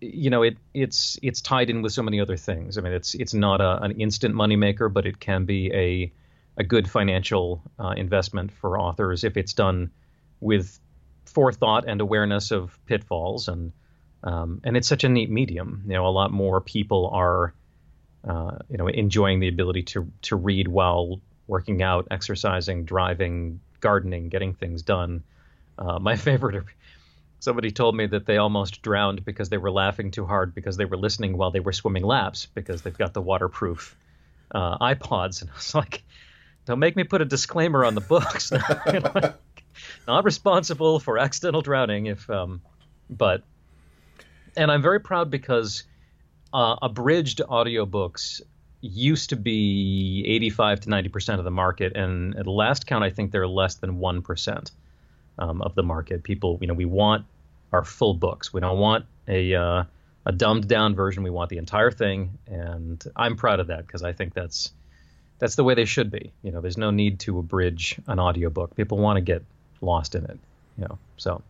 you 0.00 0.28
know 0.28 0.42
it 0.42 0.58
it's 0.74 1.18
it's 1.22 1.40
tied 1.40 1.70
in 1.70 1.80
with 1.82 1.92
so 1.92 2.02
many 2.02 2.20
other 2.20 2.36
things. 2.36 2.76
I 2.76 2.82
mean, 2.82 2.92
it's 2.92 3.14
it's 3.14 3.34
not 3.34 3.60
a, 3.60 3.82
an 3.82 3.92
instant 3.92 4.34
moneymaker, 4.34 4.92
but 4.92 5.06
it 5.06 5.18
can 5.18 5.46
be 5.46 5.72
a 5.72 6.12
a 6.58 6.64
good 6.64 6.88
financial 6.88 7.62
uh, 7.78 7.94
investment 7.96 8.52
for 8.52 8.78
authors 8.78 9.24
if 9.24 9.36
it's 9.38 9.54
done 9.54 9.90
with 10.40 10.78
forethought 11.24 11.84
and 11.88 12.00
awareness 12.00 12.50
of 12.50 12.78
pitfalls 12.86 13.48
and 13.48 13.72
um, 14.22 14.60
and 14.64 14.76
it's 14.76 14.86
such 14.88 15.04
a 15.04 15.08
neat 15.08 15.30
medium. 15.30 15.84
You 15.86 15.94
know, 15.94 16.06
a 16.06 16.08
lot 16.08 16.30
more 16.30 16.60
people 16.60 17.08
are 17.12 17.54
uh, 18.28 18.58
you 18.68 18.76
know, 18.76 18.88
enjoying 18.88 19.40
the 19.40 19.48
ability 19.48 19.84
to 19.84 20.12
to 20.22 20.36
read 20.36 20.68
while 20.68 21.22
working 21.46 21.82
out, 21.82 22.08
exercising, 22.10 22.84
driving, 22.84 23.60
gardening, 23.80 24.28
getting 24.28 24.52
things 24.52 24.82
done. 24.82 25.24
Uh, 25.78 25.98
my 25.98 26.16
favorite. 26.28 26.64
Somebody 27.40 27.70
told 27.70 27.96
me 27.96 28.06
that 28.06 28.26
they 28.26 28.36
almost 28.36 28.82
drowned 28.82 29.24
because 29.24 29.48
they 29.48 29.56
were 29.56 29.70
laughing 29.70 30.10
too 30.10 30.26
hard 30.26 30.54
because 30.54 30.76
they 30.76 30.84
were 30.84 30.98
listening 30.98 31.38
while 31.38 31.50
they 31.50 31.60
were 31.60 31.72
swimming 31.72 32.04
laps 32.04 32.46
because 32.54 32.82
they've 32.82 32.96
got 32.96 33.14
the 33.14 33.22
waterproof 33.22 33.96
uh, 34.54 34.76
iPods, 34.78 35.40
and 35.40 35.50
I 35.50 35.54
was 35.54 35.74
like, 35.74 36.02
"Don't 36.66 36.78
make 36.78 36.96
me 36.96 37.04
put 37.04 37.22
a 37.22 37.24
disclaimer 37.24 37.84
on 37.84 37.94
the 37.94 38.02
books." 38.02 38.52
Not 40.06 40.24
responsible 40.24 41.00
for 41.00 41.18
accidental 41.18 41.62
drowning, 41.62 42.06
if 42.06 42.28
um, 42.28 42.60
but, 43.08 43.42
and 44.54 44.70
I'm 44.70 44.82
very 44.82 45.00
proud 45.00 45.30
because 45.30 45.84
uh, 46.52 46.76
abridged 46.82 47.38
audiobooks 47.38 48.42
used 48.82 49.30
to 49.30 49.36
be 49.36 50.24
85 50.26 50.80
to 50.80 50.90
90 50.90 51.08
percent 51.08 51.38
of 51.38 51.46
the 51.46 51.50
market, 51.50 51.96
and 51.96 52.36
at 52.36 52.44
the 52.44 52.50
last 52.50 52.86
count, 52.86 53.02
I 53.02 53.08
think 53.08 53.32
they're 53.32 53.48
less 53.48 53.76
than 53.76 53.98
one 53.98 54.20
percent 54.20 54.72
um, 55.40 55.62
of 55.62 55.74
the 55.74 55.82
market. 55.82 56.22
People, 56.22 56.58
you 56.60 56.66
know, 56.66 56.74
we 56.74 56.84
want 56.84 57.24
our 57.72 57.84
full 57.84 58.14
books. 58.14 58.52
We 58.52 58.60
don't 58.60 58.78
want 58.78 59.06
a 59.26 59.54
uh, 59.54 59.84
a 60.26 60.32
dumbed 60.32 60.68
down 60.68 60.94
version. 60.94 61.22
We 61.22 61.30
want 61.30 61.50
the 61.50 61.58
entire 61.58 61.90
thing, 61.90 62.38
and 62.46 63.02
I'm 63.16 63.36
proud 63.36 63.60
of 63.60 63.68
that 63.68 63.86
because 63.86 64.02
I 64.02 64.12
think 64.12 64.34
that's 64.34 64.72
that's 65.38 65.54
the 65.56 65.64
way 65.64 65.74
they 65.74 65.86
should 65.86 66.10
be. 66.10 66.32
You 66.42 66.52
know, 66.52 66.60
there's 66.60 66.78
no 66.78 66.90
need 66.90 67.18
to 67.20 67.38
abridge 67.38 67.98
an 68.06 68.20
audiobook. 68.20 68.76
People 68.76 68.98
want 68.98 69.16
to 69.16 69.22
get 69.22 69.42
lost 69.80 70.14
in 70.14 70.24
it. 70.24 70.38
You 70.76 70.84
know, 70.84 70.98
so 71.16 71.42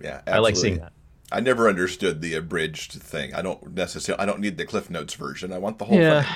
yeah, 0.00 0.20
absolutely. 0.26 0.32
I 0.32 0.38
like 0.38 0.56
seeing 0.56 0.78
that. 0.78 0.92
I 1.30 1.40
never 1.40 1.68
understood 1.68 2.22
the 2.22 2.34
abridged 2.34 2.92
thing. 2.92 3.34
I 3.34 3.42
don't 3.42 3.74
necessarily. 3.74 4.22
I 4.22 4.26
don't 4.26 4.40
need 4.40 4.56
the 4.58 4.64
Cliff 4.64 4.90
Notes 4.90 5.14
version. 5.14 5.52
I 5.52 5.58
want 5.58 5.78
the 5.78 5.84
whole 5.86 5.98
yeah. 5.98 6.22
thing. 6.22 6.32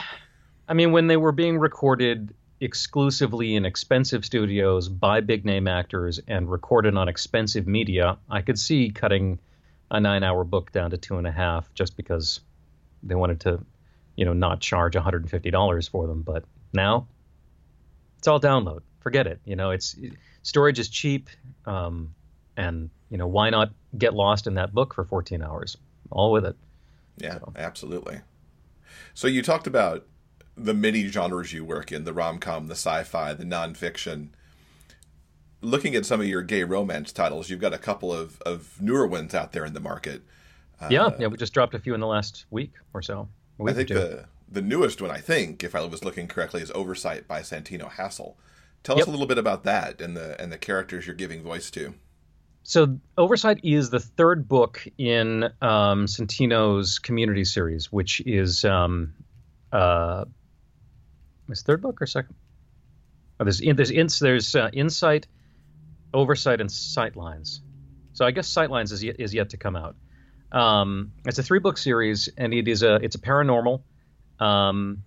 I 0.68 0.74
mean, 0.74 0.92
when 0.92 1.06
they 1.06 1.16
were 1.16 1.32
being 1.32 1.58
recorded 1.58 2.34
exclusively 2.62 3.56
in 3.56 3.64
expensive 3.64 4.24
studios 4.24 4.88
by 4.88 5.20
big 5.20 5.44
name 5.44 5.66
actors 5.68 6.20
and 6.28 6.50
recorded 6.50 6.96
on 6.96 7.08
expensive 7.08 7.66
media, 7.66 8.18
I 8.30 8.42
could 8.42 8.58
see 8.58 8.90
cutting 8.90 9.38
a 9.90 10.00
nine 10.00 10.22
hour 10.22 10.44
book 10.44 10.72
down 10.72 10.90
to 10.90 10.96
two 10.96 11.18
and 11.18 11.26
a 11.26 11.32
half 11.32 11.72
just 11.74 11.96
because 11.96 12.40
they 13.02 13.14
wanted 13.14 13.40
to, 13.40 13.64
you 14.16 14.24
know, 14.24 14.32
not 14.32 14.60
charge 14.60 14.94
$150 14.94 15.90
for 15.90 16.06
them. 16.06 16.22
But 16.22 16.44
now 16.72 17.08
it's 18.18 18.28
all 18.28 18.40
download. 18.40 18.80
Forget 19.00 19.26
it. 19.26 19.40
You 19.44 19.56
know, 19.56 19.70
it's 19.70 19.96
storage 20.42 20.78
is 20.78 20.88
cheap. 20.88 21.28
Um, 21.66 22.14
and 22.56 22.90
you 23.10 23.18
know 23.18 23.26
why 23.26 23.50
not 23.50 23.72
get 23.96 24.14
lost 24.14 24.46
in 24.46 24.54
that 24.54 24.72
book 24.72 24.94
for 24.94 25.04
14 25.04 25.42
hours 25.42 25.76
all 26.10 26.32
with 26.32 26.44
it 26.44 26.56
yeah 27.18 27.38
so. 27.38 27.52
absolutely 27.56 28.20
so 29.14 29.26
you 29.26 29.42
talked 29.42 29.66
about 29.66 30.06
the 30.56 30.74
many 30.74 31.06
genres 31.06 31.52
you 31.52 31.64
work 31.64 31.90
in 31.90 32.04
the 32.04 32.12
rom-com 32.12 32.66
the 32.66 32.74
sci-fi 32.74 33.32
the 33.32 33.44
nonfiction 33.44 34.28
looking 35.60 35.94
at 35.94 36.04
some 36.04 36.20
of 36.20 36.26
your 36.26 36.42
gay 36.42 36.64
romance 36.64 37.12
titles 37.12 37.48
you've 37.48 37.60
got 37.60 37.72
a 37.72 37.78
couple 37.78 38.12
of, 38.12 38.40
of 38.42 38.80
newer 38.80 39.06
ones 39.06 39.34
out 39.34 39.52
there 39.52 39.64
in 39.64 39.74
the 39.74 39.80
market. 39.80 40.22
Yeah 40.90 41.04
uh, 41.06 41.16
yeah 41.18 41.26
we 41.28 41.36
just 41.36 41.54
dropped 41.54 41.74
a 41.74 41.78
few 41.78 41.94
in 41.94 42.00
the 42.00 42.06
last 42.06 42.46
week 42.50 42.72
or 42.92 43.02
so 43.02 43.28
i 43.66 43.72
think 43.72 43.88
the 43.88 44.26
the 44.50 44.62
newest 44.62 45.00
one 45.00 45.10
i 45.10 45.18
think 45.18 45.62
if 45.62 45.74
i 45.74 45.84
was 45.84 46.04
looking 46.04 46.26
correctly 46.26 46.60
is 46.60 46.70
oversight 46.72 47.28
by 47.28 47.40
santino 47.40 47.90
hassel. 47.90 48.36
Tell 48.82 48.96
yep. 48.96 49.02
us 49.02 49.08
a 49.08 49.10
little 49.12 49.26
bit 49.26 49.38
about 49.38 49.64
that 49.64 50.00
and 50.00 50.16
the 50.16 50.40
and 50.40 50.50
the 50.50 50.58
characters 50.58 51.06
you're 51.06 51.14
giving 51.14 51.42
voice 51.42 51.70
to. 51.72 51.94
So 52.64 52.98
Oversight 53.18 53.60
is 53.64 53.90
the 53.90 54.00
third 54.00 54.48
book 54.48 54.86
in 54.96 55.44
um, 55.60 56.06
Santino's 56.06 56.98
Community 56.98 57.44
series, 57.44 57.90
which 57.90 58.20
is 58.24 58.64
um, 58.64 59.14
uh, 59.72 60.26
his 61.52 61.62
third 61.62 61.82
book 61.82 62.02
or 62.02 62.06
second. 62.06 62.34
Oh, 63.38 63.44
there's 63.44 63.60
there's 63.60 64.18
there's 64.18 64.54
uh, 64.54 64.70
Insight, 64.72 65.26
Oversight, 66.12 66.60
and 66.60 66.70
Sightlines. 66.70 67.60
So 68.12 68.24
I 68.24 68.30
guess 68.30 68.52
Sightlines 68.52 68.92
is 68.92 69.02
yet, 69.02 69.16
is 69.18 69.34
yet 69.34 69.50
to 69.50 69.56
come 69.56 69.76
out. 69.76 69.96
Um, 70.52 71.12
it's 71.24 71.38
a 71.38 71.42
three 71.42 71.58
book 71.58 71.78
series, 71.78 72.28
and 72.36 72.52
it 72.52 72.68
is 72.68 72.82
a 72.82 72.96
it's 72.96 73.16
a 73.16 73.18
paranormal. 73.18 73.82
Um, 74.38 75.02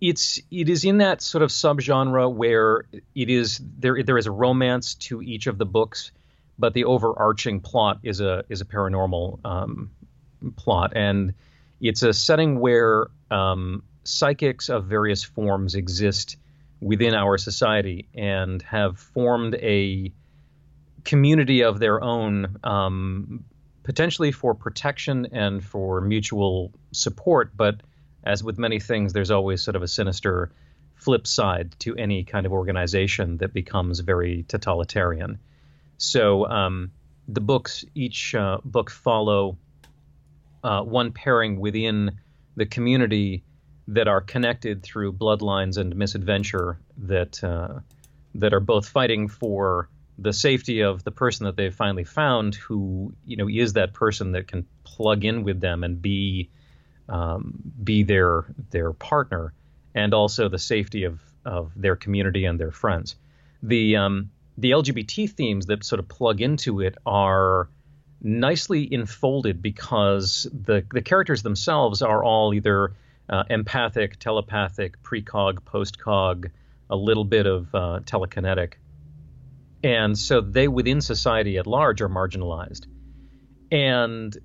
it's 0.00 0.40
it 0.50 0.68
is 0.68 0.84
in 0.84 0.98
that 0.98 1.22
sort 1.22 1.42
of 1.42 1.50
subgenre 1.50 2.32
where 2.32 2.84
it 3.14 3.30
is 3.30 3.60
there 3.78 4.02
there 4.02 4.18
is 4.18 4.26
a 4.26 4.32
romance 4.32 4.94
to 4.94 5.22
each 5.22 5.46
of 5.46 5.58
the 5.58 5.66
books, 5.66 6.10
but 6.58 6.74
the 6.74 6.84
overarching 6.84 7.60
plot 7.60 8.00
is 8.02 8.20
a 8.20 8.44
is 8.48 8.60
a 8.60 8.64
paranormal 8.64 9.38
um, 9.44 9.92
plot, 10.56 10.92
and 10.96 11.34
it's 11.80 12.02
a 12.02 12.12
setting 12.12 12.58
where 12.58 13.06
um, 13.30 13.84
psychics 14.04 14.68
of 14.68 14.86
various 14.86 15.22
forms 15.22 15.74
exist 15.74 16.36
within 16.80 17.14
our 17.14 17.38
society 17.38 18.08
and 18.14 18.60
have 18.62 18.98
formed 18.98 19.54
a 19.56 20.12
community 21.04 21.62
of 21.62 21.78
their 21.78 22.02
own, 22.02 22.56
um, 22.64 23.44
potentially 23.82 24.32
for 24.32 24.54
protection 24.54 25.26
and 25.32 25.64
for 25.64 26.00
mutual 26.00 26.72
support, 26.92 27.56
but 27.56 27.80
as 28.24 28.42
with 28.42 28.58
many 28.58 28.78
things, 28.78 29.12
there's 29.12 29.30
always 29.30 29.62
sort 29.62 29.76
of 29.76 29.82
a 29.82 29.88
sinister 29.88 30.52
flip 30.94 31.26
side 31.26 31.74
to 31.80 31.96
any 31.96 32.22
kind 32.22 32.46
of 32.46 32.52
organization 32.52 33.38
that 33.38 33.52
becomes 33.52 33.98
very 34.00 34.44
totalitarian. 34.46 35.38
So 35.98 36.46
um, 36.46 36.92
the 37.26 37.40
books, 37.40 37.84
each 37.94 38.34
uh, 38.34 38.58
book 38.64 38.90
follow 38.90 39.56
uh, 40.62 40.82
one 40.82 41.12
pairing 41.12 41.58
within 41.58 42.18
the 42.56 42.66
community 42.66 43.42
that 43.92 44.08
are 44.08 44.20
connected 44.20 44.82
through 44.82 45.12
bloodlines 45.12 45.76
and 45.76 45.94
misadventure 45.94 46.78
that 46.96 47.42
uh, 47.44 47.80
that 48.34 48.54
are 48.54 48.60
both 48.60 48.88
fighting 48.88 49.28
for 49.28 49.88
the 50.18 50.32
safety 50.32 50.80
of 50.80 51.04
the 51.04 51.10
person 51.10 51.44
that 51.46 51.56
they've 51.56 51.74
finally 51.74 52.04
found, 52.04 52.54
who 52.54 53.12
you 53.26 53.36
know 53.36 53.48
is 53.48 53.74
that 53.74 53.92
person 53.92 54.32
that 54.32 54.48
can 54.48 54.66
plug 54.84 55.24
in 55.24 55.44
with 55.44 55.60
them 55.60 55.84
and 55.84 56.00
be 56.00 56.48
um, 57.08 57.54
be 57.82 58.02
their 58.02 58.44
their 58.70 58.92
partner, 58.92 59.52
and 59.94 60.14
also 60.14 60.48
the 60.48 60.58
safety 60.58 61.04
of 61.04 61.20
of 61.44 61.72
their 61.76 61.96
community 61.96 62.46
and 62.46 62.58
their 62.58 62.70
friends. 62.70 63.16
The 63.62 63.96
um, 63.96 64.30
the 64.56 64.70
LGBT 64.70 65.30
themes 65.30 65.66
that 65.66 65.84
sort 65.84 65.98
of 65.98 66.08
plug 66.08 66.40
into 66.40 66.80
it 66.80 66.96
are 67.04 67.68
nicely 68.22 68.90
enfolded 68.90 69.60
because 69.60 70.46
the 70.52 70.84
the 70.92 71.02
characters 71.02 71.42
themselves 71.42 72.00
are 72.00 72.24
all 72.24 72.54
either 72.54 72.92
uh, 73.32 73.44
empathic, 73.50 74.18
telepathic, 74.18 75.02
precog, 75.02 75.60
postcog, 75.64 76.50
a 76.90 76.96
little 76.96 77.24
bit 77.24 77.46
of 77.46 77.74
uh, 77.74 78.00
telekinetic, 78.04 78.74
and 79.82 80.16
so 80.16 80.40
they 80.40 80.68
within 80.68 81.00
society 81.00 81.56
at 81.56 81.66
large 81.66 82.02
are 82.02 82.08
marginalized, 82.08 82.86
and 83.72 84.36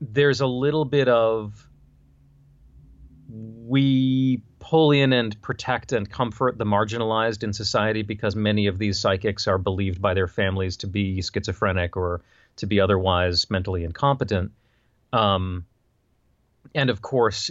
there's 0.00 0.40
a 0.40 0.46
little 0.46 0.84
bit 0.84 1.08
of 1.08 1.68
we 3.32 4.42
pull 4.58 4.90
in 4.90 5.12
and 5.12 5.40
protect 5.40 5.92
and 5.92 6.10
comfort 6.10 6.58
the 6.58 6.64
marginalized 6.64 7.44
in 7.44 7.52
society 7.52 8.02
because 8.02 8.34
many 8.34 8.66
of 8.66 8.78
these 8.78 8.98
psychics 8.98 9.46
are 9.46 9.58
believed 9.58 10.02
by 10.02 10.14
their 10.14 10.26
families 10.26 10.78
to 10.78 10.88
be 10.88 11.22
schizophrenic 11.22 11.96
or 11.96 12.22
to 12.56 12.66
be 12.66 12.80
otherwise 12.80 13.48
mentally 13.50 13.84
incompetent. 13.84 14.50
Um, 15.12 15.66
and 16.74 16.90
of 16.90 17.00
course, 17.00 17.50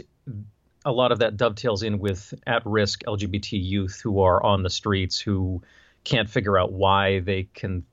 a 0.85 0.91
lot 0.91 1.11
of 1.11 1.19
that 1.19 1.37
dovetails 1.37 1.83
in 1.83 1.99
with 1.99 2.33
at 2.47 2.65
risk 2.65 3.03
LGBT 3.03 3.63
youth 3.63 3.99
who 4.01 4.21
are 4.21 4.41
on 4.41 4.63
the 4.63 4.69
streets 4.69 5.19
who 5.19 5.61
can't 6.03 6.29
figure 6.29 6.57
out 6.57 6.71
why 6.71 7.19
they 7.19 7.47
can. 7.53 7.83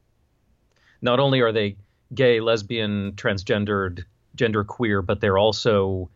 Not 1.03 1.20
only 1.20 1.41
are 1.41 1.53
they 1.53 1.76
gay, 2.14 2.41
lesbian, 2.41 3.12
transgendered, 3.12 4.05
gender 4.34 4.64
queer, 4.64 5.03
but 5.03 5.20
they're 5.20 5.39
also 5.39 6.11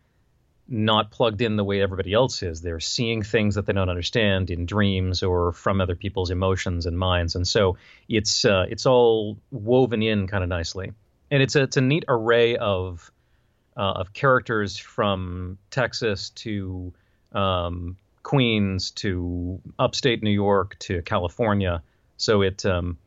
not 0.68 1.10
plugged 1.10 1.42
in 1.42 1.56
the 1.56 1.64
way 1.64 1.82
everybody 1.82 2.12
else 2.12 2.42
is. 2.44 2.60
They're 2.60 2.78
seeing 2.78 3.22
things 3.22 3.56
that 3.56 3.66
they 3.66 3.72
don't 3.72 3.88
understand 3.88 4.50
in 4.50 4.66
dreams 4.66 5.22
or 5.22 5.52
from 5.52 5.80
other 5.80 5.96
people's 5.96 6.30
emotions 6.30 6.86
and 6.86 6.96
minds, 6.96 7.34
and 7.34 7.46
so 7.46 7.76
it's 8.08 8.44
uh, 8.44 8.66
it's 8.68 8.86
all 8.86 9.38
woven 9.50 10.02
in 10.02 10.28
kind 10.28 10.44
of 10.44 10.48
nicely. 10.48 10.92
And 11.32 11.42
it's 11.42 11.56
a 11.56 11.62
it's 11.62 11.76
a 11.76 11.80
neat 11.80 12.04
array 12.06 12.56
of 12.56 13.10
uh, 13.76 13.92
of 13.96 14.12
characters 14.12 14.76
from 14.76 15.58
Texas 15.70 16.30
to 16.30 16.92
um, 17.32 17.96
Queens 18.22 18.90
to 18.92 19.60
upstate 19.78 20.22
New 20.22 20.30
York 20.30 20.76
to 20.80 21.02
California. 21.02 21.82
So 22.16 22.42
it 22.42 22.66
um, 22.66 22.98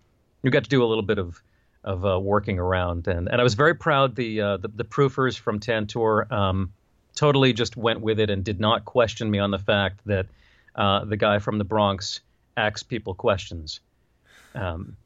you 0.41 0.51
got 0.51 0.63
to 0.63 0.69
do 0.69 0.83
a 0.83 0.87
little 0.87 1.03
bit 1.03 1.19
of 1.19 1.41
of 1.83 2.05
uh, 2.05 2.19
working 2.19 2.59
around, 2.59 3.07
and 3.07 3.27
and 3.29 3.39
I 3.39 3.43
was 3.43 3.53
very 3.53 3.75
proud 3.75 4.15
the 4.15 4.41
uh, 4.41 4.57
the, 4.57 4.69
the 4.69 4.83
proofers 4.83 5.37
from 5.37 5.59
Tantor. 5.59 6.33
Um, 6.33 6.73
totally 7.15 7.53
just 7.53 7.77
went 7.77 8.01
with 8.01 8.19
it 8.19 8.29
and 8.29 8.43
did 8.43 8.59
not 8.59 8.85
question 8.85 9.29
me 9.29 9.37
on 9.37 9.51
the 9.51 9.59
fact 9.59 9.99
that 10.05 10.25
uh, 10.75 11.05
the 11.05 11.17
guy 11.17 11.39
from 11.39 11.59
the 11.59 11.63
Bronx 11.63 12.21
asks 12.57 12.83
people 12.83 13.13
questions. 13.13 13.79
Um, 14.55 14.97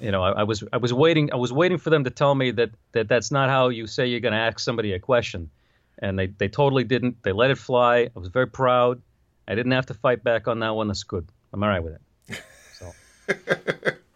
you 0.00 0.10
know, 0.10 0.22
I, 0.22 0.40
I, 0.40 0.42
was 0.42 0.62
I 0.72 0.76
was 0.76 0.92
waiting 0.92 1.32
I 1.32 1.36
was 1.36 1.52
waiting 1.52 1.78
for 1.78 1.90
them 1.90 2.04
to 2.04 2.10
tell 2.10 2.34
me 2.34 2.50
that 2.52 2.70
that 2.92 3.08
that's 3.08 3.30
not 3.30 3.48
how 3.48 3.68
you 3.68 3.86
say 3.86 4.06
you're 4.06 4.20
going 4.20 4.32
to 4.32 4.38
ask 4.38 4.58
somebody 4.58 4.92
a 4.92 4.98
question, 4.98 5.50
and 5.98 6.18
they 6.18 6.26
they 6.26 6.48
totally 6.48 6.84
didn't. 6.84 7.22
They 7.22 7.32
let 7.32 7.50
it 7.50 7.58
fly. 7.58 8.10
I 8.14 8.18
was 8.18 8.28
very 8.28 8.48
proud. 8.48 9.00
I 9.48 9.54
didn't 9.54 9.72
have 9.72 9.86
to 9.86 9.94
fight 9.94 10.24
back 10.24 10.48
on 10.48 10.60
that 10.60 10.74
one. 10.74 10.88
That's 10.88 11.04
good. 11.04 11.26
I'm 11.52 11.62
all 11.62 11.68
right 11.68 11.82
with 11.82 11.98
it. 12.28 12.42
So. 12.74 12.92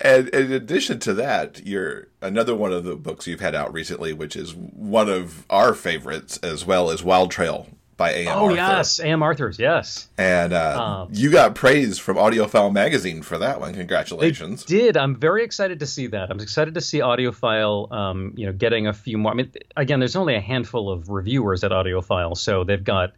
And 0.00 0.28
in 0.28 0.52
addition 0.52 1.00
to 1.00 1.14
that, 1.14 1.66
you're 1.66 2.08
another 2.22 2.54
one 2.54 2.72
of 2.72 2.84
the 2.84 2.94
books 2.94 3.26
you've 3.26 3.40
had 3.40 3.54
out 3.54 3.72
recently, 3.72 4.12
which 4.12 4.36
is 4.36 4.54
one 4.54 5.08
of 5.08 5.44
our 5.50 5.74
favorites 5.74 6.38
as 6.42 6.64
well 6.64 6.90
as 6.90 7.02
Wild 7.02 7.30
Trail 7.30 7.66
by 7.98 8.12
A.M. 8.12 8.28
Oh 8.28 8.44
Arthur. 8.44 8.54
yes, 8.54 9.00
A.M. 9.00 9.22
Arthur's 9.22 9.58
yes. 9.58 10.08
And 10.16 10.54
uh, 10.54 11.02
um, 11.02 11.08
you 11.12 11.30
got 11.30 11.54
praise 11.54 11.98
from 11.98 12.16
AudioFile 12.16 12.72
magazine 12.72 13.20
for 13.20 13.36
that 13.36 13.60
one. 13.60 13.74
Congratulations! 13.74 14.64
did. 14.64 14.96
I'm 14.96 15.16
very 15.16 15.44
excited 15.44 15.80
to 15.80 15.86
see 15.86 16.06
that. 16.06 16.30
I'm 16.30 16.40
excited 16.40 16.74
to 16.74 16.80
see 16.80 17.00
AudioFile, 17.00 17.92
um, 17.92 18.32
you 18.36 18.46
know, 18.46 18.52
getting 18.52 18.86
a 18.86 18.94
few 18.94 19.18
more. 19.18 19.32
I 19.32 19.34
mean, 19.34 19.52
again, 19.76 19.98
there's 19.98 20.16
only 20.16 20.36
a 20.36 20.40
handful 20.40 20.90
of 20.90 21.10
reviewers 21.10 21.64
at 21.64 21.72
AudioFile, 21.72 22.38
so 22.38 22.64
they've 22.64 22.82
got 22.82 23.12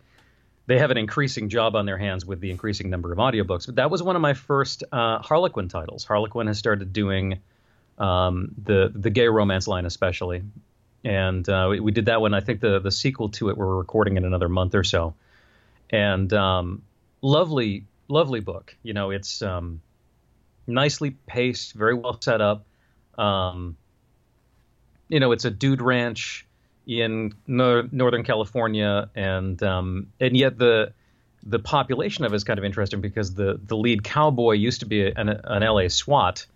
they 0.67 0.79
have 0.79 0.91
an 0.91 0.99
increasing 0.99 1.51
job 1.51 1.77
on 1.77 1.85
their 1.85 1.99
hands 1.99 2.25
with 2.25 2.41
the 2.41 2.51
increasing 2.51 2.91
number 2.91 3.13
of 3.13 3.19
audiobooks. 3.19 3.67
But 3.67 3.77
that 3.77 3.91
was 3.91 4.03
one 4.03 4.17
of 4.17 4.23
my 4.23 4.35
first 4.35 4.83
uh, 4.91 5.19
Harlequin 5.19 5.69
titles. 5.69 6.05
Harlequin 6.05 6.47
has 6.47 6.59
started 6.59 6.93
doing 6.93 7.41
um, 7.99 8.53
the 8.65 8.91
the 8.95 9.11
gay 9.11 9.29
romance 9.29 9.69
line, 9.69 9.85
especially, 9.85 10.43
and 11.05 11.49
uh, 11.49 11.69
we, 11.71 11.81
we, 11.81 11.93
did 11.93 12.07
that 12.07 12.21
one. 12.21 12.35
I 12.35 12.41
think 12.41 12.61
the 12.61 12.79
the 12.79 12.91
sequel 12.91 13.31
to 13.31 13.49
it 13.51 13.57
we're 13.57 13.77
recording 13.77 14.17
in 14.17 14.25
another 14.25 14.49
month 14.49 14.75
or 14.75 14.85
so, 14.85 15.15
and 15.91 16.33
um, 16.33 16.83
lovely 17.23 17.85
lovely 18.09 18.41
book. 18.41 18.77
You 18.83 18.93
know, 18.93 19.11
it's 19.11 19.43
um, 19.43 19.81
nicely 20.67 21.11
paced, 21.27 21.75
very 21.75 21.95
well 21.95 22.21
set 22.21 22.41
up. 22.41 22.67
Um, 23.17 23.77
you 25.09 25.21
know, 25.21 25.33
it's 25.33 25.45
a 25.45 25.51
dude 25.51 25.83
ranch 25.83 26.47
in 26.87 27.35
no- 27.47 27.89
Northern 27.91 28.25
California, 28.25 29.11
and 29.15 29.63
um, 29.63 30.09
and 30.21 30.37
yet 30.37 30.59
the 30.59 30.93
the 31.43 31.59
population 31.59 32.25
of 32.25 32.33
it 32.33 32.37
is 32.37 32.45
kind 32.45 32.59
of 32.59 32.65
interesting 32.65 33.01
because 33.01 33.35
the 33.35 33.59
the 33.65 33.77
lead 33.77 34.05
cowboy 34.05 34.53
used 34.53 34.81
to 34.81 34.87
be 34.87 35.07
an, 35.07 35.29
an 35.29 35.63
LA 35.63 35.89
SWAT 35.89 36.47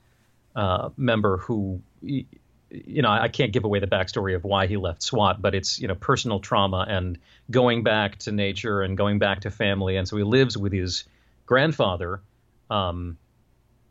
uh, 0.55 0.91
member 0.97 1.39
who. 1.39 1.81
You 2.87 3.03
know, 3.03 3.11
I 3.11 3.29
can't 3.29 3.53
give 3.53 3.65
away 3.65 3.79
the 3.79 3.87
backstory 3.87 4.35
of 4.35 4.45
why 4.45 4.67
he 4.67 4.77
left 4.77 5.03
SWAT, 5.03 5.41
but 5.41 5.55
it's 5.55 5.79
you 5.79 5.89
know 5.89 5.95
personal 5.95 6.41
trauma 6.41 6.85
and 6.89 7.19
going 7.51 7.83
back 7.83 8.19
to 8.21 8.33
nature 8.33 8.83
and 8.83 8.97
going 8.97 9.19
back 9.19 9.41
to 9.43 9.51
family, 9.51 9.97
and 9.97 10.09
so 10.09 10.17
he 10.17 10.25
lives 10.25 10.57
with 10.57 10.73
his 10.73 11.05
grandfather, 11.47 12.21
um, 12.71 13.17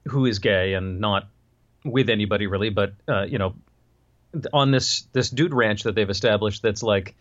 who 0.08 0.26
is 0.26 0.40
gay 0.40 0.74
and 0.74 1.00
not 1.00 1.28
with 1.86 2.10
anybody 2.10 2.48
really, 2.48 2.70
but 2.70 2.94
uh, 3.08 3.24
you 3.24 3.38
know 3.38 3.56
on 4.52 4.72
this 4.72 5.02
this 5.14 5.30
dude 5.30 5.54
ranch 5.54 5.84
that 5.84 5.96
they've 5.96 6.10
established 6.10 6.62
that's 6.62 6.84
like, 6.84 7.16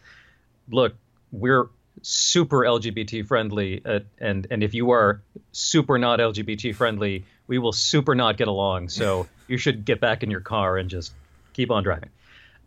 look, 0.71 0.95
we're 1.31 1.69
super 2.03 2.61
LGBT 2.61 3.27
friendly, 3.27 3.83
uh, 3.85 4.01
and 4.19 4.47
and 4.51 4.63
if 4.63 4.75
you 4.75 4.91
are 4.93 5.21
super 5.53 5.99
not 5.99 6.19
LGBT 6.19 6.75
friendly, 6.75 7.25
we 7.47 7.59
will 7.59 7.73
super 7.73 8.15
not 8.15 8.37
get 8.37 8.49
along. 8.49 8.89
So 8.89 9.29
you 9.47 9.59
should 9.59 9.85
get 9.85 10.01
back 10.01 10.23
in 10.23 10.31
your 10.31 10.41
car 10.41 10.79
and 10.79 10.89
just 10.89 11.13
keep 11.53 11.71
on 11.71 11.83
driving. 11.83 12.11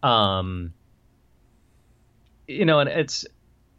Um, 0.03 0.73
you 2.47 2.65
know, 2.65 2.79
and 2.79 2.89
it's 2.89 3.25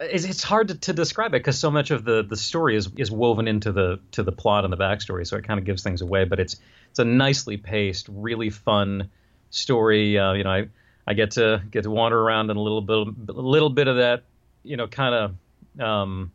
it's, 0.00 0.24
it's 0.24 0.42
hard 0.42 0.68
to, 0.68 0.74
to 0.74 0.92
describe 0.92 1.32
it 1.34 1.38
because 1.38 1.58
so 1.58 1.70
much 1.70 1.90
of 1.90 2.04
the 2.04 2.22
the 2.22 2.36
story 2.36 2.76
is 2.76 2.90
is 2.96 3.10
woven 3.10 3.48
into 3.48 3.72
the 3.72 4.00
to 4.12 4.22
the 4.22 4.32
plot 4.32 4.64
and 4.64 4.72
the 4.72 4.76
backstory, 4.76 5.26
so 5.26 5.36
it 5.36 5.46
kind 5.46 5.58
of 5.58 5.64
gives 5.64 5.82
things 5.82 6.02
away. 6.02 6.24
But 6.24 6.40
it's 6.40 6.56
it's 6.90 6.98
a 6.98 7.04
nicely 7.04 7.56
paced, 7.56 8.08
really 8.08 8.50
fun 8.50 9.10
story. 9.50 10.18
Uh, 10.18 10.32
you 10.32 10.44
know, 10.44 10.50
I 10.50 10.68
I 11.06 11.14
get 11.14 11.32
to 11.32 11.62
get 11.70 11.84
to 11.84 11.90
wander 11.90 12.20
around 12.20 12.50
in 12.50 12.56
a 12.56 12.62
little 12.62 12.82
bit 12.82 12.96
a 13.28 13.40
little 13.40 13.70
bit 13.70 13.88
of 13.88 13.96
that, 13.96 14.24
you 14.62 14.76
know, 14.76 14.86
kind 14.86 15.14
of 15.14 15.80
um, 15.80 16.32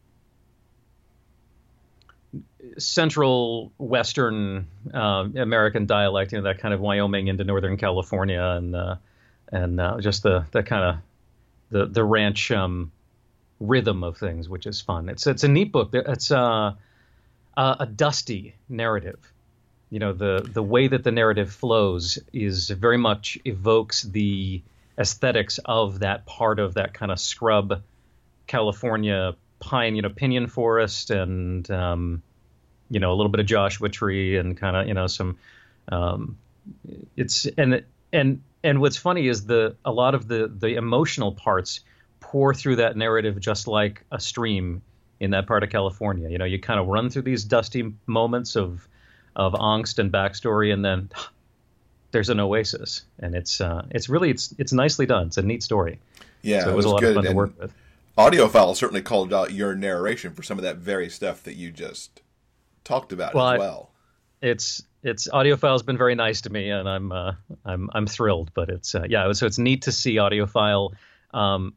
central 2.78 3.72
western 3.78 4.68
uh, 4.94 5.28
American 5.36 5.86
dialect, 5.86 6.32
you 6.32 6.38
know, 6.40 6.44
that 6.46 6.60
kind 6.60 6.74
of 6.74 6.80
Wyoming 6.80 7.28
into 7.28 7.44
Northern 7.44 7.78
California, 7.78 8.42
and 8.42 8.76
uh, 8.76 8.96
and 9.52 9.80
uh, 9.80 10.00
just 10.00 10.24
the 10.24 10.46
that 10.52 10.66
kind 10.66 10.84
of 10.84 10.96
the 11.70 11.86
the 11.88 12.04
ranch 12.04 12.52
um, 12.52 12.92
rhythm 13.60 14.04
of 14.04 14.18
things, 14.18 14.48
which 14.50 14.66
is 14.66 14.82
fun. 14.82 15.10
It's 15.10 15.28
it's 15.28 15.44
a 15.44 15.48
neat 15.48 15.72
book. 15.72 15.90
It's 15.94 16.32
uh, 16.32 16.74
a 17.58 17.86
dusty 17.86 18.56
narrative 18.70 19.20
you 19.90 20.00
know 20.00 20.14
the 20.14 20.50
the 20.54 20.64
way 20.64 20.88
that 20.88 21.04
the 21.04 21.12
narrative 21.12 21.52
flows 21.52 22.18
is 22.32 22.70
very 22.70 22.98
much 22.98 23.38
evokes 23.44 24.04
the 24.04 24.62
aesthetics 24.98 25.60
of 25.66 26.00
that 26.00 26.26
part 26.26 26.60
of 26.60 26.76
that 26.76 26.94
kind 26.94 27.12
of 27.12 27.20
scrub 27.20 27.82
California 28.48 29.36
pine, 29.62 29.96
you 29.96 30.02
know, 30.02 30.10
pinyon 30.10 30.48
forest, 30.48 31.12
and 31.12 31.70
um, 31.72 32.22
you 32.92 33.00
know 33.00 33.12
a 33.12 33.16
little 33.16 33.32
bit 33.32 33.40
of 33.40 33.48
Joshua 33.48 33.90
tree, 33.90 34.38
and 34.38 34.56
kind 34.56 34.76
of 34.76 34.88
you 34.88 34.94
know 34.94 35.08
some. 35.08 35.38
Um, 35.90 36.38
it's 37.18 37.48
and 37.58 37.84
and 38.14 38.42
and 38.64 38.82
what's 38.82 38.98
funny 38.98 39.28
is 39.28 39.46
the 39.46 39.76
a 39.84 39.92
lot 39.92 40.14
of 40.14 40.28
the 40.28 40.48
the 40.48 40.76
emotional 40.76 41.32
parts 41.32 41.80
pour 42.20 42.54
through 42.54 42.76
that 42.76 42.96
narrative 42.96 43.40
just 43.40 43.68
like 43.68 44.04
a 44.12 44.20
stream 44.20 44.82
in 45.20 45.32
that 45.32 45.48
part 45.48 45.64
of 45.64 45.70
California. 45.70 46.30
You 46.30 46.38
know, 46.38 46.46
you 46.46 46.60
kind 46.60 46.80
of 46.80 46.88
run 46.88 47.10
through 47.10 47.24
these 47.24 47.44
dusty 47.44 47.94
moments 48.06 48.56
of 48.56 48.88
of 49.36 49.54
angst 49.54 49.98
and 49.98 50.12
backstory, 50.12 50.74
and 50.74 50.84
then 50.84 51.10
there's 52.12 52.30
an 52.30 52.40
oasis, 52.40 53.04
and 53.20 53.36
it's 53.36 53.62
uh, 53.62 53.86
it's 53.92 54.10
really 54.10 54.30
it's 54.30 54.54
it's 54.58 54.74
nicely 54.74 55.06
done. 55.06 55.28
It's 55.28 55.38
a 55.38 55.42
neat 55.42 55.64
story. 55.64 56.00
Yeah, 56.42 56.64
so 56.64 56.72
it 56.72 56.76
was, 56.76 56.86
it 56.86 56.86
was 56.86 56.86
a 56.86 56.90
lot 56.90 57.00
good. 57.00 57.10
of 57.10 57.16
fun 57.16 57.26
and 57.26 57.34
to 57.34 57.38
work 57.38 57.60
with. 57.60 57.74
AudioFile 58.18 58.76
certainly 58.76 59.02
called 59.02 59.34
out 59.34 59.54
your 59.54 59.74
narration 59.74 60.34
for 60.34 60.44
some 60.44 60.58
of 60.58 60.64
that 60.64 60.78
very 60.78 61.10
stuff 61.10 61.44
that 61.44 61.56
you 61.56 61.72
just 61.72 62.21
talked 62.84 63.12
about 63.12 63.34
well, 63.34 63.50
as 63.50 63.60
well. 63.60 63.92
I, 64.42 64.48
it's 64.48 64.84
it's 65.04 65.28
AudioFile 65.28 65.74
has 65.74 65.84
been 65.84 65.98
very 65.98 66.16
nice 66.16 66.42
to 66.42 66.50
me, 66.52 66.70
and 66.70 66.88
I'm 66.88 67.12
uh, 67.12 67.34
I'm 67.66 67.90
I'm 67.94 68.08
thrilled. 68.08 68.52
But 68.54 68.70
it's 68.70 68.94
uh, 68.96 69.04
yeah, 69.08 69.32
so 69.34 69.46
it's 69.46 69.58
neat 69.58 69.84
to 69.84 69.92
see 69.92 70.16
AudioFile 70.16 70.94
um, 71.34 71.74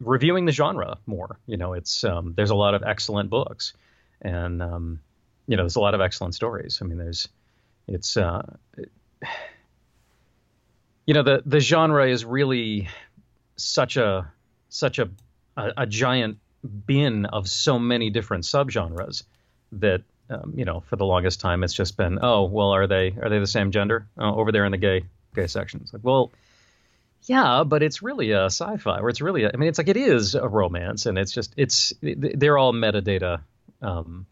reviewing 0.00 0.44
the 0.44 0.52
genre 0.52 0.98
more. 1.06 1.38
You 1.46 1.56
know, 1.56 1.72
it's 1.72 2.04
um, 2.04 2.34
there's 2.36 2.50
a 2.50 2.54
lot 2.54 2.74
of 2.74 2.82
excellent 2.82 3.30
books, 3.30 3.72
and 4.20 4.62
um, 4.62 5.00
you 5.46 5.56
know, 5.56 5.64
there's 5.64 5.76
a 5.76 5.80
lot 5.80 5.94
of 5.94 6.00
excellent 6.00 6.34
stories. 6.34 6.80
I 6.82 6.84
mean, 6.84 6.98
there's 6.98 7.28
it's 7.88 8.16
uh, 8.16 8.42
it, 8.76 8.90
you 11.06 11.14
know 11.14 11.22
the 11.22 11.42
the 11.44 11.60
genre 11.60 12.08
is 12.08 12.24
really 12.24 12.88
such 13.56 13.96
a 13.96 14.30
such 14.68 14.98
a 14.98 15.10
a, 15.56 15.72
a 15.78 15.86
giant 15.86 16.38
bin 16.86 17.26
of 17.26 17.48
so 17.48 17.78
many 17.78 18.10
different 18.10 18.44
subgenres 18.44 19.24
that 19.72 20.02
um, 20.30 20.54
you 20.56 20.64
know 20.64 20.80
for 20.80 20.96
the 20.96 21.04
longest 21.04 21.40
time 21.40 21.62
it's 21.62 21.74
just 21.74 21.96
been 21.96 22.18
oh 22.22 22.44
well 22.44 22.70
are 22.70 22.86
they 22.86 23.14
are 23.22 23.28
they 23.28 23.38
the 23.38 23.46
same 23.46 23.70
gender 23.70 24.06
oh, 24.18 24.34
over 24.36 24.52
there 24.52 24.64
in 24.64 24.72
the 24.72 24.78
gay 24.78 25.04
gay 25.34 25.46
section 25.46 25.80
it's 25.82 25.92
like 25.92 26.04
well 26.04 26.32
yeah 27.24 27.64
but 27.64 27.82
it's 27.82 28.02
really 28.02 28.32
a 28.32 28.46
sci-fi 28.46 28.98
or 28.98 29.08
it's 29.08 29.20
really 29.20 29.44
a, 29.44 29.50
I 29.52 29.56
mean 29.56 29.68
it's 29.68 29.78
like 29.78 29.88
it 29.88 29.96
is 29.96 30.34
a 30.34 30.48
romance 30.48 31.06
and 31.06 31.18
it's 31.18 31.32
just 31.32 31.54
it's 31.56 31.92
they're 32.02 32.58
all 32.58 32.72
metadata 32.72 33.40
um, 33.80 34.26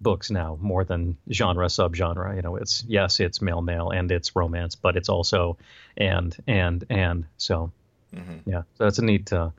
books 0.00 0.30
now 0.30 0.58
more 0.60 0.84
than 0.84 1.16
genre 1.30 1.66
subgenre 1.66 2.36
you 2.36 2.42
know 2.42 2.56
it's 2.56 2.84
yes 2.86 3.20
it's 3.20 3.40
male 3.40 3.62
male 3.62 3.90
and 3.90 4.10
it's 4.12 4.36
romance 4.36 4.74
but 4.74 4.96
it's 4.96 5.08
also 5.08 5.56
and 5.96 6.36
and 6.46 6.84
and 6.90 7.24
so 7.36 7.72
mm-hmm. 8.14 8.50
yeah 8.50 8.62
so 8.76 8.86
it's 8.86 8.98
a 8.98 9.04
neat 9.04 9.32
uh, 9.32 9.50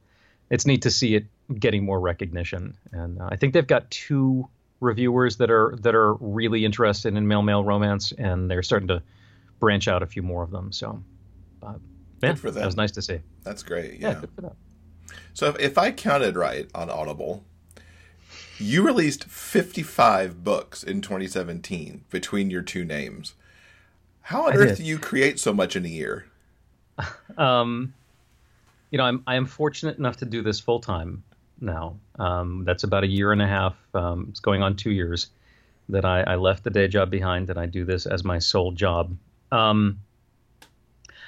it's 0.49 0.65
neat 0.65 0.83
to 0.83 0.91
see 0.91 1.15
it 1.15 1.25
getting 1.53 1.85
more 1.85 1.99
recognition. 1.99 2.77
And 2.91 3.19
uh, 3.19 3.29
I 3.31 3.35
think 3.35 3.53
they've 3.53 3.65
got 3.65 3.89
two 3.89 4.47
reviewers 4.79 5.37
that 5.37 5.49
are 5.49 5.75
that 5.81 5.95
are 5.95 6.13
really 6.15 6.65
interested 6.65 7.15
in 7.15 7.27
male 7.27 7.41
male 7.41 7.63
romance, 7.63 8.11
and 8.11 8.49
they're 8.49 8.63
starting 8.63 8.87
to 8.89 9.01
branch 9.59 9.87
out 9.87 10.03
a 10.03 10.05
few 10.05 10.21
more 10.21 10.43
of 10.43 10.51
them. 10.51 10.71
So, 10.71 11.01
uh, 11.63 11.73
yeah, 12.21 12.29
good 12.29 12.39
for 12.39 12.51
them. 12.51 12.61
That 12.61 12.65
was 12.65 12.77
nice 12.77 12.91
to 12.93 13.01
see. 13.01 13.19
That's 13.43 13.63
great. 13.63 13.99
Yeah. 13.99 14.09
yeah 14.09 14.19
good 14.21 14.31
for 14.35 14.41
them. 14.41 14.55
So 15.33 15.47
if, 15.47 15.59
if 15.59 15.77
I 15.77 15.91
counted 15.91 16.35
right 16.35 16.69
on 16.75 16.89
Audible, 16.89 17.45
you 18.59 18.83
released 18.83 19.25
55 19.25 20.43
books 20.43 20.83
in 20.83 21.01
2017 21.01 22.05
between 22.09 22.49
your 22.49 22.61
two 22.61 22.83
names. 22.83 23.35
How 24.21 24.47
on 24.47 24.53
I 24.53 24.55
earth 24.57 24.69
did. 24.69 24.77
do 24.77 24.83
you 24.83 24.97
create 24.99 25.39
so 25.39 25.53
much 25.53 25.75
in 25.75 25.85
a 25.85 25.89
year? 25.89 26.25
um, 27.37 27.93
you 28.91 28.97
know, 28.97 29.05
I'm 29.05 29.23
I 29.27 29.35
am 29.35 29.45
fortunate 29.45 29.97
enough 29.97 30.17
to 30.17 30.25
do 30.25 30.41
this 30.41 30.59
full 30.59 30.79
time 30.79 31.23
now. 31.59 31.97
Um, 32.17 32.63
that's 32.65 32.83
about 32.83 33.03
a 33.03 33.07
year 33.07 33.31
and 33.31 33.41
a 33.41 33.47
half. 33.47 33.75
Um, 33.93 34.27
it's 34.29 34.39
going 34.39 34.63
on 34.63 34.75
two 34.75 34.91
years 34.91 35.27
that 35.89 36.05
I, 36.05 36.21
I, 36.21 36.35
left 36.35 36.63
the 36.63 36.69
day 36.69 36.87
job 36.87 37.09
behind 37.09 37.49
and 37.49 37.57
I 37.57 37.65
do 37.65 37.85
this 37.85 38.05
as 38.05 38.23
my 38.23 38.39
sole 38.39 38.71
job. 38.71 39.15
Um, 39.51 39.99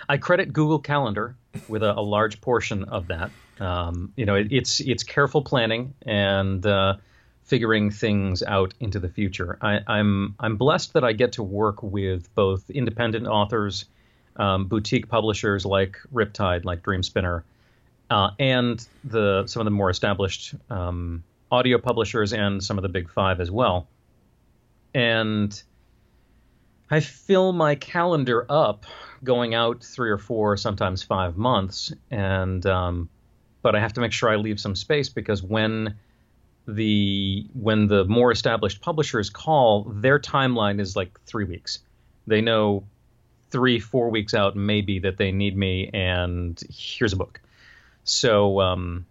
I 0.09 0.17
credit 0.17 0.51
Google 0.51 0.79
Calendar 0.79 1.35
with 1.67 1.83
a, 1.83 1.97
a 1.97 2.01
large 2.01 2.41
portion 2.41 2.83
of 2.85 3.07
that. 3.07 3.31
Um, 3.59 4.11
you 4.15 4.25
know, 4.25 4.35
it, 4.35 4.51
it's 4.51 4.79
it's 4.79 5.03
careful 5.03 5.41
planning 5.41 5.93
and 6.05 6.65
uh, 6.65 6.95
figuring 7.43 7.91
things 7.91 8.43
out 8.43 8.73
into 8.79 8.99
the 8.99 9.09
future. 9.09 9.57
I, 9.61 9.79
I'm 9.87 10.35
I'm 10.39 10.57
blessed 10.57 10.93
that 10.93 11.03
I 11.03 11.13
get 11.13 11.33
to 11.33 11.43
work 11.43 11.83
with 11.83 12.33
both 12.35 12.69
independent 12.69 13.27
authors 13.27 13.85
um, 14.39 14.65
boutique 14.67 15.09
publishers 15.09 15.65
like 15.65 15.97
Riptide, 16.13 16.63
like 16.65 16.81
Dream 16.81 17.03
Spinner, 17.03 17.43
uh, 18.09 18.31
and 18.39 18.85
the 19.03 19.45
some 19.47 19.61
of 19.61 19.65
the 19.65 19.71
more 19.71 19.89
established 19.89 20.55
um, 20.69 21.23
audio 21.51 21.77
publishers 21.77 22.33
and 22.33 22.63
some 22.63 22.77
of 22.77 22.81
the 22.81 22.89
big 22.89 23.09
five 23.09 23.39
as 23.39 23.51
well. 23.51 23.87
And 24.93 25.61
I 26.89 26.99
fill 26.99 27.53
my 27.53 27.75
calendar 27.75 28.45
up 28.49 28.85
going 29.23 29.53
out 29.53 29.83
three 29.83 30.09
or 30.09 30.17
four, 30.17 30.57
sometimes 30.57 31.03
five 31.03 31.37
months, 31.37 31.93
and 32.09 32.65
um, 32.65 33.09
but 33.61 33.75
I 33.75 33.79
have 33.79 33.93
to 33.93 34.01
make 34.01 34.11
sure 34.11 34.29
I 34.29 34.37
leave 34.37 34.59
some 34.59 34.75
space 34.75 35.09
because 35.09 35.43
when 35.43 35.95
the 36.67 37.47
when 37.53 37.87
the 37.87 38.05
more 38.05 38.31
established 38.31 38.81
publishers 38.81 39.29
call, 39.29 39.83
their 39.83 40.19
timeline 40.19 40.79
is 40.79 40.95
like 40.95 41.19
three 41.25 41.45
weeks. 41.45 41.79
They 42.25 42.41
know 42.41 42.83
three, 43.51 43.79
four 43.79 44.09
weeks 44.09 44.33
out, 44.33 44.55
maybe 44.55 44.99
that 44.99 45.17
they 45.17 45.31
need 45.31 45.57
me, 45.57 45.89
and 45.93 46.61
here's 46.69 47.13
a 47.13 47.17
book. 47.17 47.41
So 48.09 48.59
um, 48.59 49.05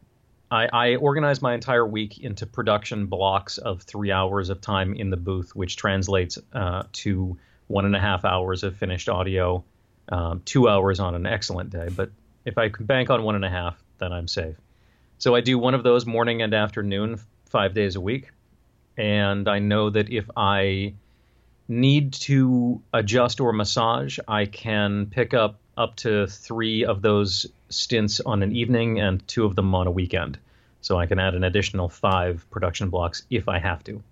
I, 0.51 0.69
I 0.73 0.97
organize 0.97 1.41
my 1.41 1.55
entire 1.55 1.87
week 1.87 2.19
into 2.19 2.47
production 2.47 3.07
blocks 3.07 3.57
of 3.57 3.83
three 3.83 4.11
hours 4.11 4.51
of 4.51 4.61
time 4.61 4.93
in 4.93 5.09
the 5.09 5.17
booth, 5.17 5.55
which 5.55 5.77
translates 5.77 6.37
uh, 6.53 6.83
to 6.95 7.39
one 7.69 7.85
and 7.85 7.95
a 7.95 8.01
half 8.01 8.25
hours 8.25 8.65
of 8.65 8.77
finished 8.77 9.09
audio, 9.09 9.63
um, 10.09 10.43
two 10.45 10.69
hours 10.69 10.99
on 10.99 11.15
an 11.15 11.27
excellent 11.27 11.71
day. 11.71 11.89
But 11.95 12.11
if 12.45 12.59
I 12.59 12.71
can 12.71 12.87
bank 12.87 13.09
on 13.09 13.23
one 13.23 13.37
and 13.37 13.45
a 13.45 13.49
half, 13.49 13.81
then 13.99 14.13
I'm 14.13 14.27
safe. 14.27 14.57
So 15.19 15.33
I 15.37 15.43
do 15.43 15.61
one 15.61 15.75
of 15.75 15.85
those 15.85 16.05
morning 16.05 16.43
and 16.43 16.53
afternoon, 16.53 17.21
five 17.51 17.75
days 17.75 17.95
a 17.95 18.01
week. 18.01 18.33
And 18.97 19.49
I 19.49 19.61
know 19.61 19.91
that 19.91 20.11
if 20.11 20.29
I 20.37 20.95
need 21.69 22.15
to 22.15 22.83
adjust 22.93 23.39
or 23.39 23.53
massage, 23.53 24.19
I 24.27 24.47
can 24.47 25.07
pick 25.07 25.35
up 25.35 25.61
up 25.79 25.97
to 25.97 26.27
three 26.27 26.85
of 26.85 27.01
those 27.01 27.47
stints 27.71 28.21
on 28.21 28.43
an 28.43 28.55
evening 28.55 29.01
and 29.01 29.27
two 29.27 29.45
of 29.45 29.55
them 29.55 29.75
on 29.75 29.87
a 29.87 29.91
weekend. 29.91 30.39
So 30.81 30.99
I 30.99 31.07
can 31.07 31.19
add 31.19 31.35
an 31.35 31.45
additional 31.45 31.89
five 31.89 32.45
production 32.51 32.91
blocks 32.91 33.23
if 33.31 33.49
I 33.49 33.59
have 33.59 33.83
to. 33.85 34.03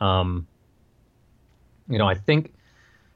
Um, 0.00 0.46
you 1.88 1.98
know, 1.98 2.06
I 2.06 2.14
think 2.14 2.52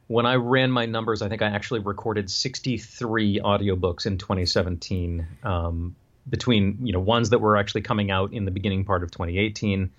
when 0.06 0.26
I 0.26 0.36
ran 0.36 0.70
my 0.70 0.86
numbers, 0.86 1.22
I 1.22 1.28
think 1.28 1.42
I 1.42 1.48
actually 1.48 1.80
recorded 1.80 2.30
63 2.30 3.40
audiobooks 3.40 4.06
in 4.06 4.18
2017 4.18 5.26
um, 5.42 5.96
between, 6.28 6.78
you 6.82 6.92
know, 6.92 7.00
ones 7.00 7.30
that 7.30 7.40
were 7.40 7.56
actually 7.56 7.82
coming 7.82 8.10
out 8.10 8.32
in 8.32 8.44
the 8.44 8.50
beginning 8.50 8.84
part 8.84 9.02
of 9.02 9.10
2018 9.10 9.90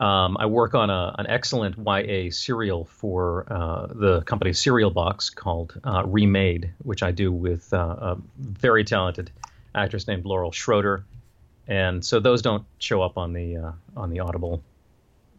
um, 0.00 0.36
I 0.38 0.46
work 0.46 0.74
on 0.74 0.90
a, 0.90 1.14
an 1.18 1.26
excellent 1.26 1.76
YA 1.76 2.30
serial 2.30 2.84
for 2.84 3.46
uh, 3.50 3.86
the 3.86 4.22
company 4.22 4.52
Serial 4.52 4.90
Box 4.90 5.30
called 5.30 5.78
uh, 5.82 6.04
Remade, 6.06 6.70
which 6.78 7.02
I 7.02 7.10
do 7.10 7.32
with 7.32 7.72
uh, 7.72 7.76
a 7.76 8.18
very 8.38 8.84
talented 8.84 9.30
actress 9.74 10.06
named 10.06 10.24
Laurel 10.24 10.52
Schroeder, 10.52 11.04
and 11.66 12.04
so 12.04 12.20
those 12.20 12.42
don't 12.42 12.64
show 12.78 13.02
up 13.02 13.18
on 13.18 13.32
the 13.32 13.56
uh, 13.56 13.72
on 13.96 14.10
the 14.10 14.20
Audible 14.20 14.62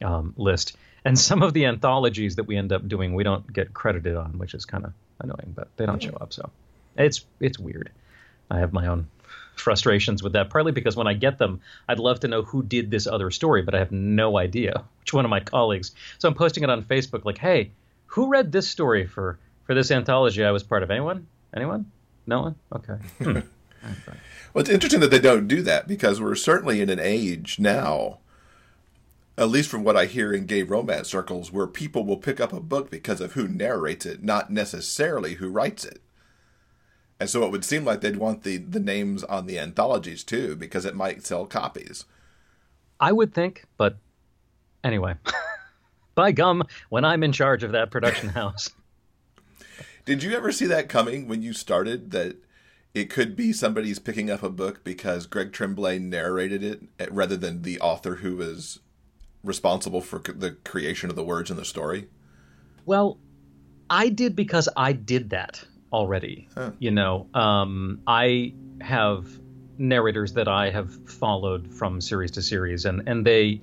um, 0.03 0.33
list. 0.35 0.75
And 1.05 1.17
some 1.17 1.41
of 1.41 1.53
the 1.53 1.65
anthologies 1.65 2.35
that 2.35 2.43
we 2.43 2.57
end 2.57 2.73
up 2.73 2.85
doing, 2.85 3.13
we 3.13 3.23
don't 3.23 3.51
get 3.51 3.73
credited 3.73 4.17
on, 4.17 4.37
which 4.37 4.53
is 4.53 4.65
kind 4.65 4.83
of 4.83 4.93
annoying, 5.19 5.53
but 5.55 5.69
they 5.77 5.85
don't 5.85 6.03
show 6.03 6.17
up. 6.19 6.33
So 6.33 6.49
it's 6.97 7.25
it's 7.39 7.57
weird. 7.57 7.91
I 8.51 8.59
have 8.59 8.73
my 8.73 8.87
own 8.87 9.07
frustrations 9.59 10.23
with 10.23 10.33
that, 10.33 10.49
partly 10.49 10.71
because 10.71 10.95
when 10.95 11.07
I 11.07 11.13
get 11.13 11.37
them, 11.37 11.61
I'd 11.87 11.99
love 11.99 12.19
to 12.21 12.27
know 12.27 12.43
who 12.43 12.63
did 12.63 12.91
this 12.91 13.07
other 13.07 13.31
story, 13.31 13.61
but 13.61 13.75
I 13.75 13.79
have 13.79 13.91
no 13.91 14.37
idea 14.37 14.83
which 15.01 15.13
one 15.13 15.25
of 15.25 15.31
my 15.31 15.39
colleagues. 15.39 15.91
So 16.17 16.27
I'm 16.27 16.35
posting 16.35 16.63
it 16.63 16.69
on 16.69 16.83
Facebook 16.83 17.25
like, 17.25 17.37
hey, 17.37 17.71
who 18.07 18.29
read 18.29 18.51
this 18.51 18.67
story 18.69 19.05
for, 19.05 19.37
for 19.65 19.75
this 19.75 19.91
anthology 19.91 20.43
I 20.43 20.51
was 20.51 20.63
part 20.63 20.83
of? 20.83 20.91
Anyone? 20.91 21.27
Anyone? 21.55 21.91
No 22.27 22.41
one? 22.41 22.55
Okay. 22.73 23.43
Hmm. 23.81 23.99
well, 24.53 24.61
it's 24.61 24.69
interesting 24.69 24.99
that 24.99 25.09
they 25.09 25.19
don't 25.21 25.47
do 25.47 25.61
that 25.61 25.87
because 25.87 26.19
we're 26.19 26.35
certainly 26.35 26.81
in 26.81 26.89
an 26.89 26.99
age 26.99 27.59
now, 27.59 28.17
at 29.37 29.47
least 29.47 29.69
from 29.69 29.85
what 29.85 29.95
I 29.95 30.03
hear 30.03 30.33
in 30.33 30.47
gay 30.47 30.63
romance 30.63 31.07
circles, 31.07 31.49
where 31.49 31.65
people 31.65 32.03
will 32.03 32.17
pick 32.17 32.41
up 32.41 32.51
a 32.51 32.59
book 32.59 32.91
because 32.91 33.21
of 33.21 33.31
who 33.33 33.47
narrates 33.47 34.05
it, 34.05 34.21
not 34.21 34.51
necessarily 34.51 35.35
who 35.35 35.47
writes 35.47 35.85
it. 35.85 36.01
And 37.19 37.29
so 37.29 37.43
it 37.43 37.51
would 37.51 37.65
seem 37.65 37.83
like 37.83 38.01
they'd 38.01 38.15
want 38.15 38.43
the, 38.43 38.57
the 38.57 38.79
names 38.79 39.23
on 39.25 39.45
the 39.45 39.59
anthologies 39.59 40.23
too, 40.23 40.55
because 40.55 40.85
it 40.85 40.95
might 40.95 41.25
sell 41.25 41.45
copies. 41.45 42.05
I 42.99 43.11
would 43.11 43.33
think, 43.33 43.65
but 43.77 43.97
anyway. 44.83 45.15
By 46.15 46.31
gum, 46.31 46.63
when 46.89 47.05
I'm 47.05 47.23
in 47.23 47.31
charge 47.31 47.63
of 47.63 47.73
that 47.73 47.91
production 47.91 48.29
house. 48.29 48.69
Did 50.05 50.23
you 50.23 50.35
ever 50.35 50.51
see 50.51 50.65
that 50.65 50.89
coming 50.89 51.27
when 51.27 51.41
you 51.41 51.53
started 51.53 52.11
that 52.11 52.37
it 52.93 53.09
could 53.09 53.35
be 53.35 53.53
somebody's 53.53 53.99
picking 53.99 54.31
up 54.31 54.41
a 54.41 54.49
book 54.49 54.83
because 54.83 55.27
Greg 55.27 55.51
Tremblay 55.51 55.99
narrated 55.99 56.63
it 56.63 56.83
eh, 56.99 57.07
rather 57.11 57.37
than 57.37 57.61
the 57.61 57.79
author 57.79 58.15
who 58.15 58.37
was 58.37 58.79
responsible 59.43 60.01
for 60.01 60.19
the 60.19 60.51
creation 60.63 61.09
of 61.09 61.15
the 61.15 61.23
words 61.23 61.51
in 61.51 61.57
the 61.57 61.65
story? 61.65 62.07
Well, 62.85 63.19
I 63.89 64.09
did 64.09 64.35
because 64.35 64.67
I 64.75 64.93
did 64.93 65.29
that 65.29 65.63
already. 65.91 66.47
Huh. 66.53 66.71
You 66.79 66.91
know, 66.91 67.27
um, 67.33 68.01
I 68.07 68.53
have 68.81 69.27
narrators 69.77 70.33
that 70.33 70.47
I 70.47 70.69
have 70.69 71.09
followed 71.09 71.73
from 71.73 72.01
series 72.01 72.31
to 72.31 72.41
series, 72.41 72.85
and 72.85 73.07
and 73.07 73.25
they, 73.25 73.61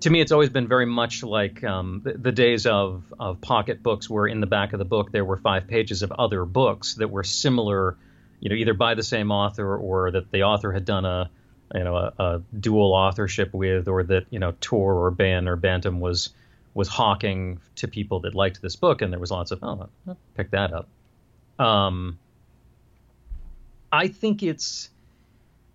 to 0.00 0.10
me, 0.10 0.20
it's 0.20 0.32
always 0.32 0.50
been 0.50 0.68
very 0.68 0.86
much 0.86 1.22
like 1.22 1.62
um, 1.64 2.02
the, 2.04 2.12
the, 2.14 2.32
days 2.32 2.66
of 2.66 3.04
of 3.18 3.40
pocket 3.40 3.82
books, 3.82 4.10
where 4.10 4.26
in 4.26 4.40
the 4.40 4.46
back 4.46 4.72
of 4.72 4.78
the 4.78 4.84
book 4.84 5.12
there 5.12 5.24
were 5.24 5.36
five 5.36 5.66
pages 5.66 6.02
of 6.02 6.12
other 6.12 6.44
books 6.44 6.94
that 6.94 7.08
were 7.08 7.24
similar, 7.24 7.96
you 8.40 8.50
know, 8.50 8.56
either 8.56 8.74
by 8.74 8.94
the 8.94 9.02
same 9.02 9.30
author 9.30 9.76
or 9.76 10.10
that 10.10 10.30
the 10.30 10.42
author 10.42 10.72
had 10.72 10.84
done 10.84 11.04
a 11.04 11.30
you 11.74 11.84
know 11.84 11.96
a, 11.96 12.12
a, 12.18 12.42
dual 12.58 12.92
authorship 12.92 13.52
with, 13.52 13.88
or 13.88 14.02
that 14.04 14.26
you 14.30 14.38
know 14.38 14.54
Tor 14.60 14.94
or 15.06 15.10
Baen 15.10 15.48
or 15.48 15.56
Bantam 15.56 16.00
was 16.00 16.30
was 16.74 16.88
hawking 16.88 17.60
to 17.76 17.88
people 17.88 18.20
that 18.20 18.34
liked 18.34 18.60
this 18.60 18.76
book, 18.76 19.02
and 19.02 19.12
there 19.12 19.20
was 19.20 19.30
lots 19.30 19.50
of 19.50 19.60
oh, 19.62 19.88
I'll 20.06 20.16
pick 20.36 20.50
that 20.50 20.72
up. 20.72 20.88
Um, 21.58 22.18
I 23.92 24.08
think 24.08 24.42
it's 24.42 24.90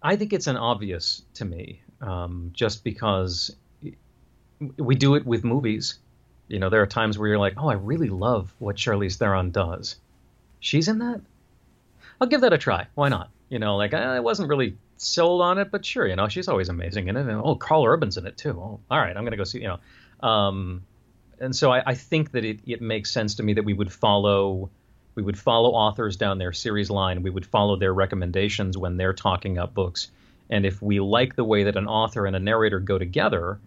I 0.02 0.16
think 0.16 0.34
it's 0.34 0.48
an 0.48 0.58
obvious 0.58 1.24
to 1.36 1.46
me, 1.46 1.82
um, 2.02 2.52
just 2.54 2.84
because 2.84 3.56
we 4.78 4.96
do 4.96 5.16
it 5.16 5.26
with 5.26 5.44
movies. 5.44 6.00
You 6.48 6.60
know, 6.60 6.70
there 6.70 6.82
are 6.82 6.88
times 6.88 7.18
where 7.18 7.30
you're 7.30 7.40
like, 7.40 7.54
oh, 7.58 7.70
I 7.70 7.76
really 7.76 8.10
love 8.10 8.54
what 8.60 8.76
Charlize 8.76 9.16
Theron 9.16 9.52
does. 9.52 9.96
She's 10.60 10.88
in 10.88 11.00
that. 11.00 11.22
I'll 12.20 12.28
give 12.28 12.42
that 12.42 12.54
a 12.54 12.58
try. 12.58 12.88
Why 12.94 13.10
not? 13.10 13.30
You 13.50 13.60
know, 13.60 13.78
like 13.78 13.94
I 13.94 14.20
wasn't 14.20 14.50
really 14.50 14.78
sold 14.98 15.42
on 15.42 15.58
it, 15.58 15.72
but 15.72 15.86
sure, 15.86 16.08
you 16.08 16.16
know, 16.16 16.28
she's 16.28 16.48
always 16.48 16.70
amazing 16.70 17.08
in 17.08 17.18
it. 17.18 17.22
And 17.22 17.42
oh, 17.44 17.56
Karl 17.56 17.86
Urban's 17.86 18.18
in 18.18 18.28
it 18.28 18.38
too. 18.38 18.52
Oh, 18.52 18.80
all 18.90 19.00
right, 19.00 19.16
I'm 19.16 19.24
gonna 19.24 19.38
go 19.38 19.44
see. 19.44 19.62
You 19.62 19.78
know, 20.22 20.28
um, 20.28 20.84
and 21.40 21.56
so 21.56 21.72
I, 21.72 21.84
I 21.86 21.96
think 21.96 22.32
that 22.32 22.46
it, 22.46 22.60
it 22.66 22.82
makes 22.82 23.12
sense 23.12 23.36
to 23.36 23.44
me 23.44 23.54
that 23.54 23.66
we 23.66 23.74
would 23.74 23.92
follow 23.92 24.70
we 25.16 25.24
would 25.24 25.38
follow 25.38 25.72
authors 25.72 26.18
down 26.18 26.38
their 26.38 26.54
series 26.54 26.90
line. 26.90 27.24
We 27.24 27.30
would 27.30 27.46
follow 27.46 27.76
their 27.76 27.94
recommendations 27.94 28.78
when 28.78 28.98
they're 28.98 29.14
talking 29.14 29.58
up 29.58 29.74
books. 29.74 30.10
And 30.50 30.66
if 30.66 30.82
we 30.82 31.00
like 31.00 31.36
the 31.36 31.44
way 31.44 31.64
that 31.64 31.76
an 31.76 31.88
author 31.88 32.26
and 32.26 32.36
a 32.36 32.40
narrator 32.40 32.80
go 32.80 32.98
together, 32.98 33.60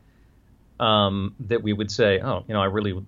um, 0.81 1.35
that 1.41 1.63
we 1.63 1.73
would 1.73 1.91
say, 1.91 2.21
oh, 2.21 2.45
you 2.47 2.55
know, 2.55 2.61
I 2.61 2.67
really, 2.67 3.01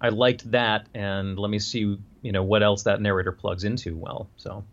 I 0.00 0.10
liked 0.10 0.50
that, 0.50 0.86
and 0.94 1.38
let 1.38 1.50
me 1.50 1.58
see, 1.58 1.98
you 2.22 2.32
know, 2.32 2.42
what 2.42 2.62
else 2.62 2.84
that 2.84 3.00
narrator 3.00 3.32
plugs 3.32 3.64
into 3.64 3.96
well. 3.96 4.28
So, 4.36 4.64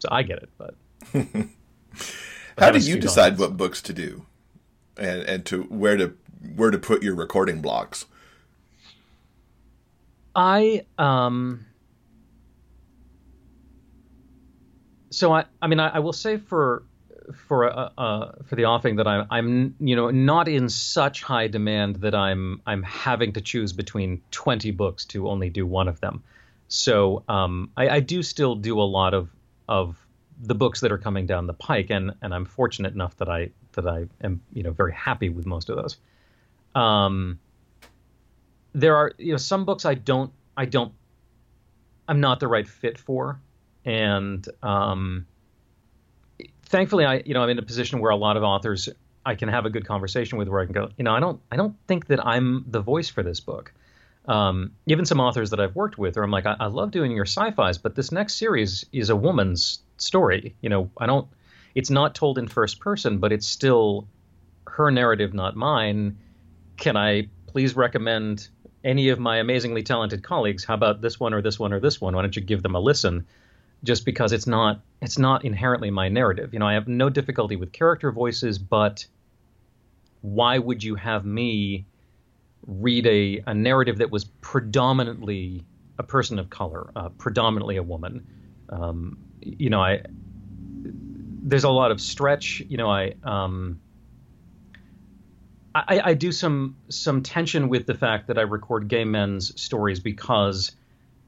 so 0.00 0.08
I 0.10 0.22
get 0.22 0.42
it, 0.42 0.50
but. 0.58 0.74
How 2.58 2.70
do 2.70 2.78
you 2.78 2.98
decide 2.98 3.38
what 3.38 3.56
books 3.56 3.82
to 3.82 3.92
do, 3.92 4.26
and 4.96 5.22
and 5.22 5.46
to 5.46 5.62
where 5.64 5.96
to 5.96 6.14
where 6.54 6.70
to 6.70 6.78
put 6.78 7.02
your 7.02 7.14
recording 7.14 7.60
blocks? 7.60 8.06
I 10.34 10.86
um 10.98 11.66
so 15.10 15.32
I 15.32 15.44
I 15.62 15.66
mean 15.66 15.80
I, 15.80 15.88
I 15.96 15.98
will 16.00 16.12
say 16.12 16.36
for 16.36 16.84
for 17.32 17.70
uh, 17.70 17.90
uh, 17.96 18.32
for 18.44 18.56
the 18.56 18.64
offing 18.66 18.96
that 18.96 19.06
I'm 19.06 19.26
I'm 19.30 19.76
you 19.80 19.96
know 19.96 20.10
not 20.10 20.48
in 20.48 20.68
such 20.68 21.22
high 21.22 21.48
demand 21.48 21.96
that 21.96 22.14
I'm 22.14 22.60
I'm 22.66 22.82
having 22.82 23.32
to 23.34 23.40
choose 23.40 23.72
between 23.72 24.22
20 24.30 24.70
books 24.72 25.04
to 25.06 25.28
only 25.28 25.50
do 25.50 25.66
one 25.66 25.88
of 25.88 26.00
them. 26.00 26.22
So 26.68 27.22
um, 27.28 27.70
I, 27.76 27.88
I 27.88 28.00
do 28.00 28.22
still 28.22 28.54
do 28.54 28.80
a 28.80 28.82
lot 28.82 29.14
of 29.14 29.30
of 29.68 29.96
the 30.40 30.54
books 30.54 30.80
that 30.80 30.92
are 30.92 30.98
coming 30.98 31.26
down 31.26 31.46
the 31.46 31.54
pike, 31.54 31.90
and 31.90 32.12
and 32.20 32.34
I'm 32.34 32.44
fortunate 32.44 32.94
enough 32.94 33.16
that 33.18 33.28
I 33.28 33.50
that 33.72 33.86
I 33.86 34.06
am 34.22 34.42
you 34.52 34.62
know 34.62 34.72
very 34.72 34.92
happy 34.92 35.28
with 35.28 35.46
most 35.46 35.70
of 35.70 35.76
those. 35.76 35.96
Um, 36.74 37.38
there 38.74 38.96
are 38.96 39.12
you 39.18 39.32
know 39.32 39.38
some 39.38 39.64
books 39.64 39.84
I 39.84 39.94
don't 39.94 40.32
I 40.56 40.64
don't 40.66 40.92
I'm 42.06 42.20
not 42.20 42.40
the 42.40 42.48
right 42.48 42.68
fit 42.68 42.98
for, 42.98 43.40
and 43.84 44.46
um, 44.62 45.26
thankfully 46.66 47.04
I 47.04 47.22
you 47.24 47.34
know 47.34 47.42
I'm 47.42 47.48
in 47.50 47.58
a 47.58 47.62
position 47.62 48.00
where 48.00 48.10
a 48.10 48.16
lot 48.16 48.36
of 48.36 48.42
authors 48.42 48.88
I 49.24 49.36
can 49.36 49.48
have 49.48 49.64
a 49.64 49.70
good 49.70 49.86
conversation 49.86 50.36
with 50.36 50.48
where 50.48 50.60
I 50.60 50.64
can 50.64 50.74
go 50.74 50.90
you 50.98 51.04
know 51.04 51.14
I 51.14 51.20
don't 51.20 51.40
I 51.50 51.56
don't 51.56 51.76
think 51.86 52.08
that 52.08 52.24
I'm 52.24 52.64
the 52.68 52.80
voice 52.80 53.08
for 53.08 53.22
this 53.22 53.40
book. 53.40 53.72
Um, 54.26 54.72
even 54.86 55.04
some 55.04 55.20
authors 55.20 55.50
that 55.50 55.60
I've 55.60 55.76
worked 55.76 55.98
with, 55.98 56.16
or 56.16 56.22
I'm 56.22 56.30
like, 56.30 56.46
I, 56.46 56.56
I 56.58 56.66
love 56.68 56.90
doing 56.90 57.12
your 57.12 57.26
sci-fi's, 57.26 57.76
but 57.76 57.94
this 57.94 58.10
next 58.10 58.36
series 58.36 58.86
is 58.90 59.10
a 59.10 59.16
woman's 59.16 59.80
story. 59.98 60.56
You 60.62 60.70
know, 60.70 60.90
I 60.96 61.04
don't. 61.04 61.28
It's 61.74 61.90
not 61.90 62.14
told 62.14 62.38
in 62.38 62.48
first 62.48 62.80
person, 62.80 63.18
but 63.18 63.32
it's 63.32 63.46
still 63.46 64.08
her 64.66 64.90
narrative, 64.90 65.34
not 65.34 65.56
mine. 65.56 66.16
Can 66.78 66.96
I 66.96 67.28
please 67.46 67.76
recommend 67.76 68.48
any 68.84 69.08
of 69.08 69.18
my 69.18 69.38
amazingly 69.38 69.82
talented 69.82 70.22
colleagues, 70.22 70.64
how 70.64 70.74
about 70.74 71.00
this 71.00 71.18
one 71.18 71.32
or 71.32 71.40
this 71.40 71.58
one 71.58 71.72
or 71.72 71.80
this 71.80 72.00
one? 72.00 72.14
Why 72.14 72.22
don't 72.22 72.36
you 72.36 72.42
give 72.42 72.62
them 72.62 72.74
a 72.74 72.80
listen? 72.80 73.26
Just 73.82 74.04
because 74.04 74.32
it's 74.32 74.46
not 74.46 74.80
it's 75.00 75.18
not 75.18 75.44
inherently 75.44 75.90
my 75.90 76.08
narrative. 76.08 76.52
You 76.52 76.58
know, 76.58 76.66
I 76.66 76.74
have 76.74 76.86
no 76.86 77.08
difficulty 77.08 77.56
with 77.56 77.72
character 77.72 78.12
voices, 78.12 78.58
but 78.58 79.06
why 80.20 80.58
would 80.58 80.82
you 80.82 80.94
have 80.94 81.24
me 81.24 81.86
read 82.66 83.06
a, 83.06 83.42
a 83.46 83.54
narrative 83.54 83.98
that 83.98 84.10
was 84.10 84.24
predominantly 84.24 85.64
a 85.98 86.02
person 86.02 86.38
of 86.38 86.48
color, 86.48 86.90
uh, 86.96 87.08
predominantly 87.10 87.76
a 87.76 87.82
woman? 87.82 88.26
Um, 88.70 89.18
you 89.40 89.70
know, 89.70 89.82
I 89.82 90.02
there's 91.42 91.64
a 91.64 91.70
lot 91.70 91.90
of 91.90 92.00
stretch. 92.00 92.62
You 92.66 92.78
know, 92.78 92.90
I 92.90 93.14
um, 93.22 93.80
I, 95.74 96.00
I, 96.04 96.14
do 96.14 96.30
some 96.30 96.76
some 96.88 97.22
tension 97.22 97.68
with 97.68 97.86
the 97.86 97.94
fact 97.94 98.28
that 98.28 98.38
I 98.38 98.42
record 98.42 98.86
gay 98.86 99.04
men's 99.04 99.60
stories 99.60 99.98
because 99.98 100.70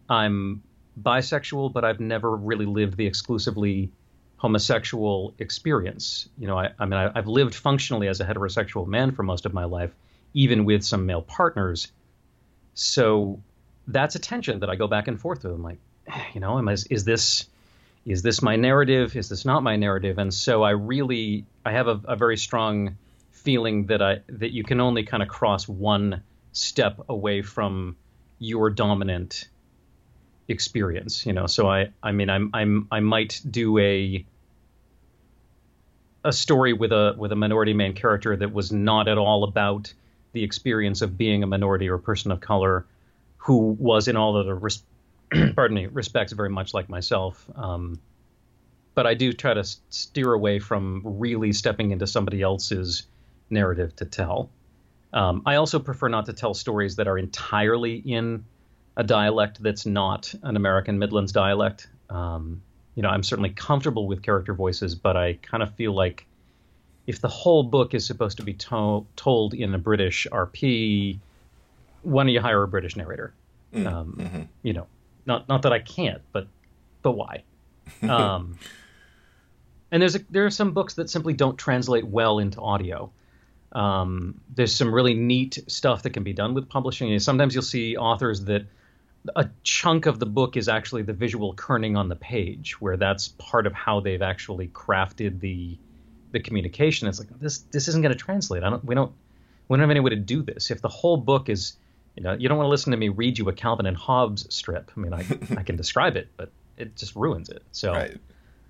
I'm 0.08 0.62
bisexual, 1.00 1.72
but 1.72 1.84
I've 1.84 1.98
never 1.98 2.34
really 2.34 2.66
lived 2.66 2.96
the 2.96 3.06
exclusively 3.06 3.90
homosexual 4.36 5.34
experience. 5.38 6.28
You 6.38 6.46
know, 6.46 6.58
I, 6.58 6.70
I 6.78 6.84
mean, 6.84 6.94
I, 6.94 7.10
have 7.14 7.26
lived 7.26 7.54
functionally 7.54 8.06
as 8.06 8.20
a 8.20 8.24
heterosexual 8.24 8.86
man 8.86 9.12
for 9.12 9.22
most 9.22 9.46
of 9.46 9.52
my 9.52 9.64
life, 9.64 9.90
even 10.32 10.64
with 10.64 10.84
some 10.84 11.06
male 11.06 11.22
partners. 11.22 11.90
So 12.74 13.40
that's 13.88 14.14
a 14.14 14.18
tension 14.18 14.60
that 14.60 14.70
I 14.70 14.76
go 14.76 14.86
back 14.86 15.08
and 15.08 15.20
forth 15.20 15.42
with. 15.42 15.52
I'm 15.52 15.62
like, 15.62 15.78
you 16.34 16.40
know, 16.40 16.58
am 16.58 16.68
I, 16.68 16.76
is 16.90 17.04
this 17.04 17.46
is 18.04 18.22
this 18.22 18.40
my 18.40 18.54
narrative? 18.54 19.16
Is 19.16 19.28
this 19.28 19.44
not 19.44 19.64
my 19.64 19.74
narrative? 19.74 20.18
And 20.18 20.32
so 20.32 20.62
I 20.62 20.70
really 20.70 21.44
I 21.64 21.72
have 21.72 21.88
a, 21.88 22.00
a 22.04 22.14
very 22.14 22.36
strong 22.36 22.96
feeling 23.46 23.86
that 23.86 24.02
I 24.02 24.22
that 24.28 24.50
you 24.50 24.64
can 24.64 24.80
only 24.80 25.04
kind 25.04 25.22
of 25.22 25.28
cross 25.28 25.68
one 25.68 26.22
step 26.50 27.00
away 27.08 27.42
from 27.42 27.96
your 28.40 28.70
dominant 28.70 29.48
experience 30.48 31.24
you 31.24 31.32
know? 31.32 31.46
So 31.46 31.68
i 31.68 31.90
i 32.02 32.10
mean 32.10 32.28
i'm 32.28 32.50
i'm 32.52 32.88
i 32.90 32.98
might 32.98 33.40
do 33.48 33.78
a 33.78 34.26
a 36.24 36.32
story 36.32 36.72
with 36.72 36.90
a 36.90 37.14
with 37.16 37.30
a 37.30 37.36
minority 37.36 37.72
main 37.72 37.94
character 37.94 38.36
that 38.36 38.52
was 38.52 38.72
not 38.72 39.06
at 39.06 39.16
all 39.16 39.44
about 39.44 39.94
the 40.32 40.42
experience 40.42 41.00
of 41.00 41.16
being 41.16 41.44
a 41.44 41.46
minority 41.46 41.88
or 41.88 41.94
a 41.94 42.00
person 42.00 42.32
of 42.32 42.40
color 42.40 42.84
who 43.36 43.76
was 43.78 44.08
in 44.08 44.16
all 44.16 44.36
other 44.36 44.56
res- 44.56 44.82
pardon 45.54 45.76
me 45.76 45.86
respects 45.86 46.32
very 46.32 46.50
much 46.50 46.74
like 46.74 46.88
myself 46.88 47.48
um, 47.54 48.00
but 48.96 49.06
i 49.06 49.14
do 49.14 49.32
try 49.32 49.54
to 49.54 49.62
steer 49.88 50.32
away 50.32 50.58
from 50.58 51.00
really 51.04 51.52
stepping 51.52 51.92
into 51.92 52.08
somebody 52.08 52.42
else's 52.42 53.06
narrative 53.50 53.94
to 53.96 54.04
tell. 54.04 54.50
Um, 55.12 55.42
I 55.46 55.56
also 55.56 55.78
prefer 55.78 56.08
not 56.08 56.26
to 56.26 56.32
tell 56.32 56.54
stories 56.54 56.96
that 56.96 57.08
are 57.08 57.18
entirely 57.18 57.96
in 57.96 58.44
a 58.96 59.04
dialect 59.04 59.62
that's 59.62 59.86
not 59.86 60.34
an 60.42 60.56
American 60.56 60.98
Midlands 60.98 61.32
dialect. 61.32 61.88
Um, 62.10 62.62
you 62.94 63.02
know, 63.02 63.08
I'm 63.08 63.22
certainly 63.22 63.50
comfortable 63.50 64.06
with 64.06 64.22
character 64.22 64.54
voices, 64.54 64.94
but 64.94 65.16
I 65.16 65.34
kind 65.34 65.62
of 65.62 65.74
feel 65.74 65.92
like 65.92 66.26
if 67.06 67.20
the 67.20 67.28
whole 67.28 67.62
book 67.62 67.94
is 67.94 68.04
supposed 68.06 68.38
to 68.38 68.42
be 68.42 68.54
to- 68.54 69.06
told 69.16 69.54
in 69.54 69.74
a 69.74 69.78
British 69.78 70.26
RP, 70.30 71.18
why 72.02 72.22
don't 72.24 72.32
you 72.32 72.40
hire 72.40 72.62
a 72.62 72.68
British 72.68 72.96
narrator? 72.96 73.32
Mm, 73.72 73.86
um, 73.86 74.16
mm-hmm. 74.18 74.42
You 74.62 74.72
know, 74.72 74.86
not 75.26 75.48
not 75.48 75.62
that 75.62 75.72
I 75.72 75.78
can't, 75.78 76.22
but 76.32 76.46
but 77.02 77.12
why? 77.12 77.42
Um, 78.02 78.58
and 79.92 80.02
there's 80.02 80.16
a, 80.16 80.20
there 80.30 80.44
are 80.44 80.50
some 80.50 80.72
books 80.72 80.94
that 80.94 81.08
simply 81.08 81.32
don't 81.32 81.56
translate 81.56 82.04
well 82.04 82.40
into 82.40 82.60
audio. 82.60 83.12
Um, 83.76 84.40
there's 84.54 84.74
some 84.74 84.92
really 84.92 85.12
neat 85.12 85.58
stuff 85.66 86.04
that 86.04 86.10
can 86.10 86.22
be 86.22 86.32
done 86.32 86.54
with 86.54 86.66
publishing. 86.66 87.18
sometimes 87.18 87.54
you'll 87.54 87.62
see 87.62 87.94
authors 87.94 88.44
that 88.44 88.64
a 89.34 89.50
chunk 89.64 90.06
of 90.06 90.18
the 90.18 90.24
book 90.24 90.56
is 90.56 90.66
actually 90.66 91.02
the 91.02 91.12
visual 91.12 91.54
kerning 91.54 91.94
on 91.94 92.08
the 92.08 92.16
page, 92.16 92.80
where 92.80 92.96
that's 92.96 93.28
part 93.28 93.66
of 93.66 93.74
how 93.74 94.00
they've 94.00 94.22
actually 94.22 94.68
crafted 94.68 95.40
the 95.40 95.76
the 96.32 96.40
communication. 96.40 97.06
It's 97.06 97.18
like 97.18 97.28
this 97.38 97.58
this 97.70 97.88
isn't 97.88 98.00
going 98.00 98.14
to 98.14 98.18
translate. 98.18 98.62
I 98.62 98.70
don't 98.70 98.82
we 98.82 98.94
don't 98.94 99.12
we 99.68 99.74
don't 99.74 99.82
have 99.82 99.90
any 99.90 100.00
way 100.00 100.10
to 100.10 100.16
do 100.16 100.42
this. 100.42 100.70
If 100.70 100.80
the 100.80 100.88
whole 100.88 101.18
book 101.18 101.50
is 101.50 101.76
you 102.16 102.22
know 102.22 102.32
you 102.32 102.48
don't 102.48 102.56
want 102.56 102.66
to 102.66 102.70
listen 102.70 102.92
to 102.92 102.96
me 102.96 103.10
read 103.10 103.36
you 103.36 103.46
a 103.50 103.52
Calvin 103.52 103.84
and 103.84 103.96
Hobbes 103.96 104.46
strip. 104.54 104.90
I 104.96 105.00
mean 105.00 105.12
I 105.12 105.18
I 105.58 105.62
can 105.64 105.76
describe 105.76 106.16
it, 106.16 106.28
but 106.38 106.50
it 106.78 106.96
just 106.96 107.14
ruins 107.14 107.50
it. 107.50 107.62
So 107.72 107.92
right. 107.92 108.16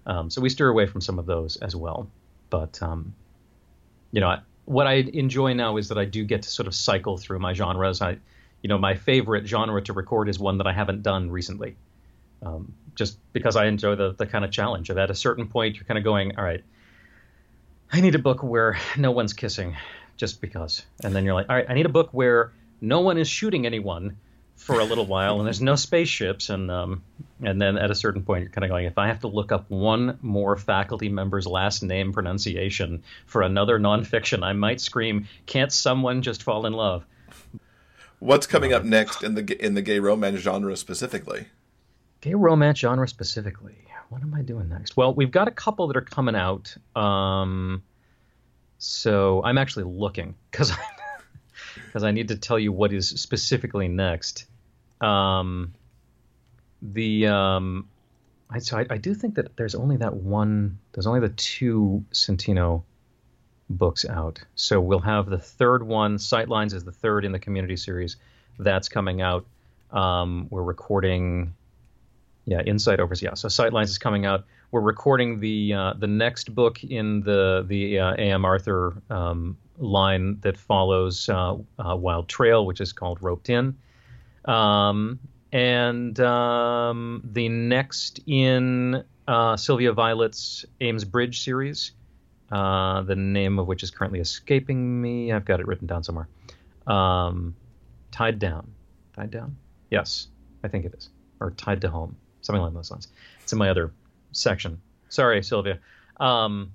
um, 0.05 0.31
so 0.31 0.41
we 0.41 0.49
steer 0.49 0.69
away 0.69 0.87
from 0.87 1.01
some 1.01 1.21
of 1.21 1.27
those 1.27 1.59
as 1.59 1.77
well. 1.77 2.11
But 2.51 2.83
um, 2.83 3.15
you 4.11 4.21
know 4.21 4.41
what 4.67 4.87
I 4.87 4.95
enjoy 4.95 5.55
now 5.55 5.79
is 5.79 5.89
that 5.89 5.99
I 5.99 6.05
do 6.05 6.25
get 6.25 6.43
to 6.43 6.51
sort 6.51 6.67
of 6.67 6.75
cycle 6.75 7.17
through 7.17 7.39
my 7.39 7.55
genres. 7.55 8.03
I, 8.03 8.19
you 8.63 8.69
know, 8.69 8.79
my 8.79 8.95
favorite 8.95 9.47
genre 9.47 9.81
to 9.83 9.93
record 9.93 10.29
is 10.29 10.39
one 10.39 10.59
that 10.59 10.67
I 10.67 10.73
haven't 10.73 11.03
done 11.03 11.31
recently, 11.31 11.77
um, 12.43 12.75
just 12.95 13.19
because 13.33 13.57
I 13.57 13.67
enjoy 13.67 13.95
the 13.95 14.13
the 14.13 14.27
kind 14.27 14.45
of 14.45 14.51
challenge 14.51 14.91
of 14.91 14.99
at 14.99 15.11
a 15.11 15.15
certain 15.15 15.47
point 15.49 15.77
you're 15.77 15.85
kind 15.85 15.99
of 15.99 16.05
going, 16.05 16.37
all 16.37 16.45
right, 16.45 16.65
I 17.93 18.01
need 18.01 18.15
a 18.15 18.19
book 18.19 18.43
where 18.43 18.77
no 18.97 19.13
one's 19.13 19.33
kissing, 19.33 19.77
just 20.17 20.41
because, 20.41 20.85
and 21.03 21.15
then 21.15 21.25
you're 21.25 21.35
like, 21.35 21.49
all 21.49 21.57
right, 21.57 21.67
I 21.69 21.75
need 21.75 21.87
a 21.87 21.91
book 21.91 22.11
where 22.13 22.53
no 22.81 23.01
one 23.01 23.19
is 23.19 23.29
shooting 23.29 23.67
anyone, 23.67 24.17
for 24.57 24.81
a 24.81 24.85
little 24.85 25.07
while, 25.07 25.39
and 25.39 25.47
there's 25.47 25.61
no 25.61 25.77
spaceships, 25.77 26.49
and 26.49 26.71
um, 26.71 27.03
and 27.43 27.61
then 27.61 27.77
at 27.77 27.91
a 27.91 27.95
certain 27.95 28.23
point, 28.23 28.43
you're 28.43 28.51
kind 28.51 28.65
of 28.65 28.71
going, 28.71 28.87
if 28.87 28.99
I 28.99 29.09
have 29.09 29.21
to 29.21 29.29
look 29.29 29.53
up 29.53 29.71
one 29.71 30.19
more 30.23 30.57
faculty 30.57 31.09
member's 31.09 31.47
last 31.47 31.83
name 31.83 32.13
pronunciation 32.13 33.03
for 33.27 33.43
another 33.43 33.79
nonfiction, 33.79 34.43
I 34.43 34.53
might 34.55 34.81
scream, 34.81 35.29
"Can't 35.45 35.73
someone 35.73 36.23
just 36.23 36.43
fall 36.43 36.67
in 36.67 36.73
love?" 36.73 37.07
What's 38.19 38.47
coming 38.47 38.73
up 38.73 38.83
next 38.83 39.23
in 39.23 39.35
the 39.35 39.65
in 39.65 39.75
the 39.75 39.83
gay 39.83 39.99
romance 39.99 40.41
genre 40.41 40.77
specifically? 40.77 41.47
Gay 42.23 42.35
romance 42.35 42.79
genre 42.79 43.07
specifically. 43.07 43.77
What 44.09 44.23
am 44.23 44.35
I 44.35 44.43
doing 44.43 44.69
next? 44.69 44.97
Well, 44.97 45.15
we've 45.15 45.31
got 45.31 45.49
a 45.49 45.51
couple 45.51 45.89
that 45.89 45.97
are 45.97 46.03
coming 46.03 46.37
out. 46.37 46.75
Um, 46.95 47.83
so 48.79 49.43
I'm 49.45 49.59
actually 49.59 49.85
looking 49.85 50.35
because 50.51 50.73
because 51.97 52.05
I 52.05 52.11
need 52.11 52.29
to 52.29 52.37
tell 52.37 52.59
you 52.59 52.73
what 52.73 52.93
is 52.93 53.09
specifically 53.09 53.89
next. 53.89 54.45
Um, 55.01 55.73
the 56.83 57.29
um, 57.29 57.89
I, 58.51 58.59
so 58.59 58.77
I, 58.77 58.87
I 58.91 58.99
do 58.99 59.15
think 59.15 59.37
that 59.37 59.57
there's 59.57 59.75
only 59.75 59.97
that 59.97 60.13
one. 60.13 60.79
There's 60.93 61.07
only 61.07 61.21
the 61.21 61.31
two 61.31 62.05
Santino 62.13 62.83
books 63.71 64.05
out. 64.05 64.41
So 64.57 64.79
we'll 64.79 64.99
have 64.99 65.31
the 65.31 65.39
third 65.39 65.83
one. 65.83 66.19
Sightlines 66.19 66.75
is 66.75 66.85
the 66.85 66.93
third 66.93 67.25
in 67.25 67.33
the 67.33 67.39
community 67.39 67.77
series. 67.77 68.17
That's 68.59 68.91
coming 68.91 69.23
out. 69.23 69.47
Um, 69.91 70.49
we're 70.51 70.65
recording. 70.65 71.55
Yeah, 72.45 72.61
Insight 72.61 73.01
Overs. 73.01 73.23
Yeah, 73.23 73.33
so 73.33 73.49
Sightlines 73.49 73.85
is 73.85 73.97
coming 73.97 74.27
out. 74.27 74.45
We're 74.71 74.83
recording 74.83 75.41
the 75.41 75.73
uh, 75.73 75.95
the 75.95 76.09
next 76.09 76.55
book 76.55 76.85
in 76.85 77.23
the 77.23 77.65
the 77.67 78.01
uh, 78.01 78.15
A.M. 78.19 78.45
Arthur 78.45 79.01
um, 79.09 79.57
line 79.79 80.39
that 80.41 80.57
follows 80.57 81.29
uh, 81.29 81.57
uh, 81.79 81.97
Wild 81.97 82.29
Trail, 82.29 82.65
which 82.65 82.81
is 82.81 82.93
called 82.93 83.23
Roped 83.23 83.49
In. 83.49 83.77
Um, 84.45 85.19
and 85.53 86.19
um, 86.21 87.23
the 87.33 87.49
next 87.49 88.21
in 88.27 89.05
uh, 89.27 89.57
Sylvia 89.57 89.93
Violet's 89.93 90.65
Ames 90.81 91.05
Bridge 91.05 91.43
series, 91.43 91.93
uh, 92.51 93.03
the 93.03 93.17
name 93.17 93.59
of 93.59 93.67
which 93.67 93.83
is 93.83 93.91
currently 93.91 94.21
escaping 94.21 95.01
me. 95.01 95.33
I've 95.33 95.45
got 95.45 95.61
it 95.61 95.67
written 95.67 95.87
down 95.87 96.05
somewhere. 96.05 96.29
Um, 96.87 97.57
tied 98.11 98.39
Down. 98.39 98.71
Tied 99.15 99.31
Down? 99.31 99.57
Yes, 99.91 100.29
I 100.63 100.69
think 100.69 100.85
it 100.85 100.95
is. 100.97 101.09
Or 101.41 101.51
Tied 101.51 101.81
to 101.83 101.89
Home. 101.89 102.17
Something 102.43 102.61
along 102.61 102.75
those 102.75 102.91
lines. 102.91 103.09
It's 103.43 103.53
in 103.53 103.59
my 103.59 103.71
other 103.71 103.93
section. 104.33 104.81
Sorry, 105.09 105.43
Sylvia. 105.43 105.81
Um, 106.19 106.73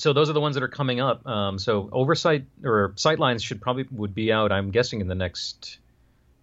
so 0.00 0.14
those 0.14 0.30
are 0.30 0.32
the 0.32 0.40
ones 0.40 0.54
that 0.54 0.62
are 0.62 0.68
coming 0.68 0.98
up. 0.98 1.26
Um, 1.26 1.58
so 1.58 1.90
oversight 1.92 2.46
or 2.64 2.94
sightlines 2.96 3.44
should 3.44 3.60
probably 3.60 3.84
would 3.90 4.14
be 4.14 4.32
out. 4.32 4.50
I'm 4.50 4.70
guessing 4.70 5.02
in 5.02 5.08
the 5.08 5.14
next 5.14 5.76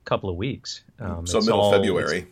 couple 0.05 0.29
of 0.29 0.35
weeks. 0.35 0.83
Um, 0.99 1.25
so 1.25 1.39
middle 1.39 1.59
all, 1.59 1.71
February. 1.71 2.19
It's, 2.19 2.27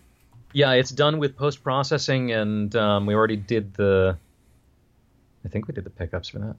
yeah, 0.53 0.73
it's 0.73 0.91
done 0.91 1.17
with 1.17 1.35
post 1.35 1.63
processing, 1.63 2.31
and 2.31 2.75
um, 2.75 3.07
we 3.07 3.15
already 3.15 3.37
did 3.37 3.73
the. 3.73 4.19
I 5.43 5.49
think 5.49 5.67
we 5.67 5.73
did 5.73 5.83
the 5.83 5.89
pickups 5.89 6.29
for 6.29 6.37
that. 6.37 6.55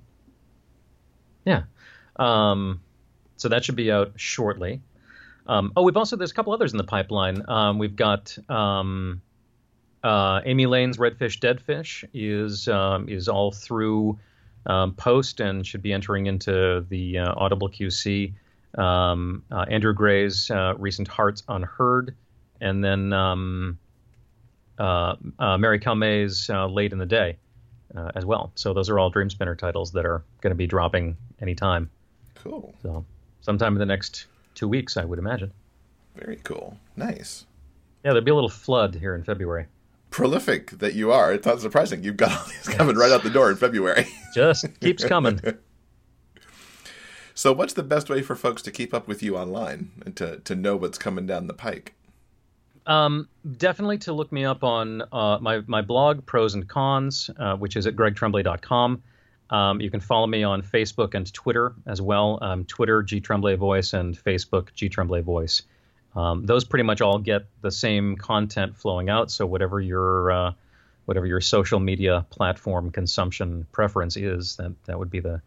Yeah, 1.44 1.62
um, 2.16 2.80
so 3.36 3.48
that 3.48 3.64
should 3.64 3.76
be 3.76 3.92
out 3.92 4.14
shortly. 4.16 4.80
Um, 5.46 5.74
oh, 5.76 5.82
we've 5.82 5.96
also 5.96 6.16
there's 6.16 6.32
a 6.32 6.34
couple 6.34 6.52
others 6.52 6.72
in 6.72 6.78
the 6.78 6.84
pipeline. 6.84 7.48
Um, 7.48 7.78
we've 7.78 7.94
got 7.94 8.36
um, 8.50 9.22
uh, 10.02 10.40
Amy 10.44 10.66
Lane's 10.66 10.96
Redfish 10.96 11.38
Deadfish 11.38 12.04
is 12.12 12.66
um, 12.66 13.08
is 13.08 13.28
all 13.28 13.52
through 13.52 14.18
um, 14.66 14.94
post 14.94 15.40
and 15.40 15.66
should 15.66 15.82
be 15.82 15.92
entering 15.92 16.26
into 16.26 16.84
the 16.88 17.18
uh, 17.18 17.34
Audible 17.36 17.68
QC. 17.68 18.32
Um, 18.76 19.42
uh, 19.50 19.64
Andrew 19.70 19.94
Grey's 19.94 20.50
uh, 20.50 20.74
recent 20.76 21.08
Hearts 21.08 21.42
Unheard, 21.48 22.14
and 22.60 22.84
then 22.84 23.12
um, 23.12 23.78
uh, 24.78 25.16
uh, 25.38 25.56
Mary 25.56 25.78
Calmes' 25.78 26.48
Late 26.48 26.92
in 26.92 26.98
the 26.98 27.06
Day 27.06 27.38
as 28.14 28.26
well. 28.26 28.52
So 28.56 28.74
those 28.74 28.90
are 28.90 28.98
all 28.98 29.08
Dream 29.08 29.30
Spinner 29.30 29.54
titles 29.54 29.92
that 29.92 30.04
are 30.04 30.22
going 30.42 30.50
to 30.50 30.56
be 30.56 30.66
dropping 30.66 31.16
anytime. 31.40 31.88
Cool. 32.34 32.74
So 32.82 33.06
sometime 33.40 33.72
in 33.72 33.78
the 33.78 33.86
next 33.86 34.26
two 34.54 34.68
weeks, 34.68 34.98
I 34.98 35.04
would 35.04 35.18
imagine. 35.18 35.50
Very 36.14 36.36
cool. 36.44 36.76
Nice. 36.96 37.46
Yeah, 38.04 38.10
there'll 38.10 38.24
be 38.24 38.30
a 38.30 38.34
little 38.34 38.50
flood 38.50 38.94
here 38.94 39.14
in 39.14 39.24
February 39.24 39.66
prolific 40.16 40.70
that 40.70 40.94
you 40.94 41.12
are. 41.12 41.30
It's 41.30 41.46
not 41.46 41.60
surprising. 41.60 42.02
You've 42.02 42.16
got 42.16 42.32
all 42.32 42.46
these 42.46 42.74
coming 42.74 42.96
right 42.96 43.12
out 43.12 43.22
the 43.22 43.28
door 43.28 43.50
in 43.50 43.56
February. 43.56 44.06
Just 44.34 44.64
keeps 44.80 45.04
coming. 45.04 45.38
so, 47.34 47.52
what's 47.52 47.74
the 47.74 47.82
best 47.82 48.08
way 48.08 48.22
for 48.22 48.34
folks 48.34 48.62
to 48.62 48.70
keep 48.70 48.94
up 48.94 49.06
with 49.06 49.22
you 49.22 49.36
online 49.36 49.90
and 50.06 50.16
to, 50.16 50.38
to 50.38 50.54
know 50.54 50.74
what's 50.74 50.96
coming 50.96 51.26
down 51.26 51.48
the 51.48 51.54
pike? 51.54 51.92
Um, 52.86 53.28
definitely 53.58 53.98
to 53.98 54.14
look 54.14 54.32
me 54.32 54.46
up 54.46 54.64
on 54.64 55.02
uh, 55.12 55.36
my, 55.38 55.60
my 55.66 55.82
blog, 55.82 56.24
Pros 56.24 56.54
and 56.54 56.66
Cons, 56.66 57.28
uh, 57.38 57.56
which 57.56 57.76
is 57.76 57.86
at 57.86 57.94
gregtremblay.com. 57.94 59.02
Um, 59.50 59.80
you 59.82 59.90
can 59.90 60.00
follow 60.00 60.26
me 60.26 60.42
on 60.44 60.62
Facebook 60.62 61.14
and 61.14 61.30
Twitter 61.30 61.74
as 61.86 62.00
well. 62.00 62.38
Um, 62.40 62.64
Twitter, 62.64 63.02
G 63.02 63.20
Tremblay 63.20 63.56
Voice, 63.56 63.92
and 63.92 64.16
Facebook, 64.16 64.72
G 64.72 64.88
Tremblay 64.88 65.20
Voice. 65.20 65.60
Um, 66.16 66.46
those 66.46 66.64
pretty 66.64 66.84
much 66.84 67.02
all 67.02 67.18
get 67.18 67.46
the 67.60 67.70
same 67.70 68.16
content 68.16 68.76
flowing 68.76 69.10
out. 69.10 69.30
So 69.30 69.46
whatever 69.46 69.80
your 69.80 70.32
uh, 70.32 70.52
whatever 71.04 71.26
your 71.26 71.42
social 71.42 71.78
media 71.78 72.24
platform 72.30 72.90
consumption 72.90 73.66
preference 73.70 74.16
is, 74.16 74.56
that 74.56 74.72
that 74.86 74.98
would 74.98 75.10
be 75.10 75.20
the 75.20 75.42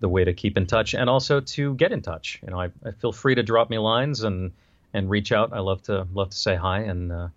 the 0.00 0.08
way 0.08 0.24
to 0.24 0.32
keep 0.32 0.56
in 0.56 0.66
touch 0.66 0.94
and 0.94 1.08
also 1.08 1.40
to 1.40 1.74
get 1.74 1.92
in 1.92 2.02
touch. 2.02 2.40
You 2.44 2.50
know, 2.50 2.60
I, 2.60 2.70
I 2.84 2.90
feel 2.92 3.12
free 3.12 3.36
to 3.36 3.42
drop 3.42 3.70
me 3.70 3.78
lines 3.78 4.24
and 4.24 4.52
and 4.92 5.08
reach 5.08 5.30
out. 5.30 5.52
I 5.52 5.60
love 5.60 5.82
to 5.84 6.06
love 6.12 6.30
to 6.30 6.36
say 6.36 6.56
hi 6.56 6.80
and. 6.80 7.12
Uh, 7.12 7.28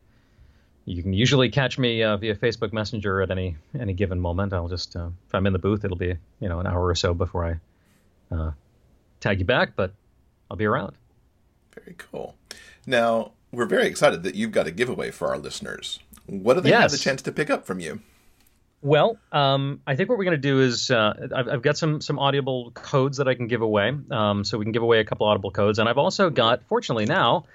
you 0.83 1.03
can 1.03 1.13
usually 1.13 1.49
catch 1.49 1.77
me 1.77 2.01
uh, 2.01 2.17
via 2.17 2.35
Facebook 2.35 2.73
Messenger 2.73 3.21
at 3.21 3.29
any 3.29 3.55
any 3.79 3.93
given 3.93 4.19
moment. 4.19 4.51
I'll 4.51 4.67
just 4.67 4.95
uh, 4.95 5.09
if 5.27 5.35
I'm 5.35 5.45
in 5.45 5.53
the 5.53 5.59
booth, 5.59 5.85
it'll 5.85 5.95
be 5.95 6.15
you 6.39 6.49
know 6.49 6.59
an 6.59 6.65
hour 6.65 6.83
or 6.83 6.95
so 6.95 7.13
before 7.13 7.45
I 7.45 8.35
uh, 8.35 8.51
tag 9.19 9.39
you 9.39 9.45
back, 9.45 9.75
but 9.75 9.93
I'll 10.49 10.57
be 10.57 10.65
around. 10.65 10.95
Very 11.75 11.95
cool. 11.97 12.35
Now, 12.85 13.31
we're 13.51 13.65
very 13.65 13.87
excited 13.87 14.23
that 14.23 14.35
you've 14.35 14.51
got 14.51 14.67
a 14.67 14.71
giveaway 14.71 15.11
for 15.11 15.29
our 15.29 15.37
listeners. 15.37 15.99
What 16.25 16.55
do 16.55 16.61
they 16.61 16.69
yes. 16.69 16.81
have 16.83 16.91
the 16.91 16.97
chance 16.97 17.21
to 17.23 17.31
pick 17.31 17.49
up 17.49 17.65
from 17.65 17.79
you? 17.79 18.01
Well, 18.81 19.17
um, 19.31 19.81
I 19.85 19.95
think 19.95 20.09
what 20.09 20.17
we're 20.17 20.25
going 20.25 20.41
to 20.41 20.49
do 20.49 20.59
is 20.59 20.89
uh, 20.89 21.27
I've, 21.35 21.47
I've, 21.47 21.61
got 21.61 21.77
some 21.77 22.01
some 22.01 22.17
Audible 22.17 22.71
codes 22.71 23.17
that 23.17 23.27
I 23.27 23.35
can 23.35 23.47
give 23.47 23.61
away, 23.61 23.93
um, 24.09 24.43
so 24.43 24.57
we 24.57 24.65
can 24.65 24.71
give 24.71 24.81
away 24.81 24.99
a 24.99 25.05
couple 25.05 25.27
Audible 25.27 25.51
codes, 25.51 25.77
and 25.77 25.87
I've 25.87 25.99
also 25.99 26.31
got, 26.31 26.63
fortunately 26.67 27.05
now, 27.05 27.45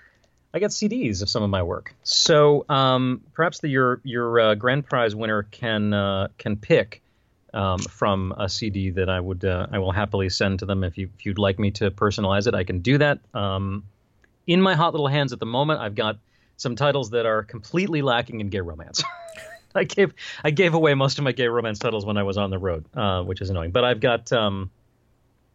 I 0.55 0.61
got 0.61 0.71
CDs 0.71 1.23
of 1.23 1.29
some 1.29 1.43
of 1.43 1.51
my 1.51 1.62
work. 1.62 1.95
So 2.05 2.64
um, 2.69 3.23
perhaps 3.35 3.59
the, 3.59 3.69
your 3.69 4.01
your 4.05 4.39
uh, 4.39 4.55
grand 4.55 4.87
prize 4.87 5.17
winner 5.17 5.43
can 5.43 5.93
uh, 5.93 6.29
can 6.39 6.57
pick 6.57 7.03
um, 7.53 7.81
from 7.81 8.33
a 8.39 8.49
CD 8.49 8.91
that 8.91 9.09
I 9.09 9.19
would 9.19 9.45
uh, 9.45 9.67
I 9.73 9.81
will 9.81 9.93
happily 9.93 10.29
send 10.29 10.61
to 10.61 10.67
them 10.67 10.85
if 10.85 10.97
you 10.97 11.11
if 11.19 11.27
you'd 11.27 11.39
like 11.39 11.59
me 11.59 11.73
to 11.73 11.91
personalize 11.91 12.47
it, 12.47 12.55
I 12.55 12.64
can 12.64 12.81
do 12.81 12.99
that. 12.99 13.19
In 14.47 14.61
my 14.61 14.74
hot 14.74 14.92
little 14.92 15.09
hands 15.09 15.32
at 15.32 15.40
the 15.40 15.47
moment, 15.47 15.80
I've 15.80 15.94
got 15.94 16.18
some 16.57 16.76
titles 16.76 17.11
that 17.11 17.26
are 17.26 17.42
completely 17.42 18.03
lacking 18.03 18.40
in 18.40 18.49
gay 18.49 18.61
romance. 18.61 19.03
I 19.74 19.84
gave 19.84 20.14
I 20.42 20.51
gave 20.51 20.74
away 20.74 20.94
most 20.94 21.18
of 21.18 21.24
my 21.24 21.32
gay 21.32 21.49
romance 21.49 21.78
titles 21.78 22.07
when 22.07 22.16
I 22.16 22.22
was 22.22 22.38
on 22.38 22.51
the 22.51 22.59
road, 22.59 22.86
uh, 22.94 23.22
which 23.22 23.40
is 23.40 23.51
annoying. 23.51 23.72
But 23.72 23.84
I've 23.84 24.01
got 24.01 24.32
um, 24.32 24.70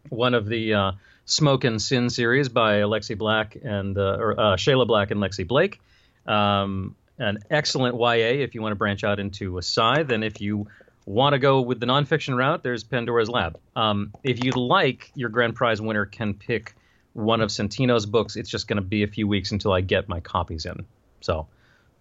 one 0.09 0.33
of 0.33 0.47
the 0.47 0.73
uh, 0.73 0.91
Smoke 1.25 1.63
and 1.63 1.81
Sin 1.81 2.09
series 2.09 2.49
by 2.49 2.81
Alexi 2.81 3.17
Black 3.17 3.57
and 3.63 3.97
uh, 3.97 4.17
or 4.19 4.39
uh, 4.39 4.55
Shayla 4.57 4.85
Black 4.85 5.11
and 5.11 5.19
Lexi 5.19 5.47
Blake. 5.47 5.81
Um, 6.27 6.95
an 7.17 7.39
excellent 7.49 7.99
YA 7.99 8.43
if 8.43 8.55
you 8.55 8.61
want 8.61 8.71
to 8.71 8.75
branch 8.75 9.03
out 9.03 9.19
into 9.19 9.57
a 9.57 9.61
scythe, 9.61 10.11
and 10.11 10.23
if 10.23 10.41
you 10.41 10.67
want 11.05 11.33
to 11.33 11.39
go 11.39 11.61
with 11.61 11.79
the 11.79 11.85
nonfiction 11.85 12.35
route, 12.37 12.63
there's 12.63 12.83
Pandora's 12.83 13.29
Lab. 13.29 13.59
Um, 13.75 14.13
if 14.23 14.43
you'd 14.43 14.55
like, 14.55 15.11
your 15.15 15.29
grand 15.29 15.55
prize 15.55 15.81
winner 15.81 16.05
can 16.05 16.33
pick 16.33 16.75
one 17.13 17.41
of 17.41 17.49
Santino's 17.49 18.05
books. 18.05 18.35
It's 18.35 18.49
just 18.49 18.67
going 18.67 18.77
to 18.77 18.81
be 18.81 19.03
a 19.03 19.07
few 19.07 19.27
weeks 19.27 19.51
until 19.51 19.73
I 19.73 19.81
get 19.81 20.07
my 20.07 20.19
copies 20.19 20.65
in. 20.65 20.85
So 21.21 21.47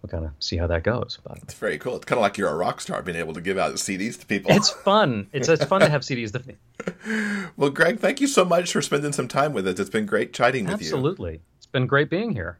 we'll 0.01 0.09
kind 0.09 0.25
of 0.25 0.31
see 0.39 0.57
how 0.57 0.67
that 0.67 0.83
goes. 0.83 1.19
But 1.23 1.39
it's 1.43 1.53
very 1.53 1.77
cool. 1.77 1.95
It's 1.95 2.05
kind 2.05 2.17
of 2.17 2.21
like 2.21 2.37
you're 2.37 2.49
a 2.49 2.55
rock 2.55 2.81
star 2.81 3.01
being 3.01 3.17
able 3.17 3.33
to 3.33 3.41
give 3.41 3.57
out 3.57 3.73
CDs 3.75 4.19
to 4.19 4.25
people. 4.25 4.51
It's 4.51 4.69
fun. 4.83 5.27
It's 5.33 5.49
it's 5.49 5.65
fun 5.65 5.81
to 5.81 5.89
have 5.89 6.01
CDs. 6.01 6.31
To... 6.33 7.51
well, 7.57 7.69
Greg, 7.69 7.99
thank 7.99 8.21
you 8.21 8.27
so 8.27 8.45
much 8.45 8.71
for 8.71 8.81
spending 8.81 9.13
some 9.13 9.27
time 9.27 9.53
with 9.53 9.67
us. 9.67 9.79
It's 9.79 9.89
been 9.89 10.05
great 10.05 10.33
chatting 10.33 10.65
with 10.65 10.75
Absolutely. 10.75 10.91
you. 10.93 11.07
Absolutely, 11.09 11.41
it's 11.57 11.65
been 11.67 11.87
great 11.87 12.09
being 12.09 12.31
here. 12.31 12.57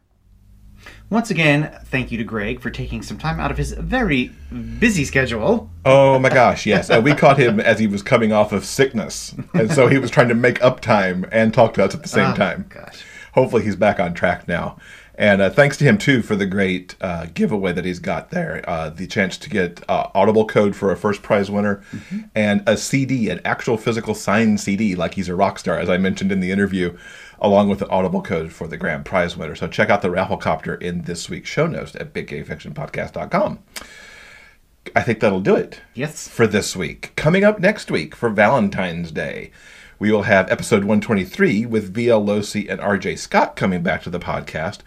Once 1.10 1.30
again, 1.30 1.78
thank 1.84 2.10
you 2.10 2.16
to 2.16 2.24
Greg 2.24 2.60
for 2.60 2.70
taking 2.70 3.02
some 3.02 3.18
time 3.18 3.38
out 3.38 3.50
of 3.50 3.58
his 3.58 3.72
very 3.72 4.32
busy 4.78 5.04
schedule. 5.04 5.70
Oh 5.84 6.18
my 6.18 6.30
gosh, 6.30 6.64
yes. 6.64 6.88
Uh, 6.88 7.02
we 7.04 7.14
caught 7.14 7.38
him 7.38 7.60
as 7.60 7.78
he 7.78 7.86
was 7.86 8.02
coming 8.02 8.32
off 8.32 8.52
of 8.52 8.64
sickness. 8.64 9.34
And 9.52 9.70
so 9.70 9.88
he 9.88 9.98
was 9.98 10.10
trying 10.10 10.28
to 10.28 10.34
make 10.34 10.62
up 10.62 10.80
time 10.80 11.26
and 11.30 11.52
talk 11.52 11.74
to 11.74 11.84
us 11.84 11.94
at 11.94 12.02
the 12.02 12.08
same 12.08 12.32
oh, 12.32 12.34
time. 12.34 12.66
Gosh. 12.70 13.04
Hopefully 13.34 13.62
he's 13.62 13.76
back 13.76 14.00
on 14.00 14.14
track 14.14 14.48
now. 14.48 14.78
And 15.14 15.42
uh, 15.42 15.50
thanks 15.50 15.76
to 15.76 15.84
him 15.84 15.98
too 15.98 16.22
for 16.22 16.36
the 16.36 16.46
great 16.46 16.96
uh, 17.00 17.26
giveaway 17.26 17.72
that 17.72 17.84
he's 17.84 17.98
got 17.98 18.30
there. 18.30 18.64
Uh, 18.66 18.88
the 18.88 19.06
chance 19.06 19.36
to 19.38 19.50
get 19.50 19.82
uh, 19.88 20.08
Audible 20.14 20.46
code 20.46 20.74
for 20.74 20.90
a 20.90 20.96
first 20.96 21.22
prize 21.22 21.50
winner 21.50 21.82
and 22.34 22.62
a 22.66 22.76
CD, 22.76 23.28
an 23.28 23.40
actual 23.44 23.76
physical 23.76 24.14
signed 24.14 24.60
CD, 24.60 24.94
like 24.94 25.14
he's 25.14 25.28
a 25.28 25.34
rock 25.34 25.58
star, 25.58 25.78
as 25.78 25.90
I 25.90 25.98
mentioned 25.98 26.32
in 26.32 26.40
the 26.40 26.50
interview, 26.50 26.96
along 27.42 27.68
with 27.68 27.80
the 27.80 27.88
Audible 27.90 28.22
code 28.22 28.52
for 28.52 28.66
the 28.66 28.78
grand 28.78 29.04
prize 29.04 29.36
winner. 29.36 29.54
So 29.54 29.68
check 29.68 29.90
out 29.90 30.00
the 30.00 30.08
Rafflecopter 30.08 30.80
in 30.80 31.02
this 31.02 31.28
week's 31.28 31.50
show 31.50 31.66
notes 31.66 31.94
at 31.96 32.14
biggayfictionpodcast.com. 32.14 33.58
I 34.96 35.02
think 35.02 35.20
that'll 35.20 35.40
do 35.40 35.54
it 35.56 35.80
Yes. 35.94 36.26
for 36.28 36.46
this 36.46 36.74
week. 36.74 37.12
Coming 37.16 37.44
up 37.44 37.60
next 37.60 37.90
week 37.90 38.16
for 38.16 38.30
Valentine's 38.30 39.10
Day, 39.12 39.50
we 39.98 40.10
will 40.10 40.22
have 40.22 40.50
episode 40.50 40.84
123 40.84 41.66
with 41.66 41.94
VL 41.94 42.24
Locey 42.24 42.68
and 42.70 42.80
RJ 42.80 43.16
Scott 43.18 43.54
coming 43.54 43.82
back 43.82 44.02
to 44.02 44.10
the 44.10 44.18
podcast. 44.18 44.78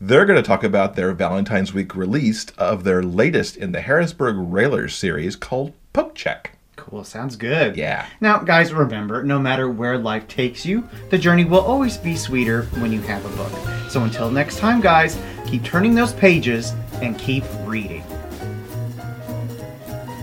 They're 0.00 0.24
going 0.26 0.36
to 0.36 0.42
talk 0.46 0.64
about 0.64 0.96
their 0.96 1.12
Valentine's 1.12 1.72
Week 1.72 1.94
release 1.94 2.46
of 2.58 2.82
their 2.82 3.02
latest 3.02 3.56
in 3.56 3.70
the 3.72 3.80
Harrisburg 3.80 4.34
Railers 4.38 4.94
series 4.94 5.36
called 5.36 5.72
Poke 5.92 6.14
Check. 6.16 6.53
Cool. 6.90 7.04
Sounds 7.04 7.36
good. 7.36 7.76
Yeah. 7.76 8.06
Now, 8.20 8.38
guys, 8.38 8.72
remember, 8.72 9.22
no 9.22 9.38
matter 9.38 9.70
where 9.70 9.96
life 9.96 10.26
takes 10.28 10.66
you, 10.66 10.86
the 11.08 11.16
journey 11.16 11.46
will 11.46 11.60
always 11.60 11.96
be 11.96 12.14
sweeter 12.14 12.64
when 12.78 12.92
you 12.92 13.00
have 13.02 13.24
a 13.24 13.30
book. 13.36 13.52
So 13.90 14.02
until 14.02 14.30
next 14.30 14.58
time, 14.58 14.82
guys, 14.82 15.18
keep 15.46 15.64
turning 15.64 15.94
those 15.94 16.12
pages 16.12 16.74
and 17.00 17.18
keep 17.18 17.42
reading. 17.64 18.04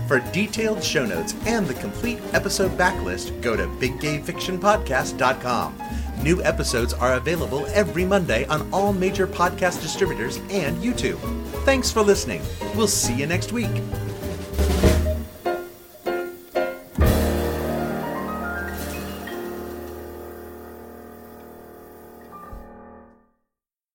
For 0.06 0.20
detailed 0.32 0.84
show 0.84 1.04
notes 1.04 1.34
and 1.46 1.66
the 1.66 1.74
complete 1.74 2.20
episode 2.32 2.78
backlist, 2.78 3.40
go 3.40 3.56
to 3.56 3.66
biggayfictionpodcast.com. 3.66 5.82
New 6.22 6.40
episodes 6.44 6.92
are 6.92 7.14
available 7.14 7.66
every 7.68 8.04
Monday 8.04 8.44
on 8.46 8.72
all 8.72 8.92
major 8.92 9.26
podcast 9.26 9.82
distributors 9.82 10.36
and 10.50 10.80
YouTube. 10.80 11.18
Thanks 11.64 11.90
for 11.90 12.02
listening. 12.02 12.40
We'll 12.76 12.86
see 12.86 13.14
you 13.14 13.26
next 13.26 13.50
week. 13.50 13.70